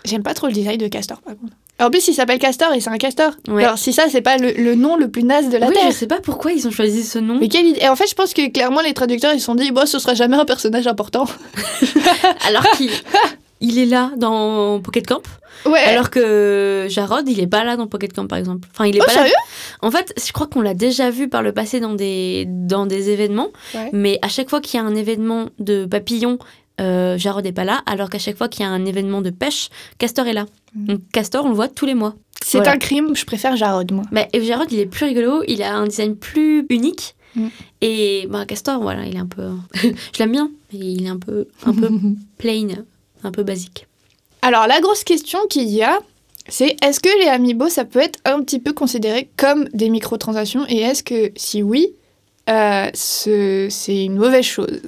J'aime 0.05 0.23
pas 0.23 0.35
trop 0.35 0.47
le 0.47 0.53
design 0.53 0.79
de 0.79 0.87
Castor 0.89 1.21
par 1.23 1.37
contre. 1.37 1.55
En 1.81 1.91
plus, 1.91 2.07
il 2.07 2.15
s'appelle 2.15 2.39
Castor 2.39 2.73
et 2.73 2.81
c'est 2.81 2.91
un 2.91 2.99
castor. 2.99 3.33
Ouais. 3.49 3.65
Alors, 3.65 3.79
si 3.79 3.93
ça, 3.93 4.05
c'est 4.09 4.21
pas 4.21 4.37
le, 4.37 4.53
le 4.53 4.77
nom 4.77 4.97
le 4.97 5.09
plus 5.09 5.25
naze 5.25 5.49
de 5.49 5.57
la 5.57 5.67
oui, 5.67 5.75
Terre. 5.75 5.91
je 5.91 5.97
sais 5.97 6.07
pas 6.07 6.21
pourquoi 6.21 6.53
ils 6.53 6.69
ont 6.69 6.71
choisi 6.71 7.03
ce 7.03 7.19
nom. 7.19 7.39
Mais 7.41 7.49
quelle 7.49 7.67
idée. 7.67 7.81
Et 7.81 7.89
en 7.89 7.97
fait, 7.97 8.07
je 8.09 8.15
pense 8.15 8.33
que 8.33 8.49
clairement, 8.49 8.81
les 8.81 8.95
traducteurs, 8.95 9.33
ils 9.33 9.41
se 9.41 9.47
sont 9.47 9.57
dit, 9.57 9.73
bon, 9.73 9.85
ce 9.85 9.99
sera 9.99 10.15
jamais 10.15 10.37
un 10.37 10.45
personnage 10.45 10.87
important. 10.87 11.25
Alors 12.47 12.63
qu'il 12.77 12.91
il 13.65 13.79
est 13.79 13.87
là 13.87 14.13
dans 14.19 14.79
Pocket 14.81 15.07
Camp. 15.07 15.23
Ouais. 15.65 15.79
Alors 15.79 16.11
que 16.11 16.87
Jarod, 16.91 17.27
il 17.29 17.41
est 17.41 17.47
pas 17.47 17.65
là 17.65 17.77
dans 17.77 17.87
Pocket 17.87 18.13
Camp, 18.13 18.27
par 18.27 18.39
exemple. 18.39 18.69
Enfin, 18.73 18.87
il 18.87 18.97
est 18.97 19.01
oh, 19.01 19.07
pas 19.07 19.13
là. 19.13 19.19
sérieux? 19.19 19.35
En 19.81 19.91
fait, 19.91 20.13
je 20.25 20.33
crois 20.33 20.47
qu'on 20.47 20.61
l'a 20.61 20.75
déjà 20.75 21.11
vu 21.11 21.29
par 21.29 21.43
le 21.43 21.53
passé 21.53 21.81
dans 21.81 21.95
des, 21.95 22.45
dans 22.47 22.85
des 22.85 23.09
événements. 23.09 23.49
Ouais. 23.75 23.89
Mais 23.95 24.19
à 24.21 24.29
chaque 24.29 24.51
fois 24.51 24.61
qu'il 24.61 24.79
y 24.79 24.83
a 24.83 24.87
un 24.87 24.95
événement 24.95 25.47
de 25.59 25.87
papillon, 25.87 26.39
euh, 26.81 27.17
Jarod 27.17 27.47
est 27.47 27.53
pas 27.53 27.65
là. 27.65 27.81
Alors 27.87 28.11
qu'à 28.11 28.19
chaque 28.19 28.37
fois 28.37 28.49
qu'il 28.49 28.65
y 28.65 28.69
a 28.69 28.71
un 28.71 28.85
événement 28.85 29.23
de 29.23 29.31
pêche, 29.31 29.71
Castor 29.97 30.27
est 30.27 30.35
là. 30.35 30.45
Mm. 30.75 30.87
Donc 30.87 31.01
Castor, 31.13 31.47
on 31.47 31.49
le 31.49 31.55
voit 31.55 31.69
tous 31.69 31.87
les 31.87 31.95
mois. 31.95 32.15
C'est 32.45 32.59
Voilà. 32.59 32.73
un 32.73 32.79
crime, 32.79 33.17
je 33.17 33.25
préfère 33.25 33.57
Jarod, 33.57 33.91
moi. 33.93 34.05
Mais 34.13 34.29
Jarod, 34.35 34.71
il 34.71 34.81
est 34.81 34.87
plus 34.87 35.07
rigolo. 35.07 35.43
Il 35.49 35.63
a 35.63 35.75
un 35.75 35.87
design 35.87 36.17
plus 36.17 36.67
unique. 36.69 37.15
Mm. 37.37 37.47
Et 37.81 38.27
bah, 38.29 38.45
Castor, 38.45 38.83
voilà, 38.83 39.07
il 39.07 39.17
est 39.17 39.21
un 39.21 39.27
peu. 39.27 39.49
je 39.83 40.19
l'aime 40.19 40.33
bien, 40.33 40.51
mais 40.73 40.79
il 40.81 41.07
est 41.07 41.09
un 41.09 41.19
peu, 41.19 41.47
un 41.65 41.73
peu 41.73 41.89
plain, 42.39 42.69
un 43.27 43.33
peu 43.33 43.43
basique. 43.43 43.87
Alors, 44.43 44.67
la 44.67 44.81
grosse 44.81 45.05
question 45.05 45.39
qu'il 45.49 45.69
y 45.69 45.83
a, 45.83 45.99
c'est 46.49 46.77
est-ce 46.85 47.01
que 47.01 47.09
les 47.23 47.29
amiibo, 47.29 47.69
ça 47.69 47.85
peut 47.85 48.01
être 48.01 48.19
un 48.25 48.43
petit 48.43 48.59
peu 48.59 48.73
considéré 48.73 49.31
comme 49.37 49.65
des 49.73 49.89
microtransactions 49.89 50.67
Et 50.69 50.81
est-ce 50.81 51.03
que, 51.03 51.33
si 51.37 51.63
oui, 51.63 51.95
euh, 52.51 52.91
ce- 52.95 53.69
c'est 53.71 54.05
une 54.05 54.17
mauvaise 54.17 54.45
chose? 54.45 54.83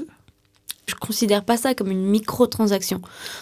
Je 0.86 0.94
considère 0.94 1.42
pas 1.44 1.56
ça 1.56 1.74
comme 1.74 1.90
une 1.90 2.04
microtransaction. 2.06 2.98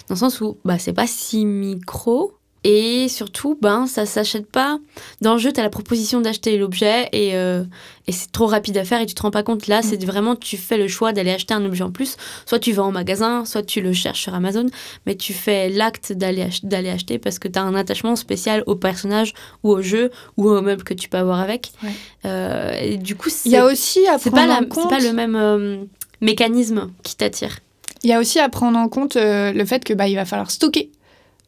Dans 0.09 0.15
le 0.15 0.17
sens 0.17 0.41
où 0.41 0.57
bah, 0.65 0.79
c'est 0.79 0.93
pas 0.95 1.07
si 1.07 1.45
micro. 1.45 2.33
Et 2.67 3.09
surtout, 3.09 3.59
ben, 3.61 3.87
ça 3.87 4.07
s'achète 4.07 4.47
pas. 4.51 4.79
Dans 5.21 5.35
le 5.35 5.39
jeu, 5.39 5.53
tu 5.53 5.61
as 5.61 5.63
la 5.63 5.69
proposition 5.69 6.23
d'acheter 6.23 6.57
l'objet 6.57 7.11
et, 7.13 7.37
euh, 7.37 7.63
et 8.07 8.13
c'est 8.13 8.33
trop 8.33 8.47
rapide 8.47 8.79
à 8.79 8.85
faire 8.85 9.03
et 9.03 9.07
tu 9.07 9.15
te 9.15 9.21
rends 9.21 9.31
pas 9.31 9.43
compte. 9.43 9.67
Là, 9.67 9.83
c'est 9.83 10.03
vraiment, 10.03 10.35
tu 10.35 10.57
fais 10.57 10.79
le 10.79 10.89
choix 10.89 11.13
d'aller 11.13 11.31
acheter 11.33 11.53
un 11.53 11.63
objet 11.67 11.85
en 11.85 11.91
plus. 11.91 12.17
Soit 12.47 12.59
tu 12.61 12.73
vas 12.73 12.83
en 12.85 12.91
magasin, 12.91 13.45
soit 13.45 13.63
tu 13.63 13.83
le 13.83 13.93
cherches 13.93 14.23
sur 14.23 14.33
Amazon, 14.35 14.65
mais 15.05 15.15
tu 15.15 15.35
fais 15.35 15.69
l'acte 15.69 16.13
d'aller 16.13 16.41
ach- 16.43 16.65
d'aller 16.65 16.89
acheter 16.89 17.19
parce 17.19 17.39
que 17.39 17.49
tu 17.49 17.59
as 17.59 17.63
un 17.63 17.75
attachement 17.75 18.17
spécial 18.17 18.63
au 18.67 18.77
personnage 18.77 19.35
ou 19.63 19.71
au 19.71 19.83
jeu 19.83 20.11
ou 20.39 20.49
au 20.49 20.63
meuble 20.63 20.85
que 20.85 20.95
tu 20.95 21.11
peux 21.11 21.19
avoir 21.19 21.41
avec. 21.41 21.71
Ouais. 21.83 21.91
Euh, 22.25 22.73
et 22.81 22.97
du 22.97 23.15
coup, 23.15 23.29
Il 23.45 23.53
y 23.53 23.57
a 23.57 23.67
c'est 23.67 23.73
aussi 23.73 24.07
à 24.09 24.19
c'est 24.19 24.31
prendre 24.31 24.49
pas, 24.49 24.61
la- 24.61 24.89
pas 24.89 25.01
le 25.01 25.13
même 25.13 25.37
euh, 25.37 25.85
mécanisme 26.23 26.91
qui 27.03 27.15
t'attire. 27.17 27.59
Il 28.03 28.11
y 28.11 28.13
a 28.13 28.21
aussi 28.21 28.39
à 28.39 28.49
prendre 28.49 28.79
en 28.79 28.89
compte 28.89 29.17
euh, 29.17 29.53
le 29.53 29.65
fait 29.65 29.83
que 29.85 29.93
bah, 29.95 30.09
il 30.09 30.15
va 30.17 30.25
falloir 30.25 30.51
stocker 30.51 30.91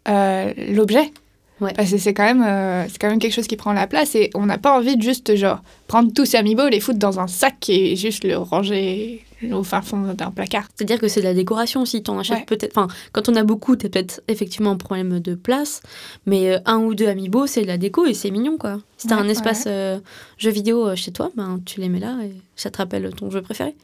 euh, 0.08 0.52
l'objet. 0.70 1.12
Ouais. 1.60 1.72
Parce 1.74 1.90
que 1.90 1.96
c'est 1.96 2.12
quand, 2.12 2.24
même, 2.24 2.42
euh, 2.42 2.84
c'est 2.86 2.98
quand 2.98 3.08
même 3.08 3.18
quelque 3.18 3.32
chose 3.32 3.46
qui 3.46 3.56
prend 3.56 3.72
la 3.72 3.86
place 3.86 4.14
et 4.14 4.28
on 4.34 4.44
n'a 4.44 4.58
pas 4.58 4.76
envie 4.76 4.98
de 4.98 5.02
juste 5.02 5.34
genre 5.36 5.62
prendre 5.86 6.12
tous 6.12 6.26
ces 6.26 6.36
amiibo, 6.36 6.68
les 6.68 6.80
foutre 6.80 6.98
dans 6.98 7.18
un 7.18 7.26
sac 7.28 7.70
et 7.70 7.96
juste 7.96 8.24
le 8.24 8.36
ranger 8.36 9.24
au 9.50 9.62
fin 9.62 9.80
fond 9.80 10.12
d'un 10.12 10.30
placard. 10.30 10.64
C'est-à-dire 10.74 10.98
que 10.98 11.08
c'est 11.08 11.20
de 11.20 11.24
la 11.26 11.32
décoration 11.32 11.80
aussi. 11.80 12.02
T'en 12.02 12.18
achètes 12.18 12.40
Ouais. 12.40 12.44
peut-être. 12.44 12.76
Enfin, 12.76 12.88
quand 13.12 13.30
on 13.30 13.36
a 13.36 13.42
beaucoup, 13.42 13.74
t'as 13.74 13.88
peut-être 13.88 14.20
effectivement 14.28 14.72
un 14.72 14.76
problème 14.76 15.18
de 15.18 15.34
place. 15.34 15.80
Mais 16.26 16.50
euh, 16.50 16.58
un 16.66 16.76
ou 16.78 16.94
deux 16.94 17.08
amiibo, 17.08 17.46
c'est 17.46 17.62
de 17.62 17.66
la 17.68 17.78
déco 17.78 18.04
et 18.04 18.12
c'est 18.12 18.30
mignon, 18.30 18.58
quoi. 18.58 18.78
Si 18.98 19.06
t'as 19.08 19.16
Ouais, 19.16 19.22
un 19.22 19.28
espace 19.28 19.64
euh, 19.66 19.98
jeu 20.36 20.50
vidéo 20.50 20.94
chez 20.94 21.10
toi, 21.12 21.30
ben, 21.36 21.58
tu 21.64 21.80
les 21.80 21.88
mets 21.88 22.00
là 22.00 22.18
et 22.22 22.32
ça 22.54 22.68
te 22.70 22.76
rappelle 22.76 23.08
ton 23.16 23.30
jeu 23.30 23.40
préféré. 23.40 23.74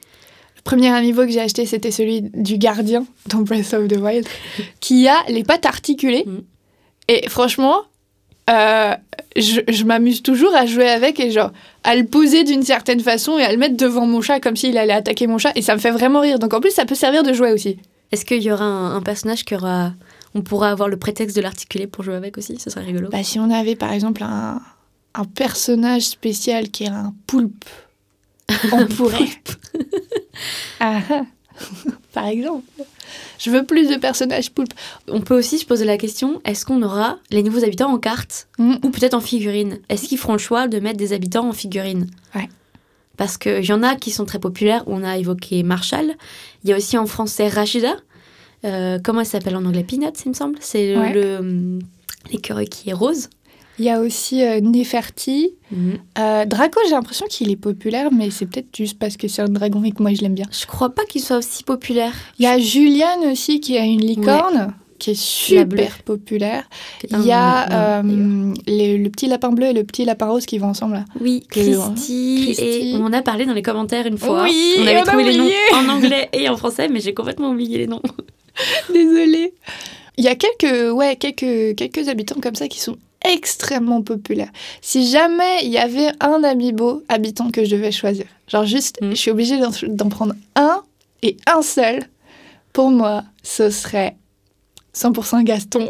Premier 0.65 0.89
amiibo 0.89 1.23
que 1.23 1.31
j'ai 1.31 1.41
acheté, 1.41 1.67
c'était 1.67 1.91
celui 1.91 2.23
du 2.23 2.59
gardien 2.59 3.05
dans 3.27 3.41
Breath 3.41 3.75
of 3.75 3.89
the 3.89 3.97
Wild, 3.97 4.27
qui 4.81 5.09
a 5.09 5.17
les 5.29 5.43
pattes 5.43 5.67
articulées. 5.67 6.25
Mm. 6.27 6.39
Et 7.09 7.29
franchement, 7.29 7.83
euh, 8.51 8.95
je, 9.37 9.61
je 9.69 9.85
m'amuse 9.85 10.23
toujours 10.23 10.55
à 10.55 10.67
jouer 10.67 10.89
avec 10.89 11.21
et 11.21 11.31
genre 11.31 11.53
à 11.85 11.97
le 11.97 12.05
poser 12.05 12.45
d'une 12.45 12.63
certaine 12.63 13.01
façon 13.01 13.39
et 13.39 13.45
à 13.45 13.53
le 13.53 13.59
mettre 13.59 13.77
devant 13.77 14.07
mon 14.07 14.21
chat 14.21 14.41
comme 14.41 14.57
s'il 14.57 14.77
allait 14.79 14.93
attaquer 14.93 15.27
mon 15.27 15.39
chat 15.39 15.53
et 15.57 15.63
ça 15.63 15.75
me 15.75 15.81
fait 15.81 15.91
vraiment 15.91 16.21
rire. 16.21 16.39
Donc 16.39 16.55
en 16.55 16.61
plus 16.61 16.73
ça 16.73 16.85
peut 16.85 16.95
servir 16.95 17.23
de 17.23 17.33
jouet 17.33 17.53
aussi. 17.53 17.79
Est-ce 18.13 18.25
qu'il 18.25 18.43
y 18.43 18.53
aura 18.53 18.65
un, 18.65 18.97
un 18.97 19.03
personnage 19.03 19.45
qui 19.45 19.55
aura. 19.55 19.93
On 20.35 20.43
pourra 20.43 20.71
avoir 20.71 20.89
le 20.89 20.97
prétexte 20.97 21.37
de 21.37 21.43
l'articuler 21.43 21.87
pour 21.87 22.05
jouer 22.05 22.15
avec 22.15 22.39
aussi? 22.39 22.59
Ce 22.59 22.71
serait 22.71 22.85
rigolo. 22.85 23.09
Bah, 23.11 23.23
si 23.23 23.39
on 23.39 23.51
avait 23.51 23.77
par 23.77 23.93
exemple 23.93 24.23
un, 24.23 24.61
un 25.15 25.25
personnage 25.25 26.03
spécial 26.03 26.71
qui 26.71 26.85
est 26.85 26.89
un 26.89 27.15
poulpe, 27.27 27.65
on 28.73 28.87
pourrait. 28.97 29.29
Ah, 30.81 31.01
par 32.13 32.27
exemple. 32.27 32.65
Je 33.39 33.51
veux 33.51 33.65
plus 33.65 33.89
de 33.89 33.97
personnages 33.97 34.51
poulpes. 34.51 34.73
On 35.09 35.21
peut 35.21 35.37
aussi 35.37 35.59
se 35.59 35.67
poser 35.67 35.85
la 35.85 35.99
question 35.99 36.41
est-ce 36.45 36.65
qu'on 36.65 36.83
aura 36.83 37.19
les 37.31 37.43
nouveaux 37.43 37.65
habitants 37.65 37.93
en 37.93 37.99
carte 37.99 38.49
Mm. 38.59 38.77
ou 38.83 38.91
peut-être 38.91 39.15
en 39.15 39.21
figurine? 39.21 39.79
Est-ce 39.89 40.09
qu'ils 40.09 40.19
feront 40.19 40.33
le 40.33 40.39
choix 40.39 40.69
de 40.69 40.79
mettre 40.81 40.97
des 40.99 41.13
habitants 41.13 41.49
en 41.49 41.53
figurine? 41.53 42.07
Ouais. 42.35 42.49
Parce 43.17 43.37
qu'il 43.39 43.65
y 43.65 43.73
en 43.73 43.83
a 43.83 43.95
qui 43.97 44.11
sont 44.11 44.25
très 44.25 44.39
populaires. 44.39 44.85
On 44.87 45.03
a 45.05 45.19
évoqué 45.19 45.63
Marshall. 45.63 46.15
Il 46.65 46.71
y 46.71 46.73
a 46.73 46.77
aussi 46.77 46.97
en 46.97 47.07
français 47.07 47.49
Rachida. 47.49 47.95
Euh, 48.65 48.99
comment 49.03 49.21
elle 49.21 49.27
s'appelle 49.27 49.57
en 49.57 49.65
anglais? 49.65 49.85
Peanuts, 49.85 50.07
il 50.25 50.29
me 50.31 50.35
semble. 50.35 50.57
C'est 50.61 50.95
le- 50.95 51.01
Ouais. 51.01 51.13
le, 51.13 51.79
l'écureuil 52.31 52.69
qui 52.69 52.91
est 52.91 52.95
rose. 52.95 53.29
Il 53.79 53.85
y 53.87 53.91
a 53.91 54.01
aussi 54.01 54.43
euh, 54.43 54.61
Neferti. 54.61 55.55
Euh, 56.19 56.45
Draco, 56.45 56.79
j'ai 56.85 56.91
l'impression 56.93 57.27
qu'il 57.29 57.51
est 57.51 57.57
populaire, 57.57 58.11
mais 58.13 58.31
c'est 58.31 58.47
peut-être 58.47 58.77
juste 58.77 58.99
parce 58.99 59.17
que 59.17 59.29
c'est 59.29 59.41
un 59.43 59.49
dragon 59.49 59.83
et 59.85 59.93
que 59.93 60.03
moi 60.03 60.13
je 60.13 60.21
l'aime 60.21 60.35
bien. 60.35 60.47
Je 60.53 60.67
crois 60.67 60.91
pas 60.91 61.05
qu'il 61.07 61.23
soit 61.23 61.39
aussi 61.39 61.63
populaire. 61.65 62.13
Il 62.39 62.43
y 62.45 62.47
a 62.47 62.59
Julian 62.59 63.31
aussi 63.31 63.61
qui 63.61 63.79
a 63.79 63.85
une 63.85 64.01
licorne. 64.01 64.75
Qui 64.99 65.11
est 65.13 65.21
super 65.21 66.01
populaire. 66.05 66.63
Il 67.11 67.23
y 67.25 67.33
a 67.33 67.99
euh, 67.99 68.55
les- 68.69 68.99
le 68.99 69.11
petit 69.11 69.27
lapin 69.27 69.51
bleu 69.51 69.67
et 69.67 69.73
le 69.73 69.83
petit 69.83 70.05
lapin 70.05 70.27
rose 70.29 70.47
qui 70.47 70.59
vont 70.59 70.69
ensemble. 70.69 70.93
Là. 70.95 71.05
Oui, 71.21 71.45
que- 71.51 71.59
Christy, 71.59 72.43
Christy. 72.45 72.63
Et 72.93 72.95
on 72.97 73.07
en 73.07 73.13
a 73.13 73.21
parlé 73.21 73.45
dans 73.45 73.53
les 73.55 73.63
commentaires 73.63 74.07
une 74.07 74.17
fois. 74.19 74.45
Oui, 74.45 74.75
on 74.79 74.83
on 74.83 74.87
avait 74.87 74.97
a 74.99 75.03
trouvé 75.03 75.25
les 75.25 75.37
noms 75.39 75.49
en 75.75 75.89
anglais 75.89 76.29
et 76.33 76.49
en 76.49 76.57
français, 76.57 76.87
mais 76.89 77.01
j'ai 77.01 77.15
complètement 77.15 77.51
oublié 77.51 77.79
les 77.79 77.89
noms. 77.89 78.03
Désolée. 78.93 79.55
Il 80.19 80.25
y 80.25 80.29
a 80.29 80.37
quelques, 80.37 80.93
ouais, 80.95 81.17
quelques, 81.17 81.75
quelques 81.77 82.09
habitants 82.09 82.39
comme 82.41 82.55
ça 82.55 82.69
qui 82.69 82.79
sont 82.81 82.97
extrêmement 83.25 84.03
populaires. 84.03 84.51
Si 84.81 85.09
jamais 85.11 85.65
il 85.65 85.71
y 85.71 85.79
avait 85.79 86.11
un 86.21 86.43
amiibo 86.45 87.03
habitant 87.09 87.51
que 87.51 87.65
je 87.65 87.77
devais 87.77 87.93
choisir, 87.93 88.27
genre 88.49 88.65
juste, 88.65 88.99
Mm. 89.01 89.11
je 89.11 89.15
suis 89.17 89.31
obligée 89.31 89.59
d'en, 89.59 90.09
prendre 90.09 90.35
un 90.57 90.83
et 91.23 91.37
un 91.47 91.63
seul, 91.63 92.03
pour 92.73 92.91
moi, 92.91 93.25
ce 93.43 93.71
serait 93.71 94.17
100% 94.95 95.43
Gaston, 95.45 95.89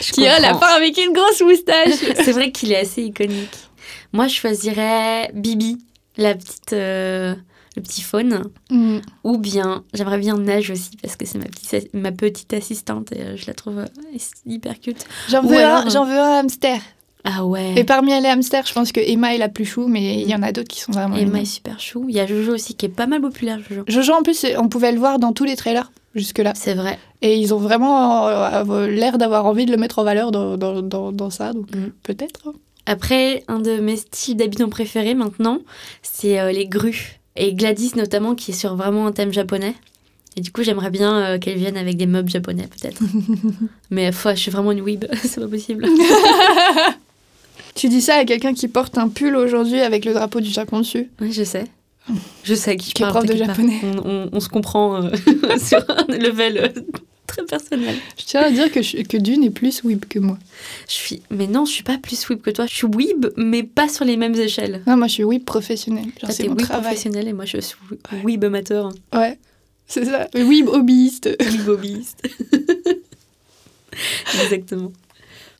Je 0.00 0.12
qui 0.12 0.26
a 0.26 0.38
la 0.40 0.54
fin 0.54 0.68
avec 0.76 0.96
une 0.98 1.12
grosse 1.12 1.40
moustache. 1.40 1.94
C'est 2.24 2.32
vrai 2.32 2.50
qu'il 2.52 2.72
est 2.72 2.78
assez 2.80 3.02
iconique. 3.02 3.50
Moi, 4.12 4.26
je 4.28 4.34
choisirais 4.34 5.30
Bibi, 5.34 5.78
la 6.16 6.34
petite, 6.34 6.72
euh, 6.72 7.34
le 7.78 7.82
petit 7.82 8.02
faune. 8.02 8.42
Mm. 8.70 8.98
Ou 9.24 9.38
bien, 9.38 9.82
j'aimerais 9.94 10.18
bien 10.18 10.36
Neige 10.36 10.70
aussi, 10.70 10.90
parce 11.02 11.16
que 11.16 11.24
c'est 11.26 11.38
ma 11.38 11.44
petite, 11.46 11.94
ma 11.94 12.12
petite 12.12 12.52
assistante 12.52 13.12
et 13.12 13.22
euh, 13.22 13.36
je 13.36 13.46
la 13.46 13.54
trouve 13.54 13.78
euh, 13.78 14.18
hyper 14.46 14.78
cute. 14.80 15.04
J'en 15.28 15.42
veux, 15.42 15.56
alors- 15.56 15.86
un, 15.86 15.88
j'en 15.88 16.04
veux 16.04 16.18
un 16.18 16.40
hamster. 16.40 16.80
Ah 17.24 17.44
ouais. 17.44 17.74
Et 17.76 17.84
parmi 17.84 18.10
les 18.20 18.28
hamsters, 18.28 18.64
je 18.66 18.72
pense 18.72 18.92
que 18.92 19.00
Emma 19.00 19.34
est 19.34 19.38
la 19.38 19.48
plus 19.48 19.64
chou, 19.64 19.86
mais 19.88 20.22
il 20.22 20.28
y 20.28 20.34
en 20.34 20.42
a 20.42 20.52
d'autres 20.52 20.68
qui 20.68 20.80
sont 20.80 20.92
vraiment. 20.92 21.16
Emma 21.16 21.24
mignons. 21.26 21.42
est 21.42 21.44
super 21.46 21.80
chou. 21.80 22.06
Il 22.08 22.14
y 22.14 22.20
a 22.20 22.26
Jojo 22.26 22.54
aussi 22.54 22.74
qui 22.74 22.86
est 22.86 22.90
pas 22.90 23.06
mal 23.06 23.20
populaire, 23.20 23.58
Jojo. 23.68 23.82
Jojo, 23.88 24.12
en 24.14 24.22
plus, 24.22 24.46
on 24.56 24.68
pouvait 24.68 24.92
le 24.92 24.98
voir 24.98 25.18
dans 25.18 25.32
tous 25.32 25.44
les 25.44 25.56
trailers 25.56 25.90
jusque-là. 26.14 26.52
C'est 26.54 26.74
vrai. 26.74 26.96
Et 27.20 27.36
ils 27.36 27.52
ont 27.52 27.58
vraiment 27.58 28.28
euh, 28.28 28.64
euh, 28.68 28.86
l'air 28.88 29.18
d'avoir 29.18 29.46
envie 29.46 29.66
de 29.66 29.72
le 29.72 29.76
mettre 29.76 29.98
en 29.98 30.04
valeur 30.04 30.30
dans, 30.30 30.56
dans, 30.56 30.80
dans, 30.80 31.10
dans 31.12 31.28
ça, 31.30 31.52
donc 31.52 31.66
Mm. 31.74 31.90
peut-être. 32.04 32.48
hein. 32.48 32.52
Après, 32.86 33.42
un 33.48 33.58
de 33.58 33.78
mes 33.80 33.96
styles 33.96 34.36
d'habitants 34.36 34.70
préférés 34.70 35.14
maintenant, 35.14 35.58
c'est 36.02 36.38
euh, 36.40 36.52
les 36.52 36.66
grues. 36.66 37.17
Et 37.38 37.54
Gladys 37.54 37.92
notamment, 37.96 38.34
qui 38.34 38.50
est 38.50 38.54
sur 38.54 38.74
vraiment 38.76 39.06
un 39.06 39.12
thème 39.12 39.32
japonais. 39.32 39.74
Et 40.36 40.40
du 40.40 40.52
coup, 40.52 40.62
j'aimerais 40.62 40.90
bien 40.90 41.16
euh, 41.16 41.38
qu'elle 41.38 41.56
vienne 41.58 41.76
avec 41.76 41.96
des 41.96 42.06
meubles 42.06 42.28
japonais, 42.30 42.68
peut-être. 42.68 43.00
Mais 43.90 44.12
foi, 44.12 44.34
je 44.34 44.40
suis 44.40 44.50
vraiment 44.50 44.72
une 44.72 44.80
weeb, 44.82 45.04
c'est 45.22 45.40
pas 45.40 45.48
possible. 45.48 45.86
Tu 47.74 47.88
dis 47.88 48.00
ça 48.00 48.16
à 48.16 48.24
quelqu'un 48.24 48.54
qui 48.54 48.66
porte 48.66 48.98
un 48.98 49.08
pull 49.08 49.36
aujourd'hui 49.36 49.80
avec 49.80 50.04
le 50.04 50.12
drapeau 50.12 50.40
du 50.40 50.50
Japon 50.50 50.80
dessus. 50.80 51.10
Oui, 51.20 51.32
je 51.32 51.44
sais. 51.44 51.64
Je 52.42 52.54
sais 52.54 52.76
qui 52.76 52.92
Qui 52.92 53.02
parle, 53.02 53.12
prof 53.14 53.26
de 53.26 53.36
japonais. 53.36 53.80
On, 53.84 54.10
on- 54.10 54.28
on 54.32 54.40
se 54.40 54.48
comprend 54.48 54.96
euh, 55.04 55.10
sur 55.58 55.78
un 55.88 56.06
level 56.16 56.58
euh, 56.58 56.68
très 57.28 57.44
personnel. 57.44 57.94
Je 58.18 58.24
tiens 58.24 58.42
à 58.42 58.50
dire 58.50 58.72
que, 58.72 58.82
je- 58.82 59.02
que 59.02 59.16
Dune 59.16 59.44
est 59.44 59.50
plus 59.50 59.84
weeb 59.84 60.04
que 60.06 60.18
moi. 60.18 60.36
Je 60.88 60.94
suis... 60.94 61.22
Mais 61.30 61.46
non, 61.46 61.64
je 61.64 61.70
suis 61.72 61.84
pas 61.84 61.98
plus 61.98 62.28
weeb 62.28 62.40
que 62.40 62.50
toi. 62.50 62.66
Je 62.66 62.74
suis 62.74 62.86
weeb, 62.88 63.26
mais 63.36 63.62
pas 63.62 63.88
sur 63.88 64.04
les 64.04 64.16
mêmes 64.16 64.34
échelles. 64.34 64.82
Non, 64.86 64.96
moi 64.96 65.06
je 65.06 65.12
suis 65.12 65.24
weeb 65.24 65.44
professionnel. 65.44 66.06
Genre, 66.20 66.32
c'est 66.32 66.44
mon 66.48 66.56
weeb 66.56 66.62
travail. 66.62 66.82
professionnel 66.82 67.28
et 67.28 67.32
moi, 67.32 67.44
je 67.44 67.58
suis 67.60 67.76
weeb 68.24 68.42
amateur. 68.44 68.90
Ouais, 69.14 69.38
c'est 69.86 70.04
ça. 70.06 70.26
Weeb 70.34 70.68
hobbyiste. 70.68 71.28
Bobbyiste. 71.64 72.22
Exactement. 74.44 74.92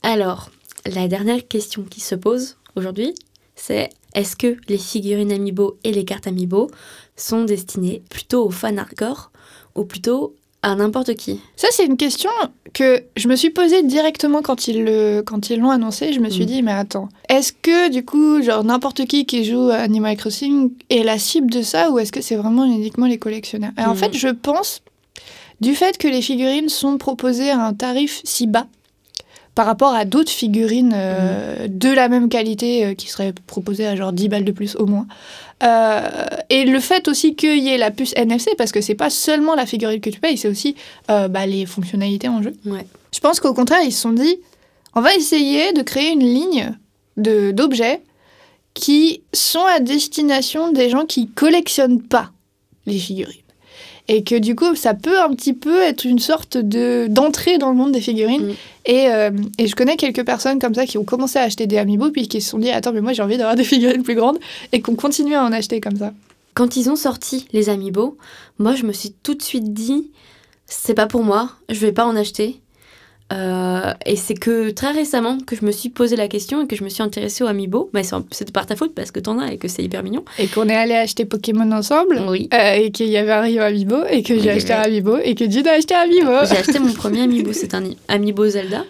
Alors, 0.03 0.51
la 0.87 1.09
dernière 1.09 1.47
question 1.49 1.83
qui 1.85 2.01
se 2.01 2.15
pose 2.15 2.57
aujourd'hui, 2.77 3.15
c'est 3.57 3.91
est-ce 4.15 4.37
que 4.37 4.57
les 4.69 4.79
figurines 4.79 5.33
Amiibo 5.33 5.79
et 5.85 5.93
les 5.93 6.05
cartes 6.05 6.27
Amiibo 6.27 6.71
sont 7.17 7.45
destinées 7.45 8.03
plutôt 8.11 8.47
aux 8.47 8.51
fans 8.51 8.77
hardcore 8.77 9.33
ou 9.75 9.85
plutôt 9.85 10.35
à 10.63 10.75
n'importe 10.75 11.15
qui 11.15 11.41
Ça, 11.57 11.69
c'est 11.71 11.85
une 11.87 11.97
question 11.97 12.31
que 12.75 13.03
je 13.17 13.29
me 13.29 13.37
suis 13.37 13.51
posée 13.51 13.83
directement 13.85 14.43
quand 14.43 14.67
ils 14.69 14.83
le, 14.85 15.23
quand 15.25 15.51
ils 15.51 15.59
l'ont 15.61 15.71
annoncé. 15.71 16.13
Je 16.13 16.21
me 16.21 16.29
suis 16.31 16.45
Mm. 16.45 16.47
dit, 16.47 16.63
mais 16.63 16.73
attends, 16.73 17.09
est-ce 17.29 17.53
que 17.53 17.91
du 17.91 18.05
coup, 18.05 18.43
genre 18.43 18.65
n'importe 18.65 19.05
qui 19.07 19.25
qui 19.25 19.45
joue 19.45 19.69
à 19.71 19.77
Animal 19.77 20.17
Crossing 20.17 20.71
est 20.91 21.05
la 21.05 21.19
cible 21.19 21.51
de 21.51 21.63
ça 21.63 21.91
ou 21.91 21.99
est-ce 22.01 22.11
que 22.13 22.21
c'est 22.21 22.37
vraiment 22.37 22.65
uniquement 22.65 23.07
les 23.07 23.19
collectionneurs? 23.19 23.71
Et 23.79 23.83
en 23.85 23.93
Mm. 23.95 23.97
fait, 23.97 24.17
je 24.17 24.29
pense 24.29 24.83
du 25.61 25.75
fait 25.75 25.97
que 25.99 26.09
les 26.09 26.23
figurines 26.23 26.69
sont 26.69 26.99
proposées 26.99 27.51
à 27.51 27.61
un 27.65 27.73
tarif 27.75 28.21
si 28.25 28.47
bas 28.47 28.67
par 29.55 29.67
rapport 29.67 29.93
à 29.93 30.05
d'autres 30.05 30.31
figurines 30.31 30.93
euh, 30.95 31.67
de 31.69 31.89
la 31.89 32.09
même 32.09 32.29
qualité 32.29 32.85
euh, 32.85 32.95
qui 32.95 33.09
seraient 33.09 33.33
proposées 33.49 33.87
à 33.89 33.97
genre 33.97 34.13
10 34.13 34.29
balles 34.29 34.45
de 34.45 34.53
plus 34.53 34.77
au 34.77 34.87
moins. 34.87 35.07
Euh, 35.63 36.27
et 36.51 36.65
le 36.65 36.79
fait 36.81 37.09
aussi 37.09 37.35
qu'il 37.35 37.59
y 37.59 37.69
ait 37.69 37.79
la 37.79 37.91
puce 37.91 38.13
NFC, 38.17 38.55
parce 38.57 38.71
que 38.73 38.81
c'est 38.81 38.95
pas 38.95 39.11
seulement 39.11 39.55
la 39.55 39.67
figurine 39.67 40.01
que 40.01 40.11
tu 40.11 40.21
payes, 40.21 40.37
c'est 40.39 40.49
aussi 40.49 40.77
euh, 41.11 41.27
bah, 41.29 41.47
les 41.47 41.67
fonctionnalités 41.67 42.29
en 42.29 42.43
jeu. 42.43 42.53
Ouais. 42.65 42.87
Je 43.13 43.19
pense 43.21 43.41
qu'au 43.41 43.55
contraire, 43.55 43.81
ils 43.85 43.93
se 43.93 44.01
sont 44.03 44.13
dit, 44.13 44.37
on 44.95 45.01
va 45.01 45.15
essayer 45.15 45.73
de 45.73 45.83
créer 45.83 46.13
une 46.13 46.21
ligne 46.21 46.73
de- 47.17 47.51
d'objets 47.51 48.03
qui 48.75 49.23
sont 49.33 49.65
à 49.65 49.81
destination 49.81 50.71
des 50.71 50.89
gens 50.91 51.05
qui 51.07 51.29
collectionnent 51.29 52.03
pas 52.03 52.31
les 52.87 52.99
figurines. 52.99 53.41
Et 54.09 54.25
que 54.25 54.35
du 54.35 54.55
coup, 54.55 54.75
ça 54.75 54.95
peut 54.95 55.21
un 55.21 55.31
petit 55.35 55.53
peu 55.53 55.83
être 55.83 56.05
une 56.05 56.19
sorte 56.19 56.57
de 56.57 57.07
d'entrée 57.09 57.59
dans 57.59 57.69
le 57.69 57.77
monde 57.77 57.93
des 57.93 58.01
figurines. 58.01 58.49
Mm. 58.49 58.55
Et, 58.87 59.09
euh, 59.09 59.31
et 59.59 59.67
je 59.67 59.77
connais 59.77 59.97
quelques 59.97 60.25
personnes 60.25 60.59
comme 60.59 60.75
ça 60.75 60.87
qui 60.87 60.97
ont 60.97 61.05
commencé 61.05 61.39
à 61.39 61.43
acheter 61.43 61.67
des 61.67 61.77
amiibo, 61.77 62.11
puis 62.11 62.27
qui 62.27 62.41
se 62.41 62.51
sont 62.51 62.59
dit, 62.59 62.71
attends, 62.71 62.93
mais 62.93 63.03
moi 63.03 63.13
j'ai 63.13 63.23
envie 63.23 63.37
d'avoir 63.37 63.55
des 63.55 63.65
figurines 63.65 64.03
plus 64.03 64.15
grandes, 64.15 64.39
et 64.73 64.81
qui 64.81 64.91
ont 64.91 64.95
continué 64.95 65.35
à 65.35 65.45
en 65.45 65.53
acheter 65.53 65.81
comme 65.81 65.97
ça. 65.97 66.13
Quand 66.55 66.75
ils 66.75 66.91
ont 66.91 66.97
sorti 66.97 67.47
les 67.53 67.69
Amiibo, 67.69 68.17
moi 68.59 68.75
je 68.75 68.85
me 68.85 68.93
suis 68.93 69.13
tout 69.23 69.35
de 69.35 69.43
suite 69.43 69.73
dit 69.73 70.11
c'est 70.67 70.95
pas 70.95 71.07
pour 71.07 71.23
moi, 71.23 71.53
je 71.69 71.79
vais 71.79 71.93
pas 71.93 72.05
en 72.05 72.17
acheter. 72.17 72.61
Euh, 73.33 73.93
et 74.07 74.17
c'est 74.17 74.35
que 74.35 74.71
très 74.71 74.91
récemment 74.93 75.39
que 75.47 75.55
je 75.55 75.65
me 75.65 75.71
suis 75.71 75.91
posé 75.91 76.17
la 76.17 76.29
question 76.29 76.63
et 76.63 76.67
que 76.67 76.77
je 76.77 76.83
me 76.83 76.89
suis 76.89 77.03
intéressée 77.03 77.45
aux 77.45 77.47
Amiibo. 77.47 77.91
Mais 77.93 78.03
c'est 78.03 78.17
c'est 78.31 78.51
par 78.53 78.67
ta 78.67 78.77
faute 78.77 78.95
parce 78.95 79.11
que 79.11 79.21
t'en 79.21 79.39
as 79.39 79.53
et 79.53 79.59
que 79.59 79.69
c'est 79.69 79.83
hyper 79.83 80.03
mignon. 80.03 80.25
Et 80.39 80.47
qu'on 80.47 80.69
est 80.69 80.77
allé 80.77 80.95
acheter 80.95 81.25
Pokémon 81.25 81.71
ensemble. 81.73 82.21
Oui. 82.29 82.49
Euh, 82.55 82.75
et 82.75 82.91
qu'il 82.91 83.09
y 83.09 83.17
avait 83.17 83.33
un 83.33 83.41
rayon 83.43 83.63
Amiibo, 83.63 84.05
et 84.11 84.23
que 84.23 84.39
j'ai 84.39 84.51
acheté 84.51 84.73
un 84.73 84.81
Amiibo, 84.83 85.19
et 85.19 85.35
que 85.35 85.51
Jude 85.51 85.67
a 85.67 85.73
acheté 85.73 85.95
un 85.95 86.01
Amiibo. 86.01 86.47
J'ai 86.49 86.57
acheté 86.57 86.79
mon 86.79 86.93
premier 86.93 87.23
Amiibo, 87.23 87.53
c'est 87.53 87.75
un 87.75 87.83
Amiibo 88.09 88.49
Zelda. 88.49 88.85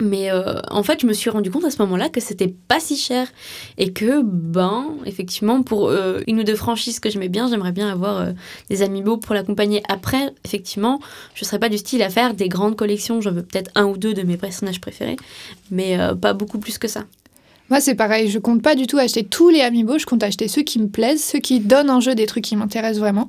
Mais 0.00 0.30
euh, 0.30 0.60
en 0.70 0.82
fait, 0.82 1.00
je 1.00 1.06
me 1.06 1.12
suis 1.14 1.30
rendu 1.30 1.50
compte 1.50 1.64
à 1.64 1.70
ce 1.70 1.78
moment-là 1.82 2.10
que 2.10 2.20
c'était 2.20 2.54
pas 2.68 2.78
si 2.78 2.94
cher 2.96 3.26
et 3.78 3.92
que, 3.92 4.22
ben, 4.22 4.86
effectivement, 5.06 5.62
pour 5.62 5.88
euh, 5.88 6.20
une 6.26 6.40
ou 6.40 6.44
deux 6.44 6.56
franchises 6.56 7.00
que 7.00 7.08
j'aimais 7.08 7.30
bien, 7.30 7.48
j'aimerais 7.48 7.72
bien 7.72 7.90
avoir 7.90 8.18
euh, 8.20 8.32
des 8.68 8.82
Amiibo 8.82 9.16
pour 9.16 9.34
l'accompagner. 9.34 9.82
Après, 9.88 10.30
effectivement, 10.44 11.00
je 11.34 11.44
serais 11.46 11.58
pas 11.58 11.70
du 11.70 11.78
style 11.78 12.02
à 12.02 12.10
faire 12.10 12.34
des 12.34 12.48
grandes 12.48 12.76
collections. 12.76 13.20
J'en 13.22 13.32
veux 13.32 13.42
peut-être 13.42 13.70
un 13.76 13.86
ou 13.86 13.96
deux 13.96 14.12
de 14.12 14.22
mes 14.22 14.36
personnages 14.36 14.80
préférés, 14.80 15.16
mais 15.70 15.96
pas 16.20 16.34
beaucoup 16.34 16.58
plus 16.58 16.76
que 16.78 16.86
ça. 16.86 17.04
Moi, 17.70 17.80
c'est 17.80 17.94
pareil, 17.94 18.30
je 18.30 18.38
compte 18.38 18.62
pas 18.62 18.74
du 18.74 18.86
tout 18.86 18.98
acheter 18.98 19.24
tous 19.24 19.48
les 19.48 19.62
Amiibo, 19.62 19.98
je 19.98 20.06
compte 20.06 20.22
acheter 20.22 20.48
ceux 20.48 20.62
qui 20.62 20.78
me 20.78 20.88
plaisent, 20.88 21.22
ceux 21.24 21.38
qui 21.38 21.60
donnent 21.60 21.90
en 21.90 22.00
jeu 22.00 22.14
des 22.14 22.26
trucs 22.26 22.44
qui 22.44 22.56
m'intéressent 22.56 23.00
vraiment. 23.00 23.28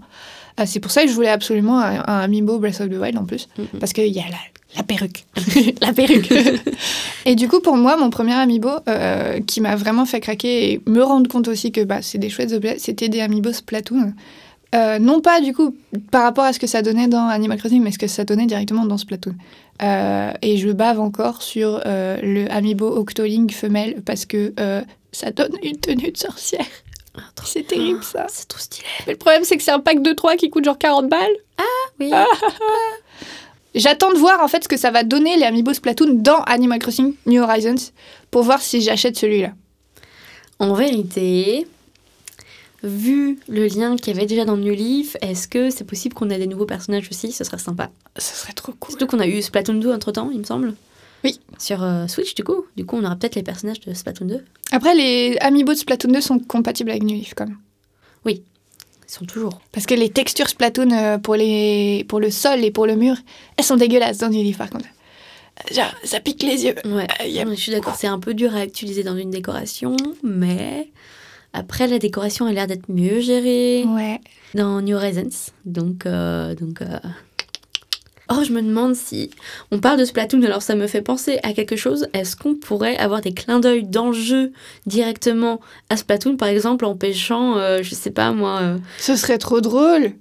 C'est 0.66 0.80
pour 0.82 0.92
ça 0.92 1.04
que 1.04 1.10
je 1.10 1.14
voulais 1.14 1.30
absolument 1.30 1.80
un, 1.80 2.02
un 2.06 2.20
Amiibo 2.20 2.60
Breath 2.60 2.82
of 2.82 2.90
the 2.90 2.94
Wild 3.00 3.18
en 3.18 3.24
plus, 3.26 3.48
Mhm. 3.58 3.80
parce 3.80 3.94
qu'il 3.94 4.08
y 4.08 4.20
a 4.20 4.24
la, 4.30 4.38
la 4.76 4.84
perruque. 4.84 5.26
la 5.82 5.94
perruque. 5.94 6.32
et 7.26 7.36
du 7.36 7.48
coup, 7.48 7.60
pour 7.60 7.76
moi, 7.76 7.98
mon 7.98 8.10
premier 8.10 8.34
Amiibo 8.34 8.70
euh, 8.88 9.40
qui 9.42 9.62
m'a 9.62 9.76
vraiment 9.76 10.06
fait 10.06 10.20
craquer 10.20 10.72
et 10.72 10.82
me 10.86 11.02
rendre 11.04 11.30
compte 11.30 11.48
aussi 11.48 11.72
que 11.72 11.84
bah, 11.84 12.02
c'est 12.02 12.18
des 12.18 12.30
chouettes 12.30 12.54
objets, 12.54 12.78
c'était 12.78 13.10
des 13.10 13.22
Amiibo 13.22 13.52
Splatoon. 13.52 14.14
Euh, 14.76 15.00
non 15.00 15.20
pas 15.20 15.42
du 15.42 15.52
coup 15.52 15.76
par 16.12 16.22
rapport 16.22 16.44
à 16.44 16.54
ce 16.54 16.60
que 16.60 16.68
ça 16.68 16.84
donnait 16.84 17.08
dans 17.08 17.28
Animal 17.28 17.58
Crossing, 17.58 17.82
mais 17.82 17.92
ce 17.92 17.98
que 17.98 18.08
ça 18.08 18.24
donnait 18.24 18.46
directement 18.46 18.86
dans 18.86 18.98
Splatoon. 18.98 19.34
Euh, 19.82 20.32
et 20.42 20.58
je 20.58 20.70
bave 20.70 21.00
encore 21.00 21.42
sur 21.42 21.82
euh, 21.86 22.18
le 22.22 22.52
Amiibo 22.52 22.86
Octoling 22.86 23.50
femelle 23.50 24.02
parce 24.06 24.26
que 24.26 24.54
euh, 24.60 24.82
ça 25.12 25.32
donne 25.32 25.54
une 25.64 25.80
tenue 25.80 26.12
de 26.12 26.18
sorcière. 26.18 26.66
Ah, 27.16 27.22
C'est 27.44 27.66
terrible 27.66 28.04
ça. 28.04 28.28
C'est 28.30 28.48
trop 28.48 28.60
stylé. 28.60 28.88
Mais 29.08 29.14
le 29.14 29.18
problème 29.18 29.44
c'est 29.44 29.58
que 29.58 29.64
c'est 29.64 29.72
un 29.72 29.80
pack 29.80 30.04
de 30.04 30.14
3 30.14 30.36
qui 30.36 30.50
coûte 30.50 30.66
genre 30.66 30.78
40 30.78 31.10
balles. 31.10 31.20
Oui. 32.00 32.12
J'attends 33.76 34.12
de 34.12 34.18
voir 34.18 34.42
en 34.42 34.48
fait 34.48 34.64
ce 34.64 34.68
que 34.68 34.78
ça 34.78 34.90
va 34.90 35.04
donner 35.04 35.38
les 35.38 35.44
Amiibo 35.44 35.74
Splatoon 35.74 36.16
dans 36.16 36.42
Animal 36.44 36.80
Crossing 36.80 37.14
New 37.28 37.42
Horizons 37.42 37.92
pour 38.32 38.44
voir 38.44 38.62
si 38.62 38.82
j'achète 38.82 39.16
celui-là. 39.16 39.54
En 40.58 40.74
vérité, 40.74 41.68
vu 42.84 43.40
le 43.48 43.68
lien 43.68 43.96
qu'il 43.96 44.14
y 44.14 44.18
avait 44.18 44.26
déjà 44.26 44.44
dans 44.44 44.58
New 44.58 44.74
Leaf, 44.74 45.18
est-ce 45.22 45.48
que 45.48 45.70
c'est 45.70 45.84
possible 45.84 46.16
qu'on 46.16 46.30
ait 46.32 46.40
des 46.40 46.48
nouveaux 46.48 46.66
personnages 46.66 47.08
aussi? 47.12 47.32
Ce 47.32 47.44
serait 47.44 47.60
sympa. 47.60 47.92
Ce 48.18 48.36
serait 48.36 48.54
trop 48.54 48.74
cool. 48.74 48.92
Surtout 48.92 49.08
qu'on 49.08 49.20
a 49.20 49.28
eu 49.28 49.42
Splatoon 49.42 49.76
2 49.76 49.94
entre 49.94 50.12
temps, 50.12 50.32
il 50.32 50.40
me 50.40 50.44
semble. 50.44 50.74
Oui. 51.24 51.40
Sur 51.60 51.84
euh, 51.84 52.08
Switch, 52.08 52.34
du 52.34 52.44
coup. 52.44 52.66
Du 52.76 52.86
coup, 52.86 52.98
on 52.98 53.04
aura 53.04 53.16
peut-être 53.16 53.36
les 53.36 53.44
personnages 53.44 53.82
de 53.82 53.94
Splatoon 53.94 54.26
2. 54.26 54.44
Après, 54.72 54.96
les 54.96 55.38
Amiibo 55.42 55.74
de 55.74 55.78
Splatoon 55.78 56.12
2 56.12 56.22
sont 56.22 56.40
compatibles 56.40 56.90
avec 56.90 57.04
New 57.04 57.16
Leaf 57.16 57.34
quand 57.36 57.46
même. 57.46 57.58
Ils 59.10 59.14
sont 59.14 59.26
toujours. 59.26 59.60
Parce 59.72 59.88
que 59.88 59.96
les 59.96 60.10
textures 60.10 60.48
Splatoon 60.48 60.92
euh, 60.92 61.18
pour, 61.18 61.36
les... 61.36 62.06
pour 62.08 62.20
le 62.20 62.30
sol 62.30 62.64
et 62.64 62.70
pour 62.70 62.86
le 62.86 62.96
mur, 62.96 63.16
elles 63.58 63.66
sont 63.66 63.76
dégueulasses 63.76 64.20
dans 64.20 64.28
Leaf 64.30 64.58
par 64.60 64.70
contre. 64.70 64.86
Euh, 64.86 65.74
Genre, 65.74 65.92
ça 66.04 66.20
pique 66.20 66.44
les 66.44 66.64
yeux. 66.66 66.76
Ouais, 66.86 67.08
Euh, 67.22 67.42
a- 67.42 67.56
je 67.56 67.60
suis 67.60 67.72
d'accord. 67.72 67.96
C'est 67.98 68.08
un 68.08 68.20
peu 68.20 68.34
dur 68.36 68.56
à 68.56 68.64
utiliser 68.66 69.02
dans 69.04 69.18
une 69.18 69.32
décoration, 69.32 69.98
mais 70.24 70.90
après, 71.54 71.88
la 71.88 71.98
décoration 71.98 72.46
a 72.46 72.52
l'air 72.52 72.68
d'être 72.68 72.88
mieux 72.90 73.20
gérée 73.20 73.84
Ouais. 73.88 74.20
dans 74.54 74.80
New 74.82 74.96
Horizons. 74.96 75.52
Donc, 75.66 76.06
euh, 76.06 76.54
donc 76.54 76.82
euh, 76.84 77.00
Oh, 78.32 78.44
je 78.44 78.52
me 78.52 78.62
demande 78.62 78.96
si 78.96 79.32
on 79.72 79.80
parle 79.80 79.98
de 80.00 80.06
Splatoon, 80.06 80.44
alors 80.44 80.62
ça 80.62 80.76
me 80.76 80.86
fait 80.88 81.02
penser 81.02 81.40
à 81.44 81.54
quelque 81.54 81.76
chose. 81.76 82.08
Est-ce 82.14 82.36
qu'on 82.36 82.56
pourrait 82.56 82.96
avoir 82.98 83.22
des 83.22 83.34
clins 83.34 83.60
d'œil 83.60 83.84
dans 83.84 84.08
le 84.08 84.14
jeu 84.14 84.52
directement 84.86 85.60
à 85.90 85.98
Splatoon, 85.98 86.38
par 86.38 86.48
exemple 86.50 86.86
en 86.86 86.96
pêchant, 86.96 87.58
euh, 87.58 87.80
je 87.82 87.96
sais 87.96 88.12
pas 88.12 88.32
moi, 88.32 88.60
euh, 88.62 88.78
Ce 89.00 89.16
serait 89.16 89.38
trop 89.40 89.62
drôle. 89.62 90.12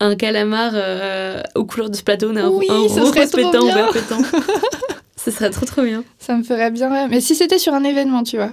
un 0.00 0.14
calamar 0.16 0.72
euh, 0.74 1.42
aux 1.56 1.64
couleurs 1.64 1.90
de 1.90 1.96
Splatoon, 1.96 2.36
un, 2.36 2.48
Oui, 2.48 2.66
un 2.70 2.88
ce 2.88 3.04
serait 3.04 3.26
trop 3.26 3.36
pétant, 3.50 3.64
bien. 3.66 3.74
vert 3.74 3.90
pétant. 3.92 4.18
Ce 5.16 5.32
serait 5.32 5.50
trop 5.50 5.66
trop 5.66 5.82
bien. 5.82 6.04
Ça 6.20 6.36
me 6.36 6.42
ferait 6.44 6.70
bien. 6.70 7.08
Mais 7.08 7.20
si 7.20 7.34
c'était 7.34 7.58
sur 7.58 7.74
un 7.74 7.82
événement, 7.84 8.22
tu 8.22 8.36
vois. 8.36 8.52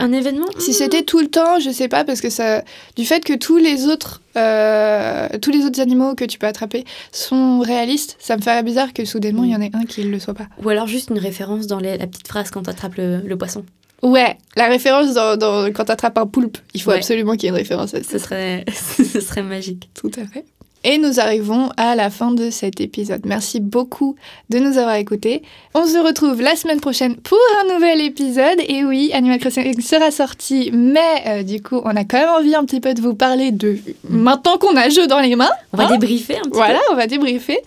Un 0.00 0.12
événement 0.12 0.46
Si 0.58 0.72
c'était 0.72 1.02
tout 1.02 1.18
le 1.20 1.26
temps, 1.28 1.58
je 1.60 1.70
sais 1.70 1.88
pas, 1.88 2.04
parce 2.04 2.20
que 2.20 2.30
ça. 2.30 2.62
Du 2.96 3.04
fait 3.04 3.22
que 3.24 3.32
tous 3.34 3.56
les 3.56 3.86
autres. 3.86 4.22
euh, 4.36 5.28
tous 5.42 5.50
les 5.50 5.64
autres 5.64 5.80
animaux 5.80 6.14
que 6.14 6.24
tu 6.24 6.38
peux 6.38 6.46
attraper 6.46 6.84
sont 7.12 7.58
réalistes, 7.60 8.16
ça 8.20 8.36
me 8.36 8.42
ferait 8.42 8.62
bizarre 8.62 8.92
que 8.92 9.04
soudainement 9.04 9.42
il 9.44 9.50
y 9.50 9.56
en 9.56 9.60
ait 9.60 9.70
un 9.74 9.84
qui 9.84 10.04
ne 10.04 10.10
le 10.10 10.20
soit 10.20 10.34
pas. 10.34 10.46
Ou 10.62 10.68
alors 10.68 10.86
juste 10.86 11.10
une 11.10 11.18
référence 11.18 11.66
dans 11.66 11.78
les- 11.80 11.98
la 11.98 12.06
petite 12.06 12.28
phrase 12.28 12.50
quand 12.50 12.62
tu 12.62 12.70
attrapes 12.70 12.94
le, 12.96 13.18
le 13.24 13.36
poisson. 13.36 13.64
Ouais, 14.02 14.38
la 14.56 14.68
référence 14.68 15.12
dans, 15.14 15.36
dans- 15.36 15.66
quand 15.72 15.86
t'attrapes 15.86 16.18
un 16.18 16.26
poulpe, 16.26 16.58
il 16.74 16.80
faut 16.82 16.90
Ouais. 16.90 16.98
absolument 16.98 17.32
qu'il 17.32 17.44
y 17.44 17.46
ait 17.46 17.50
une 17.50 17.56
référence 17.56 17.94
à 17.94 18.02
ça. 18.04 18.08
Ce 18.12 18.18
serait, 18.18 18.64
ce 19.12 19.20
serait 19.20 19.42
magique. 19.42 19.90
Tout 19.94 20.12
à 20.16 20.24
fait. 20.26 20.44
Et 20.84 20.98
nous 20.98 21.18
arrivons 21.18 21.70
à 21.76 21.96
la 21.96 22.08
fin 22.08 22.30
de 22.30 22.50
cet 22.50 22.80
épisode. 22.80 23.22
Merci 23.26 23.60
beaucoup 23.60 24.14
de 24.50 24.58
nous 24.58 24.78
avoir 24.78 24.94
écoutés. 24.94 25.42
On 25.74 25.86
se 25.86 25.98
retrouve 25.98 26.40
la 26.40 26.56
semaine 26.56 26.80
prochaine 26.80 27.16
pour 27.16 27.38
un 27.60 27.74
nouvel 27.74 28.00
épisode. 28.00 28.58
Et 28.68 28.84
oui, 28.84 29.10
Animal 29.12 29.38
Crossing 29.40 29.80
sera 29.80 30.10
sorti, 30.10 30.70
mais 30.72 31.00
euh, 31.26 31.42
du 31.42 31.60
coup, 31.62 31.80
on 31.84 31.96
a 31.96 32.04
quand 32.04 32.18
même 32.18 32.28
envie 32.28 32.54
un 32.54 32.64
petit 32.64 32.80
peu 32.80 32.94
de 32.94 33.00
vous 33.00 33.14
parler 33.14 33.50
de 33.50 33.76
maintenant 34.08 34.56
qu'on 34.58 34.76
a 34.76 34.86
le 34.86 34.92
jeu 34.92 35.06
dans 35.06 35.20
les 35.20 35.34
mains. 35.36 35.50
On 35.72 35.76
va 35.76 35.86
Hein 35.86 35.92
débriefer 35.92 36.36
un 36.38 36.42
petit 36.42 36.50
Voilà, 36.52 36.78
on 36.92 36.94
va 36.94 37.06
débriefer. 37.06 37.58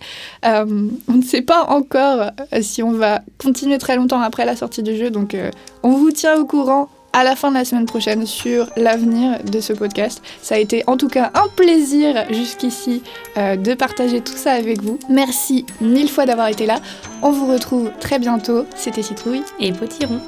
Euh, 0.44 0.88
on 1.08 1.12
ne 1.12 1.22
sait 1.22 1.42
pas 1.42 1.64
encore 1.68 2.30
euh, 2.52 2.62
si 2.62 2.82
on 2.82 2.92
va 2.92 3.22
continuer 3.38 3.78
très 3.78 3.96
longtemps 3.96 4.20
après 4.20 4.44
la 4.44 4.56
sortie 4.56 4.82
du 4.82 4.96
jeu, 4.96 5.10
donc 5.10 5.34
euh, 5.34 5.50
on 5.82 5.90
vous 5.90 6.10
tient 6.10 6.38
au 6.38 6.44
courant 6.44 6.88
à 7.12 7.24
la 7.24 7.36
fin 7.36 7.50
de 7.50 7.54
la 7.54 7.64
semaine 7.64 7.86
prochaine 7.86 8.26
sur 8.26 8.70
l'avenir 8.76 9.42
de 9.44 9.60
ce 9.60 9.72
podcast. 9.72 10.22
Ça 10.40 10.56
a 10.56 10.58
été 10.58 10.84
en 10.86 10.96
tout 10.96 11.08
cas 11.08 11.30
un 11.34 11.48
plaisir 11.54 12.24
jusqu'ici 12.30 13.02
euh, 13.36 13.56
de 13.56 13.74
partager 13.74 14.20
tout 14.20 14.36
ça 14.36 14.52
avec 14.52 14.82
vous. 14.82 14.98
Merci 15.08 15.66
mille 15.80 16.08
fois 16.08 16.26
d'avoir 16.26 16.48
été 16.48 16.66
là. 16.66 16.80
On 17.22 17.30
vous 17.30 17.46
retrouve 17.46 17.90
très 18.00 18.18
bientôt. 18.18 18.64
C'était 18.76 19.02
Citrouille. 19.02 19.42
Et 19.60 19.72
potiron. 19.72 20.20